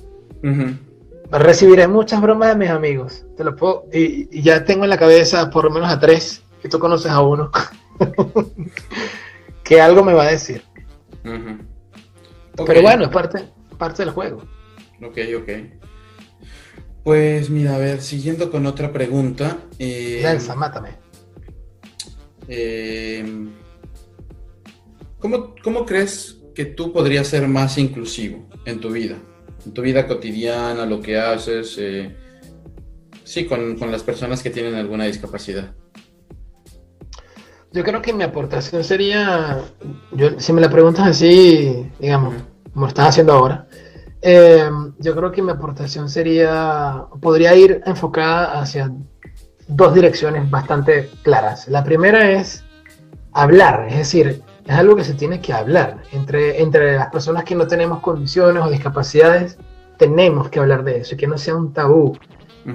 Recibiré 1.30 1.86
muchas 1.86 2.20
bromas 2.20 2.48
de 2.50 2.56
mis 2.56 2.70
amigos. 2.70 3.24
Te 3.36 3.44
lo 3.44 3.54
puedo, 3.54 3.84
y, 3.92 4.40
ya 4.40 4.64
tengo 4.64 4.84
en 4.84 4.90
la 4.90 4.98
cabeza 4.98 5.50
por 5.50 5.64
lo 5.64 5.70
menos 5.70 5.90
a 5.90 5.98
tres, 5.98 6.42
que 6.62 6.68
tú 6.68 6.78
conoces 6.78 7.10
a 7.10 7.20
uno, 7.20 7.50
que 9.64 9.80
algo 9.80 10.02
me 10.04 10.14
va 10.14 10.24
a 10.24 10.30
decir. 10.30 10.62
Pero 11.22 12.82
bueno, 12.82 13.04
es 13.04 13.10
parte, 13.10 13.44
parte 13.76 14.04
del 14.04 14.12
juego. 14.12 14.42
Ok, 15.02 15.18
ok. 15.36 15.50
Pues 17.04 17.48
mira, 17.50 17.74
a 17.74 17.78
ver, 17.78 18.02
siguiendo 18.02 18.50
con 18.50 18.66
otra 18.66 18.92
pregunta. 18.92 19.58
Eh, 19.78 20.38
mátame. 20.56 20.90
Eh, 22.48 23.24
¿cómo, 25.18 25.84
crees 25.86 26.38
que 26.54 26.64
tú 26.64 26.92
podrías 26.92 27.28
ser 27.28 27.46
más 27.46 27.78
inclusivo 27.78 28.48
en 28.64 28.80
tu 28.80 28.90
vida? 28.90 29.16
En 29.64 29.72
tu 29.72 29.82
vida 29.82 30.06
cotidiana, 30.06 30.86
lo 30.86 31.00
que 31.00 31.18
haces, 31.18 31.76
eh, 31.78 32.14
sí, 33.24 33.46
con, 33.46 33.78
las 33.90 34.02
personas 34.02 34.42
que 34.42 34.50
tienen 34.50 34.74
alguna 34.74 35.04
discapacidad. 35.04 35.72
Yo 37.72 37.84
creo 37.84 38.00
que 38.00 38.12
mi 38.14 38.24
aportación 38.24 38.82
sería, 38.82 39.58
yo, 40.12 40.40
si 40.40 40.52
me 40.52 40.60
la 40.60 40.70
preguntas 40.70 41.06
así, 41.06 41.90
digamos, 41.98 42.34
como 42.72 42.86
estás 42.86 43.08
haciendo 43.08 43.34
ahora, 43.34 43.68
eh, 44.22 44.70
yo 44.98 45.14
creo 45.14 45.30
que 45.30 45.42
mi 45.42 45.50
aportación 45.50 46.08
sería, 46.08 47.04
podría 47.20 47.54
ir 47.54 47.82
enfocada 47.84 48.60
hacia 48.60 48.90
dos 49.68 49.94
direcciones 49.94 50.50
bastante 50.50 51.10
claras. 51.22 51.68
La 51.68 51.84
primera 51.84 52.30
es 52.32 52.64
hablar, 53.32 53.86
es 53.90 53.98
decir, 53.98 54.42
es 54.68 54.74
algo 54.74 54.94
que 54.94 55.02
se 55.02 55.14
tiene 55.14 55.40
que 55.40 55.52
hablar. 55.52 55.98
Entre, 56.12 56.62
entre 56.62 56.96
las 56.96 57.08
personas 57.08 57.42
que 57.42 57.56
no 57.56 57.66
tenemos 57.66 58.00
condiciones 58.00 58.62
o 58.62 58.70
discapacidades, 58.70 59.58
tenemos 59.96 60.48
que 60.48 60.60
hablar 60.60 60.84
de 60.84 60.98
eso, 60.98 61.14
y 61.14 61.18
que 61.18 61.26
no 61.26 61.36
sea 61.36 61.56
un 61.56 61.72
tabú. 61.72 62.16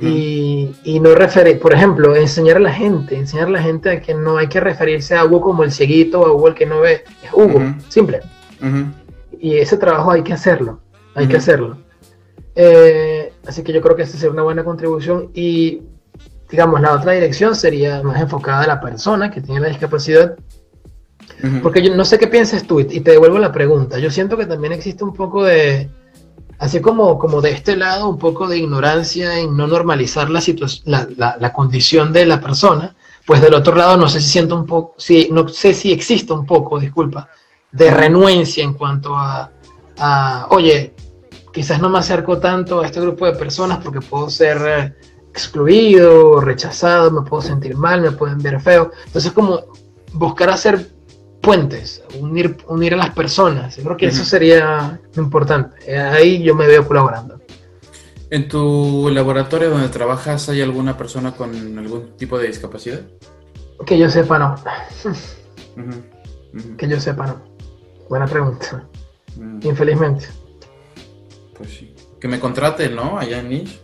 y, 0.02 0.76
y, 0.84 1.00
no 1.00 1.14
referir, 1.14 1.60
por 1.60 1.72
ejemplo, 1.72 2.16
enseñar 2.16 2.58
a 2.58 2.62
la 2.62 2.74
gente, 2.74 3.16
enseñar 3.16 3.48
a 3.48 3.52
la 3.52 3.62
gente 3.62 3.92
a 3.92 4.02
que 4.02 4.16
no 4.16 4.38
hay 4.38 4.48
que 4.48 4.60
referirse 4.60 5.16
a 5.16 5.24
Hugo 5.24 5.40
como 5.40 5.64
el 5.64 5.72
cieguito 5.72 6.22
o 6.22 6.26
a 6.26 6.32
Hugo 6.32 6.48
el 6.48 6.56
que 6.56 6.66
no 6.66 6.82
ve, 6.82 7.04
es 7.24 7.32
Hugo, 7.32 7.62
simple. 7.90 8.22
Y 9.40 9.58
ese 9.58 9.78
trabajo 9.78 10.10
hay 10.10 10.24
que 10.24 10.34
hacerlo 10.34 10.80
hay 11.16 11.28
que 11.28 11.38
hacerlo. 11.38 11.78
Eh, 12.56 13.34
así 13.48 13.64
que 13.64 13.74
yo 13.74 13.82
creo 13.82 13.96
que 13.96 14.04
esa 14.04 14.18
sería 14.18 14.32
una 14.32 14.44
buena 14.44 14.64
contribución 14.64 15.32
y 15.34 15.82
digamos 16.50 16.82
la 16.82 16.94
otra 16.94 17.14
dirección 17.14 17.56
sería 17.56 18.04
más 18.04 18.22
enfocada 18.22 18.64
a 18.64 18.68
la 18.68 18.80
persona 18.80 19.32
que 19.32 19.42
tiene 19.42 19.62
la 19.62 19.70
discapacidad. 19.70 20.36
Porque 21.62 21.82
yo 21.82 21.94
no 21.94 22.06
sé 22.06 22.18
qué 22.18 22.28
piensas 22.28 22.64
tú 22.64 22.80
y 22.80 23.02
te 23.02 23.12
devuelvo 23.12 23.38
la 23.38 23.52
pregunta. 23.52 24.00
Yo 24.00 24.10
siento 24.10 24.38
que 24.38 24.46
también 24.46 24.72
existe 24.72 25.04
un 25.04 25.14
poco 25.14 25.44
de, 25.44 25.90
así 26.58 26.80
como, 26.80 27.20
como 27.20 27.42
de 27.42 27.52
este 27.52 27.76
lado, 27.76 28.08
un 28.08 28.18
poco 28.18 28.48
de 28.48 28.60
ignorancia 28.60 29.38
en 29.38 29.58
no 29.58 29.68
normalizar 29.68 30.30
la, 30.30 30.42
la, 30.86 31.38
la, 31.38 31.54
condición 31.54 32.14
de 32.14 32.26
la 32.26 32.40
persona. 32.40 32.96
Pues 33.26 33.42
del 33.42 33.54
otro 33.54 33.76
lado 33.76 33.98
no 33.98 34.08
sé 34.08 34.22
si 34.22 34.30
siento 34.30 34.56
un 34.56 34.66
poco, 34.66 34.96
si, 34.98 35.28
no 35.32 35.46
sé 35.50 35.74
si 35.74 35.92
existe 35.92 36.32
un 36.32 36.46
poco, 36.46 36.80
disculpa, 36.80 37.28
de 37.72 37.92
renuencia 37.92 38.64
en 38.64 38.74
cuanto 38.74 39.14
a, 39.16 39.52
a 39.98 40.48
oye, 40.50 40.94
quizás 41.52 41.82
no 41.82 41.90
me 41.90 42.00
acerco 42.00 42.38
tanto 42.38 42.80
a 42.80 42.86
este 42.86 43.02
grupo 43.02 43.26
de 43.26 43.34
personas 43.34 43.80
porque 43.84 44.00
puedo 44.00 44.30
ser 44.30 44.58
eh, 44.66 44.96
excluido, 45.30 46.40
rechazado, 46.40 47.12
me 47.12 47.28
puedo 47.28 47.42
sentir 47.42 47.76
mal, 47.76 48.00
me 48.00 48.12
pueden 48.12 48.38
ver 48.38 48.62
feo. 48.62 48.92
Entonces, 49.06 49.34
como 49.34 49.60
buscar 50.14 50.50
hacer 50.50 50.93
puentes, 51.44 52.02
unir, 52.20 52.58
unir 52.68 52.94
a 52.94 52.98
las 52.98 53.10
personas. 53.10 53.76
Yo 53.76 53.84
creo 53.84 53.98
que 53.98 54.08
eso 54.08 54.24
sería 54.24 55.00
importante. 55.18 55.76
Eh, 55.86 56.00
ahí 56.00 56.42
yo 56.42 56.56
me 56.56 56.66
veo 56.66 56.88
colaborando. 56.88 57.42
¿En 58.30 58.48
tu 58.48 59.10
laboratorio 59.12 59.70
donde 59.70 59.90
trabajas 59.90 60.48
hay 60.48 60.62
alguna 60.62 60.98
persona 60.98 61.34
con 61.34 61.78
algún 61.78 62.16
tipo 62.16 62.40
de 62.40 62.48
discapacidad? 62.48 63.02
Que 63.86 64.00
yo 64.00 64.10
sepa, 64.10 64.40
no. 64.40 64.56
Que 66.78 66.88
yo 66.88 67.00
sepa, 67.00 67.28
no. 67.28 67.42
Buena 68.10 68.26
pregunta. 68.26 68.88
Mm. 69.36 69.60
Infelizmente. 69.64 70.28
Pues 71.58 71.70
sí. 71.70 71.94
Que 72.22 72.30
me 72.30 72.40
contrate, 72.40 72.90
¿no? 72.90 73.20
Allá 73.20 73.40
en 73.40 73.50
Niche. 73.50 73.82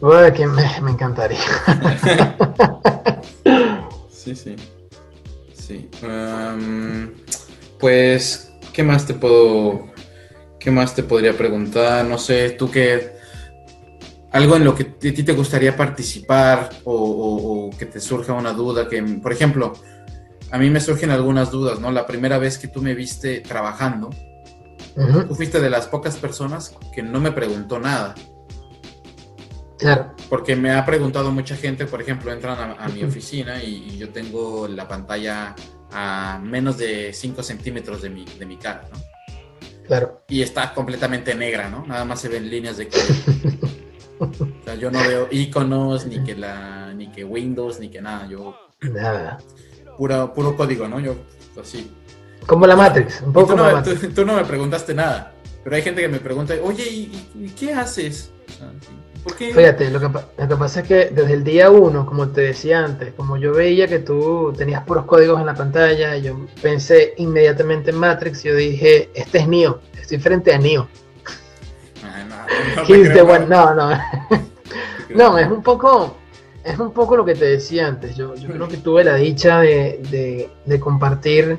Bueno, 0.00 0.34
que 0.34 0.46
me, 0.46 0.90
encantaría. 0.90 1.38
sí, 4.10 4.34
sí. 4.34 4.56
Sí. 5.66 5.90
pues, 7.80 8.52
¿qué 8.72 8.82
más 8.82 9.06
te 9.06 9.14
puedo. 9.14 9.86
¿Qué 10.60 10.70
más 10.70 10.94
te 10.94 11.02
podría 11.02 11.36
preguntar? 11.36 12.04
No 12.04 12.18
sé, 12.18 12.50
tú 12.50 12.70
qué. 12.70 13.16
Algo 14.32 14.56
en 14.56 14.64
lo 14.64 14.74
que 14.74 14.82
a 14.82 14.98
ti 14.98 15.22
te 15.22 15.32
gustaría 15.32 15.76
participar 15.76 16.70
o, 16.84 17.70
que 17.78 17.86
te 17.86 18.00
surja 18.00 18.32
una 18.32 18.52
duda. 18.52 18.88
Que, 18.88 19.02
por 19.02 19.32
ejemplo, 19.32 19.72
a 20.50 20.58
mí 20.58 20.70
me 20.70 20.80
surgen 20.80 21.10
algunas 21.10 21.50
dudas, 21.50 21.80
¿no? 21.80 21.90
La 21.90 22.06
primera 22.06 22.38
vez 22.38 22.58
que 22.58 22.68
tú 22.68 22.80
me 22.80 22.94
viste 22.94 23.40
trabajando, 23.40 24.10
Tú 25.28 25.34
fuiste 25.34 25.60
de 25.60 25.68
las 25.68 25.88
pocas 25.88 26.16
personas 26.16 26.74
que 26.94 27.02
no 27.02 27.20
me 27.20 27.30
preguntó 27.30 27.78
nada. 27.78 28.14
Claro. 29.78 30.14
Porque 30.28 30.56
me 30.56 30.72
ha 30.72 30.84
preguntado 30.84 31.30
mucha 31.30 31.56
gente, 31.56 31.86
por 31.86 32.00
ejemplo, 32.00 32.32
entran 32.32 32.76
a, 32.78 32.88
mi 32.88 33.04
oficina 33.04 33.62
y, 33.62 33.98
yo 33.98 34.08
tengo 34.10 34.66
la 34.68 34.88
pantalla 34.88 35.54
a 35.92 36.40
menos 36.42 36.78
de 36.78 37.12
5 37.12 37.42
centímetros 37.42 38.02
de 38.02 38.10
mi, 38.10 38.24
de 38.24 38.46
mi 38.46 38.56
cara, 38.56 38.88
¿no? 38.92 38.98
Claro. 39.86 40.22
Y 40.28 40.42
está 40.42 40.74
completamente 40.74 41.34
negra, 41.34 41.68
¿no? 41.68 41.84
Nada 41.86 42.04
más 42.04 42.20
se 42.20 42.28
ven 42.28 42.50
líneas 42.50 42.76
de 42.76 42.88
código. 42.88 43.68
o 44.18 44.64
sea, 44.64 44.74
yo 44.74 44.90
no 44.90 44.98
veo 45.00 45.28
iconos, 45.30 46.06
ni 46.06 46.24
que 46.24 46.34
la, 46.34 46.92
ni 46.94 47.10
que 47.12 47.24
Windows, 47.24 47.78
ni 47.78 47.88
que 47.88 48.00
nada. 48.00 48.26
Yo. 48.26 48.56
Nada. 48.80 49.38
Puro, 49.96 50.32
puro 50.32 50.56
código, 50.56 50.88
¿no? 50.88 50.98
Yo, 51.00 51.16
así. 51.60 51.92
Como 52.46 52.66
la 52.66 52.76
Matrix, 52.76 53.22
un 53.22 53.32
poco 53.32 53.54
tú, 53.54 53.56
no, 53.56 53.82
Tú, 54.14 54.24
no 54.24 54.34
me 54.36 54.44
preguntaste 54.44 54.94
nada. 54.94 55.34
Pero 55.64 55.76
hay 55.76 55.82
gente 55.82 56.00
que 56.00 56.08
me 56.08 56.20
pregunta, 56.20 56.54
oye, 56.62 56.84
¿y, 56.84 57.52
qué 57.58 57.72
haces? 57.74 58.30
¿Por 59.26 59.34
qué? 59.34 59.52
Fíjate, 59.52 59.90
lo 59.90 59.98
que, 59.98 60.06
lo 60.06 60.48
que 60.48 60.56
pasa 60.56 60.82
es 60.82 60.86
que 60.86 60.94
desde 61.06 61.32
el 61.32 61.42
día 61.42 61.68
uno, 61.68 62.06
como 62.06 62.28
te 62.28 62.42
decía 62.42 62.84
antes, 62.84 63.12
como 63.14 63.36
yo 63.36 63.52
veía 63.52 63.88
que 63.88 63.98
tú 63.98 64.54
tenías 64.56 64.84
puros 64.84 65.04
códigos 65.04 65.40
en 65.40 65.46
la 65.46 65.54
pantalla, 65.54 66.16
yo 66.16 66.46
pensé 66.62 67.12
inmediatamente 67.16 67.90
en 67.90 67.96
Matrix 67.96 68.44
y 68.44 68.48
yo 68.50 68.54
dije, 68.54 69.10
este 69.14 69.38
es 69.38 69.48
Neo, 69.48 69.80
estoy 70.00 70.18
frente 70.18 70.54
a 70.54 70.58
Neo. 70.58 70.86
no, 73.48 73.74
no. 73.74 73.90
no, 75.16 75.38
es 75.38 75.50
un 75.50 75.60
poco, 75.60 76.18
es 76.62 76.78
un 76.78 76.92
poco 76.92 77.16
lo 77.16 77.24
que 77.24 77.34
te 77.34 77.46
decía 77.46 77.88
antes. 77.88 78.14
Yo, 78.14 78.36
yo 78.36 78.48
creo 78.48 78.68
que 78.68 78.76
tuve 78.76 79.02
la 79.02 79.16
dicha 79.16 79.58
de, 79.58 80.48
de, 80.64 80.80
compartir 80.80 81.58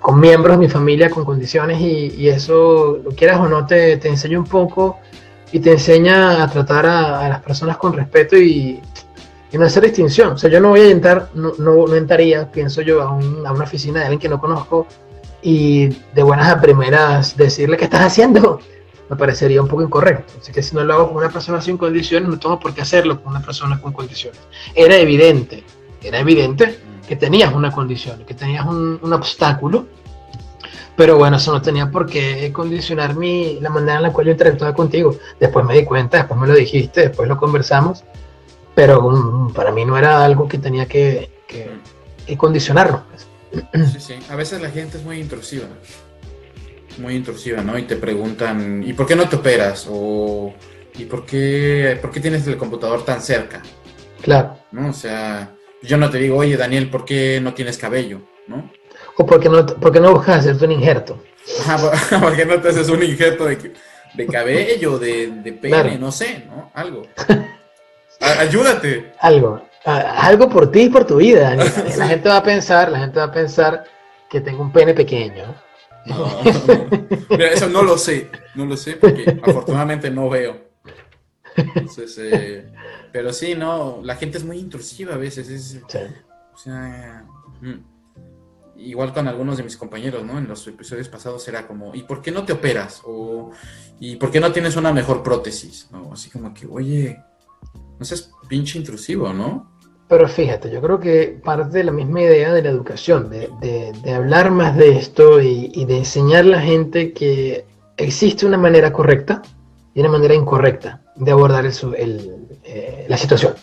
con 0.00 0.18
miembros 0.18 0.56
de 0.56 0.66
mi 0.66 0.68
familia 0.68 1.08
con 1.08 1.24
condiciones 1.24 1.80
y, 1.80 2.28
eso, 2.28 2.98
lo 3.04 3.10
quieras 3.10 3.38
o 3.38 3.48
no, 3.48 3.64
te, 3.64 3.96
te, 3.98 4.08
enseña 4.08 4.40
un 4.40 4.46
poco 4.46 4.98
y 5.52 5.60
te 5.60 5.72
enseña 5.72 6.42
a 6.42 6.50
tratar 6.50 6.86
a, 6.86 7.28
las 7.28 7.42
personas 7.42 7.76
con 7.76 7.92
respeto 7.92 8.36
y, 8.36 8.80
y, 9.52 9.58
no 9.58 9.64
hacer 9.64 9.84
distinción. 9.84 10.32
O 10.32 10.38
sea, 10.38 10.50
yo 10.50 10.60
no 10.60 10.70
voy 10.70 10.80
a 10.80 10.90
entrar, 10.90 11.30
no, 11.34 11.52
no, 11.58 11.94
entraría, 11.94 12.50
pienso 12.50 12.82
yo, 12.82 13.02
a, 13.02 13.06
a 13.06 13.14
una 13.14 13.64
oficina 13.64 14.00
de 14.00 14.06
alguien 14.06 14.20
que 14.20 14.28
no 14.28 14.40
conozco 14.40 14.86
y 15.42 15.88
de 16.14 16.22
buenas 16.22 16.48
a 16.48 16.60
primeras 16.60 17.36
decirle 17.36 17.76
qué 17.76 17.84
estás 17.84 18.02
haciendo 18.02 18.60
me 19.08 19.16
parecería 19.16 19.62
un 19.62 19.68
poco 19.68 19.82
incorrecto. 19.82 20.32
Así 20.40 20.52
que 20.52 20.62
si 20.62 20.74
no 20.74 20.84
lo 20.84 20.94
hago 20.94 21.08
con 21.08 21.18
una 21.18 21.30
persona 21.30 21.60
sin 21.60 21.76
condiciones, 21.76 22.28
no 22.28 22.38
tengo 22.38 22.58
por 22.58 22.74
qué 22.74 22.82
hacerlo 22.82 23.22
con 23.22 23.32
una 23.32 23.42
persona 23.44 23.80
con 23.80 23.92
condiciones. 23.92 24.40
Era 24.74 24.96
evidente, 24.96 25.64
era 26.02 26.18
evidente 26.18 26.78
que 27.06 27.16
tenías 27.16 27.54
una 27.54 27.70
condición, 27.70 28.24
que 28.24 28.34
tenías 28.34 28.66
un, 28.66 29.12
obstáculo, 29.12 29.86
pero 30.96 31.16
bueno, 31.16 31.36
eso 31.36 31.52
no 31.52 31.62
tenía 31.62 31.90
por 31.90 32.06
qué 32.06 32.52
condicionar 32.52 33.16
mi, 33.16 33.60
la 33.60 33.70
manera 33.70 33.96
en 33.96 34.02
la 34.02 34.12
cual 34.12 34.26
yo 34.26 34.32
interactuaba 34.32 34.74
contigo. 34.74 35.16
Después 35.38 35.64
me 35.64 35.74
di 35.74 35.84
cuenta, 35.84 36.18
después 36.18 36.40
me 36.40 36.46
lo 36.46 36.54
dijiste, 36.54 37.02
después 37.02 37.28
lo 37.28 37.36
conversamos, 37.36 38.04
pero 38.74 39.50
para 39.54 39.72
mí 39.72 39.84
no 39.84 39.98
era 39.98 40.24
algo 40.24 40.48
que 40.48 40.58
tenía 40.58 40.86
que, 40.86 41.30
que 41.46 42.36
condicionarlo. 42.36 43.02
Sí, 43.72 44.00
sí, 44.00 44.14
a 44.28 44.36
veces 44.36 44.60
la 44.60 44.70
gente 44.70 44.98
es 44.98 45.04
muy 45.04 45.20
intrusiva 45.20 45.66
muy 46.98 47.14
intrusiva, 47.14 47.62
¿no? 47.62 47.78
Y 47.78 47.82
te 47.82 47.96
preguntan, 47.96 48.82
¿y 48.84 48.92
por 48.92 49.06
qué 49.06 49.16
no 49.16 49.28
te 49.28 49.36
operas? 49.36 49.86
O 49.90 50.54
¿y 50.98 51.04
por 51.04 51.26
qué, 51.26 51.98
por 52.00 52.10
qué 52.10 52.20
tienes 52.20 52.46
el 52.46 52.56
computador 52.56 53.04
tan 53.04 53.20
cerca? 53.20 53.62
Claro. 54.22 54.58
¿No? 54.72 54.88
O 54.88 54.92
sea, 54.92 55.54
yo 55.82 55.96
no 55.96 56.10
te 56.10 56.18
digo, 56.18 56.36
oye, 56.36 56.56
Daniel, 56.56 56.90
¿por 56.90 57.04
qué 57.04 57.40
no 57.40 57.54
tienes 57.54 57.78
cabello? 57.78 58.22
¿No? 58.46 58.70
O 59.18 59.26
por 59.26 59.40
qué 59.40 59.48
no, 59.48 59.64
por 59.64 59.98
no 60.00 60.12
buscas 60.12 60.38
hacerte 60.38 60.64
un 60.64 60.72
injerto. 60.72 61.22
¿por 62.20 62.36
qué 62.36 62.44
no 62.44 62.60
te 62.60 62.68
haces 62.68 62.88
un 62.88 63.02
injerto 63.02 63.46
de, 63.46 63.72
de 64.14 64.26
cabello, 64.32 64.98
de, 64.98 65.28
de 65.28 65.52
pene, 65.52 65.98
no 65.98 66.12
sé, 66.12 66.44
¿no? 66.48 66.70
Algo. 66.74 67.02
Ayúdate. 68.20 69.12
Algo. 69.20 69.62
Algo 69.84 70.48
por 70.48 70.70
ti 70.72 70.82
y 70.82 70.88
por 70.88 71.06
tu 71.06 71.16
vida. 71.16 71.54
La 71.54 72.08
gente 72.08 72.28
va 72.28 72.38
a 72.38 72.42
pensar, 72.42 72.90
la 72.90 72.98
gente 72.98 73.18
va 73.18 73.26
a 73.26 73.32
pensar 73.32 73.84
que 74.28 74.40
tengo 74.40 74.62
un 74.62 74.72
pene 74.72 74.94
pequeño. 74.94 75.54
No, 76.06 76.40
eso 77.38 77.68
no 77.68 77.82
lo 77.82 77.96
sé, 77.96 78.28
no 78.54 78.64
lo 78.64 78.76
sé 78.76 78.94
porque 78.94 79.40
afortunadamente 79.42 80.10
no 80.10 80.28
veo. 80.28 80.56
Entonces, 81.56 82.18
eh, 82.20 82.66
pero 83.12 83.32
sí, 83.32 83.54
no, 83.54 84.00
la 84.02 84.16
gente 84.16 84.38
es 84.38 84.44
muy 84.44 84.58
intrusiva 84.58 85.14
a 85.14 85.18
veces. 85.18 85.78
O 85.84 86.58
sea, 86.58 87.24
mm, 87.60 87.95
igual 88.78 89.12
con 89.12 89.28
algunos 89.28 89.56
de 89.56 89.62
mis 89.62 89.76
compañeros, 89.76 90.24
¿no? 90.24 90.38
En 90.38 90.48
los 90.48 90.66
episodios 90.66 91.08
pasados 91.08 91.46
era 91.48 91.66
como, 91.66 91.94
¿y 91.94 92.02
por 92.02 92.22
qué 92.22 92.30
no 92.30 92.44
te 92.44 92.52
operas? 92.52 93.02
O, 93.04 93.50
¿y 94.00 94.16
por 94.16 94.30
qué 94.30 94.40
no 94.40 94.52
tienes 94.52 94.76
una 94.76 94.92
mejor 94.92 95.22
prótesis? 95.22 95.88
¿no? 95.90 96.12
Así 96.12 96.30
como 96.30 96.52
que, 96.52 96.66
oye, 96.66 97.18
no 97.98 98.04
seas 98.04 98.30
pinche 98.48 98.78
intrusivo, 98.78 99.32
¿no? 99.32 99.76
Pero 100.08 100.28
fíjate, 100.28 100.70
yo 100.70 100.80
creo 100.80 101.00
que 101.00 101.40
parte 101.42 101.78
de 101.78 101.84
la 101.84 101.90
misma 101.90 102.22
idea 102.22 102.52
de 102.52 102.62
la 102.62 102.68
educación, 102.68 103.28
de, 103.28 104.14
hablar 104.14 104.52
más 104.52 104.76
de 104.76 104.96
esto 104.96 105.40
y, 105.40 105.84
de 105.84 105.98
enseñar 105.98 106.44
a 106.44 106.48
la 106.48 106.60
gente 106.60 107.12
que 107.12 107.64
existe 107.96 108.46
una 108.46 108.58
manera 108.58 108.92
correcta 108.92 109.42
y 109.94 110.00
una 110.00 110.10
manera 110.10 110.34
incorrecta 110.34 111.02
de 111.16 111.32
abordar 111.32 111.66
eh, 111.66 113.06
la 113.08 113.16
situación. 113.16 113.54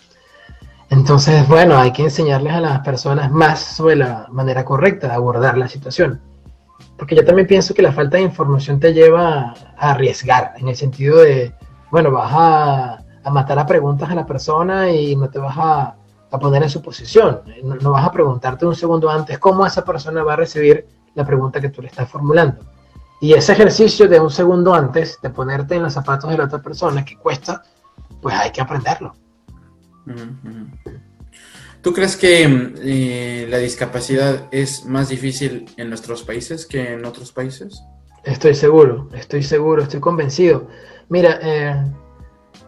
Entonces, 0.94 1.48
bueno, 1.48 1.76
hay 1.76 1.92
que 1.92 2.04
enseñarles 2.04 2.54
a 2.54 2.62
las 2.62 2.80
personas 2.82 3.32
más 3.32 3.60
sobre 3.60 3.96
la 3.96 4.28
manera 4.30 4.64
correcta 4.64 5.08
de 5.08 5.14
abordar 5.14 5.58
la 5.58 5.68
situación. 5.68 6.22
Porque 7.00 7.16
yo 7.16 7.26
también 7.26 7.48
pienso 7.48 7.74
que 7.74 7.82
la 7.82 7.92
falta 7.92 8.18
de 8.18 8.24
información 8.24 8.80
te 8.80 8.94
lleva 8.94 9.56
a 9.76 9.92
arriesgar, 9.92 10.54
en 10.56 10.68
el 10.68 10.76
sentido 10.76 11.18
de, 11.18 11.52
bueno, 11.90 12.12
vas 12.12 12.32
a, 12.32 13.32
matar 13.32 13.58
a 13.58 13.66
preguntas 13.66 14.08
a 14.12 14.14
la 14.14 14.26
persona 14.28 14.92
y 14.92 15.16
no 15.16 15.32
te 15.32 15.40
vas 15.40 15.56
a 15.58 15.96
a 16.30 16.40
poner 16.40 16.62
en 16.62 16.70
su 16.70 16.82
posición. 16.82 17.42
No, 17.64 17.92
vas 17.92 18.06
a 18.06 18.12
preguntarte 18.12 18.66
un 18.66 18.76
segundo 18.76 19.10
antes 19.10 19.38
cómo 19.40 19.66
esa 19.66 19.84
persona 19.86 20.24
va 20.24 20.34
a 20.34 20.36
recibir 20.36 20.88
la 21.16 21.26
pregunta 21.26 21.62
que 21.62 21.70
tú 21.70 21.82
le 21.82 21.88
estás 21.88 22.10
formulando. 22.10 22.62
Y 23.20 23.34
ese 23.34 23.54
ejercicio 23.54 24.08
de 24.08 24.20
un 24.20 24.32
segundo 24.32 24.74
antes, 24.74 25.20
de 25.22 25.30
ponerte 25.30 25.76
en 25.76 25.84
los 25.84 25.94
zapatos 25.94 26.30
de 26.30 26.38
la 26.38 26.46
otra 26.46 26.60
persona, 26.60 27.06
que 27.06 27.18
cuesta, 27.18 27.64
pues 28.22 28.36
hay 28.36 28.52
que 28.52 28.62
aprenderlo. 28.62 29.14
¿Tú 31.82 31.94
crees 31.94 32.16
que 32.16 32.72
eh, 32.82 33.48
la 33.50 33.58
discapacidad 33.58 34.48
es 34.52 34.86
más 34.86 35.10
difícil 35.10 35.66
en 35.78 35.90
nuestros 35.90 36.24
países 36.24 36.66
que 36.66 36.94
en 36.94 37.06
otros 37.06 37.32
países? 37.32 37.84
Estoy 38.24 38.56
seguro, 38.56 39.10
estoy 39.14 39.44
seguro, 39.44 39.84
estoy 39.84 40.00
convencido. 40.00 40.70
Mira, 41.10 41.40
eh, 41.42 41.76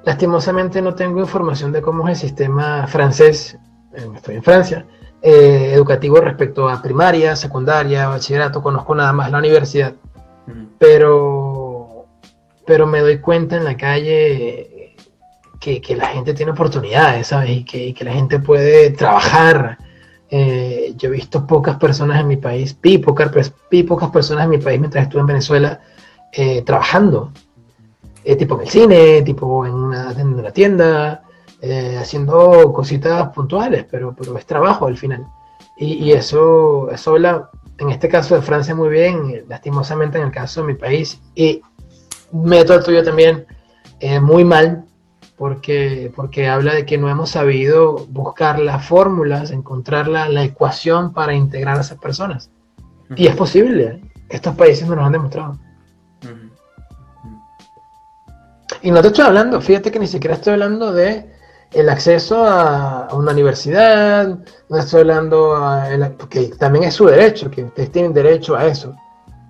Lastimosamente 0.05 0.83
no 0.83 0.93
tengo 0.93 1.19
información 1.19 1.71
de 1.71 1.81
cómo 1.81 2.07
es 2.07 2.21
el 2.21 2.29
sistema 2.29 2.85
francés, 2.85 3.57
eh, 3.95 4.07
estoy 4.15 4.35
en 4.35 4.43
Francia, 4.43 4.85
educativo 5.21 6.17
respecto 6.17 6.69
a 6.69 6.79
primaria, 6.79 7.35
secundaria, 7.35 8.07
bachillerato, 8.07 8.61
conozco 8.61 8.93
nada 8.93 9.11
más 9.13 9.31
la 9.31 9.39
universidad, 9.39 9.95
pero, 10.77 12.05
pero 12.67 12.85
me 12.85 12.99
doy 12.99 13.17
cuenta 13.17 13.55
en 13.57 13.63
la 13.63 13.75
calle 13.75 14.74
que, 15.59 15.95
la 15.95 16.07
gente 16.07 16.33
tiene 16.33 16.51
oportunidades, 16.51 17.27
¿sabes? 17.27 17.49
Y 17.49 17.63
que, 17.63 17.95
la 18.05 18.13
gente 18.13 18.39
puede 18.39 18.91
trabajar. 18.91 19.77
Eh, 20.29 20.93
yo 20.97 21.09
he 21.09 21.11
visto 21.11 21.45
pocas 21.45 21.77
personas 21.77 22.19
en 22.19 22.27
mi 22.27 22.37
país, 22.37 22.75
vi 22.81 22.97
pocas, 22.97 23.31
vi 23.69 23.83
pocas 23.83 24.09
personas 24.09 24.45
en 24.45 24.49
mi 24.49 24.57
país 24.57 24.79
mientras 24.79 25.03
estuve 25.03 25.21
en 25.21 25.27
Venezuela 25.27 25.79
trabajando 26.65 27.31
eh, 28.25 28.35
tipo 28.35 28.55
en 28.55 28.61
el 28.61 28.69
cine, 28.69 29.21
tipo 29.21 29.67
en 29.67 29.73
una, 29.75 30.51
tienda, 30.51 31.21
eh, 31.61 31.95
haciendo 32.01 32.73
cositas 32.73 33.29
puntuales, 33.29 33.85
pero, 33.89 34.15
pero 34.17 34.35
es 34.35 34.47
trabajo 34.47 34.87
al 34.87 34.97
final. 34.97 35.27
Y, 35.77 36.11
eso, 36.11 36.89
eso 36.89 37.11
habla, 37.11 37.51
en 37.77 37.91
este 37.91 38.09
caso 38.09 38.33
de 38.33 38.41
Francia 38.41 38.73
muy 38.73 38.89
bien, 38.89 39.43
lastimosamente 39.47 40.17
en 40.17 40.23
el 40.23 40.31
caso 40.31 40.61
de 40.61 40.67
mi 40.67 40.73
país, 40.73 41.21
y 41.35 41.61
meto 42.31 42.73
al 42.73 42.83
tuyo 42.83 43.03
también 43.03 43.45
eh, 43.99 44.19
muy 44.19 44.43
mal, 44.43 44.84
porque, 45.37 46.11
porque 46.15 46.47
habla 46.47 46.73
de 46.73 46.85
que 46.85 46.97
no 46.97 47.09
hemos 47.09 47.31
sabido 47.31 48.05
buscar 48.09 48.59
las 48.59 48.85
fórmulas, 48.85 49.51
encontrar 49.51 50.07
la, 50.07 50.29
la 50.29 50.43
ecuación 50.43 51.13
para 51.13 51.33
integrar 51.33 51.77
a 51.77 51.81
esas 51.81 51.99
personas. 51.99 52.49
Y 53.15 53.27
es 53.27 53.35
posible, 53.35 54.01
estos 54.29 54.55
países 54.55 54.87
nos 54.87 54.97
lo 54.97 55.05
han 55.05 55.11
demostrado. 55.11 55.59
Y 58.81 58.91
no 58.91 59.01
te 59.01 59.07
estoy 59.07 59.25
hablando, 59.25 59.61
fíjate 59.61 59.91
que 59.91 59.99
ni 59.99 60.07
siquiera 60.07 60.35
estoy 60.35 60.53
hablando 60.53 60.91
de 60.91 61.33
el 61.73 61.89
acceso 61.89 62.45
a, 62.45 63.09
una 63.13 63.31
universidad, 63.31 64.39
no 64.69 64.77
estoy 64.77 65.01
hablando 65.01 65.55
a 65.55 65.87
porque 66.17 66.47
también 66.57 66.85
es 66.85 66.93
su 66.93 67.05
derecho, 67.05 67.51
que 67.51 67.63
ustedes 67.63 67.91
tienen 67.91 68.13
derecho 68.13 68.55
a 68.55 68.65
eso, 68.65 68.95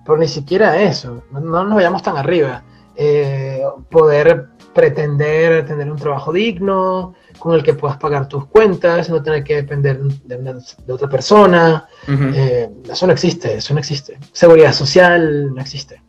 pero 0.04 0.18
ni 0.18 0.28
siquiera 0.28 0.72
a 0.72 0.82
eso, 0.82 1.22
no, 1.30 1.64
nos 1.64 1.74
vayamos 1.74 2.02
tan 2.02 2.16
arriba. 2.16 2.62
Eh, 2.98 3.62
poder 3.90 4.48
pretender 4.76 5.64
tener 5.64 5.90
un 5.90 5.96
trabajo 5.96 6.32
digno, 6.32 7.14
con 7.38 7.54
el 7.54 7.62
que 7.62 7.72
puedas 7.72 7.96
pagar 7.96 8.28
tus 8.28 8.46
cuentas, 8.46 9.08
no 9.08 9.22
tener 9.22 9.42
que 9.42 9.56
depender 9.56 9.98
de, 9.98 10.92
otra 10.92 11.08
persona. 11.08 11.88
Eh, 12.06 12.68
eso 12.88 13.06
no 13.06 13.12
existe, 13.14 13.54
eso 13.54 13.72
no 13.72 13.80
existe. 13.80 14.18
Seguridad 14.32 14.72
social 14.72 15.54
no 15.54 15.60
existe. 15.62 16.02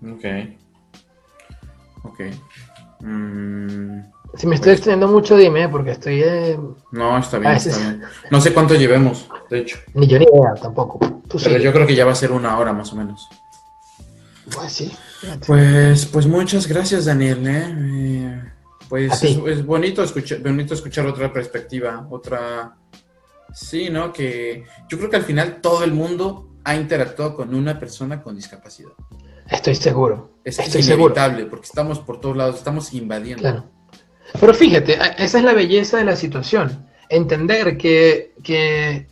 Ok. 0.00 0.24
Ok. 2.04 2.20
Mm, 3.00 4.00
si 4.34 4.46
me 4.46 4.54
estoy 4.54 4.72
extendiendo 4.72 5.08
mucho, 5.08 5.36
dime, 5.36 5.68
porque 5.68 5.90
estoy. 5.92 6.22
Eh, 6.22 6.58
no, 6.92 7.18
está 7.18 7.38
bien, 7.38 7.52
está 7.52 7.76
bien. 7.76 8.02
No 8.30 8.40
sé 8.40 8.54
cuánto 8.54 8.74
llevemos, 8.74 9.28
de 9.50 9.58
hecho. 9.58 9.78
Ni 9.94 10.06
yo 10.06 10.18
ni 10.18 10.26
idea 10.26 10.54
tampoco. 10.62 11.00
Pero 11.42 11.58
yo 11.58 11.72
creo 11.72 11.86
que 11.86 11.96
ya 11.96 12.04
va 12.04 12.12
a 12.12 12.14
ser 12.14 12.30
una 12.30 12.56
hora 12.56 12.72
más 12.72 12.92
o 12.92 12.96
menos. 12.96 13.28
Pues 14.54 14.72
sí. 14.72 14.92
Pues, 15.46 16.06
pues 16.06 16.26
muchas 16.26 16.66
gracias, 16.66 17.04
Daniel. 17.04 17.46
¿eh? 17.46 17.74
eh 17.76 18.42
pues 18.88 19.22
es, 19.22 19.66
bonito, 19.66 20.02
escuchar, 20.02 20.38
bonito 20.40 20.74
escuchar 20.74 21.06
otra 21.06 21.32
perspectiva, 21.32 22.06
otra. 22.10 22.76
Sí, 23.52 23.88
¿no? 23.90 24.12
Que 24.12 24.64
yo 24.88 24.98
creo 24.98 25.10
que 25.10 25.16
al 25.16 25.24
final 25.24 25.60
todo 25.60 25.84
el 25.84 25.92
mundo 25.92 26.56
ha 26.64 26.74
interactuado 26.74 27.34
con 27.34 27.54
una 27.54 27.78
persona 27.78 28.22
con 28.22 28.36
discapacidad. 28.36 28.92
Estoy 29.50 29.74
seguro. 29.74 30.38
Es, 30.44 30.58
Estoy 30.58 30.80
es 30.80 30.86
seguro. 30.86 31.14
inevitable 31.14 31.46
porque 31.46 31.66
estamos 31.66 31.98
por 31.98 32.20
todos 32.20 32.36
lados, 32.36 32.56
estamos 32.56 32.92
invadiendo. 32.92 33.42
Claro. 33.42 33.70
Pero 34.38 34.54
fíjate, 34.54 34.98
esa 35.18 35.38
es 35.38 35.44
la 35.44 35.54
belleza 35.54 35.98
de 35.98 36.04
la 36.04 36.16
situación. 36.16 36.86
Entender 37.08 37.78
que, 37.78 38.34
que, 38.42 39.08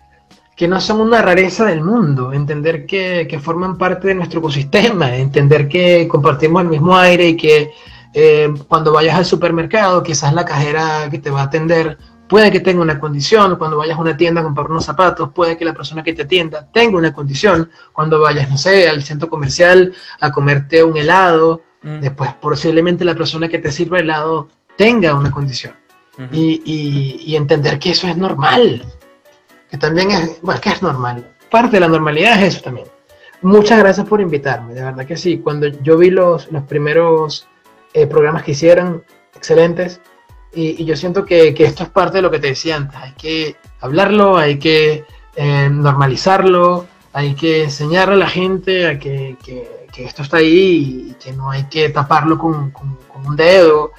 que 0.57 0.67
no 0.67 0.81
son 0.81 1.01
una 1.01 1.21
rareza 1.23 1.67
del 1.67 1.83
mundo, 1.83 2.33
entender 2.33 2.87
que, 2.87 3.27
que 3.29 3.39
forman 3.39 3.77
parte 3.77 4.09
de 4.09 4.15
nuestro 4.15 4.41
ecosistema, 4.41 5.15
entender 5.15 5.69
que 5.69 6.09
compartimos 6.09 6.63
el 6.63 6.69
mismo 6.69 6.97
aire 6.97 7.29
y 7.29 7.37
que 7.37 7.71
eh, 8.15 8.53
cuando 8.67 8.93
vayas 8.93 9.17
al 9.17 9.27
supermercado, 9.27 10.03
quizás 10.03 10.33
la 10.33 10.45
cajera 10.47 11.09
que 11.11 11.19
te 11.19 11.29
va 11.31 11.43
a 11.43 11.45
atender 11.45 11.99
puede 12.27 12.51
que 12.51 12.61
tenga 12.61 12.81
una 12.83 12.99
condición, 12.99 13.57
cuando 13.57 13.77
vayas 13.77 13.99
a 13.99 14.01
una 14.01 14.17
tienda 14.17 14.41
a 14.41 14.45
comprar 14.45 14.69
unos 14.71 14.85
zapatos, 14.85 15.31
puede 15.33 15.57
que 15.57 15.65
la 15.65 15.75
persona 15.75 16.03
que 16.03 16.13
te 16.15 16.23
atienda 16.23 16.67
tenga 16.73 16.97
una 16.99 17.13
condición, 17.13 17.71
cuando 17.93 18.19
vayas, 18.21 18.51
no 18.51 18.57
sé, 18.59 18.89
al 18.89 19.03
centro 19.05 19.29
comercial 19.29 19.93
a 20.21 20.33
comerte 20.33 20.83
un 20.83 20.97
helado, 20.97 21.63
Mm, 21.83 22.01
después 22.01 22.33
posiblemente 22.41 23.05
la 23.05 23.15
persona 23.15 23.49
que 23.49 23.59
te 23.59 23.71
sirva 23.71 24.01
helado 24.01 24.49
tenga 24.77 25.15
una 25.15 25.31
condición. 25.31 25.75
Y- 26.33 27.23
y 27.25 27.37
entender 27.37 27.79
que 27.79 27.91
eso 27.91 28.09
es 28.09 28.17
normal, 28.17 28.83
que 29.71 29.77
también 29.79 30.11
es, 30.11 30.41
bueno, 30.43 30.61
que 30.61 30.71
es 30.71 30.83
normal, 30.83 31.27
parte 31.51 31.77
de 31.77 31.81
la 31.81 31.89
normalidad 31.89 32.43
es 32.43 32.55
eso 32.55 32.65
también. 32.65 32.87
Muchas 33.43 33.79
gracias 33.79 34.07
por 34.07 34.21
invitarme, 34.21 34.75
de 34.75 34.83
verdad 34.83 35.07
que 35.07 35.17
sí, 35.17 35.39
cuando 35.39 35.67
yo 35.67 35.99
vi 35.99 36.11
los, 36.11 36.51
los 36.51 36.63
primeros 36.65 37.47
eh, 37.93 38.07
programas 38.07 38.43
que 38.43 38.53
hicieron, 38.53 39.05
excelentes, 39.35 40.01
y, 40.55 40.85
yo 40.87 40.97
siento 40.97 41.25
que, 41.27 41.53
que 41.53 41.65
esto 41.65 41.83
es 41.83 41.91
parte 41.91 42.19
de 42.19 42.23
lo 42.23 42.31
que 42.31 42.39
te 42.39 42.49
decía 42.49 42.77
antes, 42.77 42.99
hay 42.99 43.13
que 43.13 43.57
hablarlo, 43.81 44.39
hay 44.39 44.59
que 44.59 45.05
eh, 45.37 45.69
normalizarlo, 45.71 46.87
hay 47.13 47.35
que 47.35 47.65
enseñar 47.65 48.11
a 48.11 48.17
la 48.17 48.27
gente 48.29 48.87
a 48.87 48.99
que, 48.99 49.37
que- 49.45 49.77
esto 49.99 50.21
está 50.23 50.37
ahí 50.37 51.09
y 51.11 51.15
que 51.15 51.33
no 51.33 51.51
hay 51.51 51.65
que 51.71 51.89
taparlo 51.89 52.37
con, 52.37 52.71
con- 52.71 52.99
un 53.25 53.35
dedo. 53.35 53.93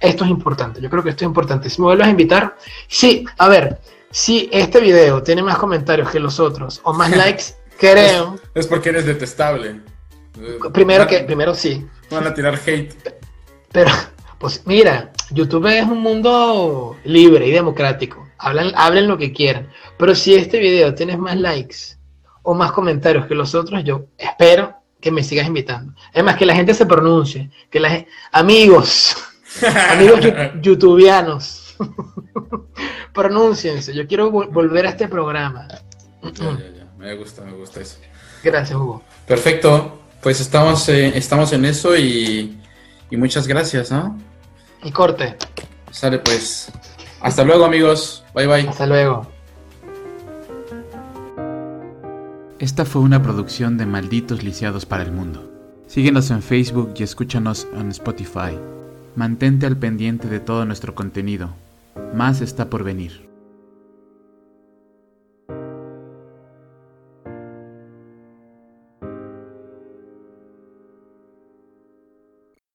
Esto 0.00 0.24
es 0.24 0.30
importante, 0.30 0.80
yo 0.80 0.90
creo 0.90 1.00
que 1.04 1.10
esto 1.10 1.24
es 1.24 1.28
importante. 1.28 1.70
Si 1.70 1.80
vuelves 1.80 2.08
a 2.08 2.10
invitar, 2.10 2.56
sí, 2.88 3.24
a 3.38 3.48
ver, 3.48 3.78
si 4.14 4.48
este 4.52 4.78
video 4.80 5.24
tiene 5.24 5.42
más 5.42 5.58
comentarios 5.58 6.08
que 6.08 6.20
los 6.20 6.38
otros 6.38 6.80
o 6.84 6.92
más 6.92 7.10
likes, 7.16 7.42
creo, 7.78 8.38
Es 8.54 8.68
porque 8.68 8.90
eres 8.90 9.06
detestable. 9.06 9.80
Primero 10.72 11.04
que, 11.08 11.20
primero 11.20 11.52
sí, 11.54 11.84
Van 12.10 12.24
a 12.26 12.32
tirar 12.32 12.54
hate. 12.64 12.94
Pero, 13.72 13.90
pues 14.38 14.62
mira, 14.66 15.10
YouTube 15.30 15.66
es 15.66 15.84
un 15.84 15.98
mundo 16.00 16.96
libre 17.04 17.48
y 17.48 17.50
democrático. 17.50 18.28
Hablan, 18.38 18.70
hablen 18.76 19.08
lo 19.08 19.18
que 19.18 19.32
quieran. 19.32 19.68
Pero 19.98 20.14
si 20.14 20.34
este 20.36 20.60
video 20.60 20.94
tienes 20.94 21.18
más 21.18 21.36
likes 21.36 21.76
o 22.42 22.54
más 22.54 22.70
comentarios 22.70 23.26
que 23.26 23.34
los 23.34 23.52
otros, 23.56 23.82
yo 23.82 24.06
espero 24.16 24.76
que 25.00 25.10
me 25.10 25.24
sigas 25.24 25.48
invitando. 25.48 25.92
Es 26.12 26.22
más, 26.22 26.36
que 26.36 26.46
la 26.46 26.54
gente 26.54 26.72
se 26.72 26.86
pronuncie. 26.86 27.50
Que 27.68 27.80
la 27.80 27.90
gen- 27.90 28.06
amigos, 28.30 29.16
amigos 29.90 30.20
youtubianos, 30.60 31.63
pronúnciense. 33.12 33.94
Yo 33.94 34.06
quiero 34.06 34.30
vol- 34.30 34.50
volver 34.50 34.86
a 34.86 34.90
este 34.90 35.08
programa. 35.08 35.68
Ya, 36.22 36.30
ya, 36.32 36.56
ya. 36.76 36.92
Me 36.98 37.14
gusta, 37.16 37.42
me 37.44 37.52
gusta 37.52 37.80
eso. 37.80 37.98
Gracias, 38.42 38.76
Hugo. 38.78 39.02
Perfecto. 39.26 40.00
Pues 40.22 40.40
estamos, 40.40 40.88
eh, 40.88 41.12
estamos 41.16 41.52
en 41.52 41.64
eso 41.66 41.96
y, 41.96 42.58
y 43.10 43.16
muchas 43.16 43.46
gracias, 43.46 43.90
¿no? 43.90 44.18
Y 44.82 44.90
corte. 44.90 45.36
Sale 45.90 46.18
pues. 46.18 46.70
Hasta 47.20 47.44
luego, 47.44 47.64
amigos. 47.64 48.24
Bye, 48.34 48.46
bye. 48.46 48.68
Hasta 48.68 48.86
luego. 48.86 49.26
Esta 52.58 52.84
fue 52.84 53.02
una 53.02 53.22
producción 53.22 53.76
de 53.76 53.86
Malditos 53.86 54.42
Lisiados 54.42 54.86
para 54.86 55.02
el 55.02 55.12
Mundo. 55.12 55.50
Síguenos 55.86 56.30
en 56.30 56.42
Facebook 56.42 56.94
y 56.96 57.02
escúchanos 57.02 57.66
en 57.74 57.90
Spotify. 57.90 58.56
Mantente 59.16 59.66
al 59.66 59.76
pendiente 59.76 60.28
de 60.28 60.40
todo 60.40 60.64
nuestro 60.64 60.94
contenido. 60.94 61.50
Más 62.14 62.40
está 62.40 62.70
por 62.70 62.84
venir. 62.84 63.23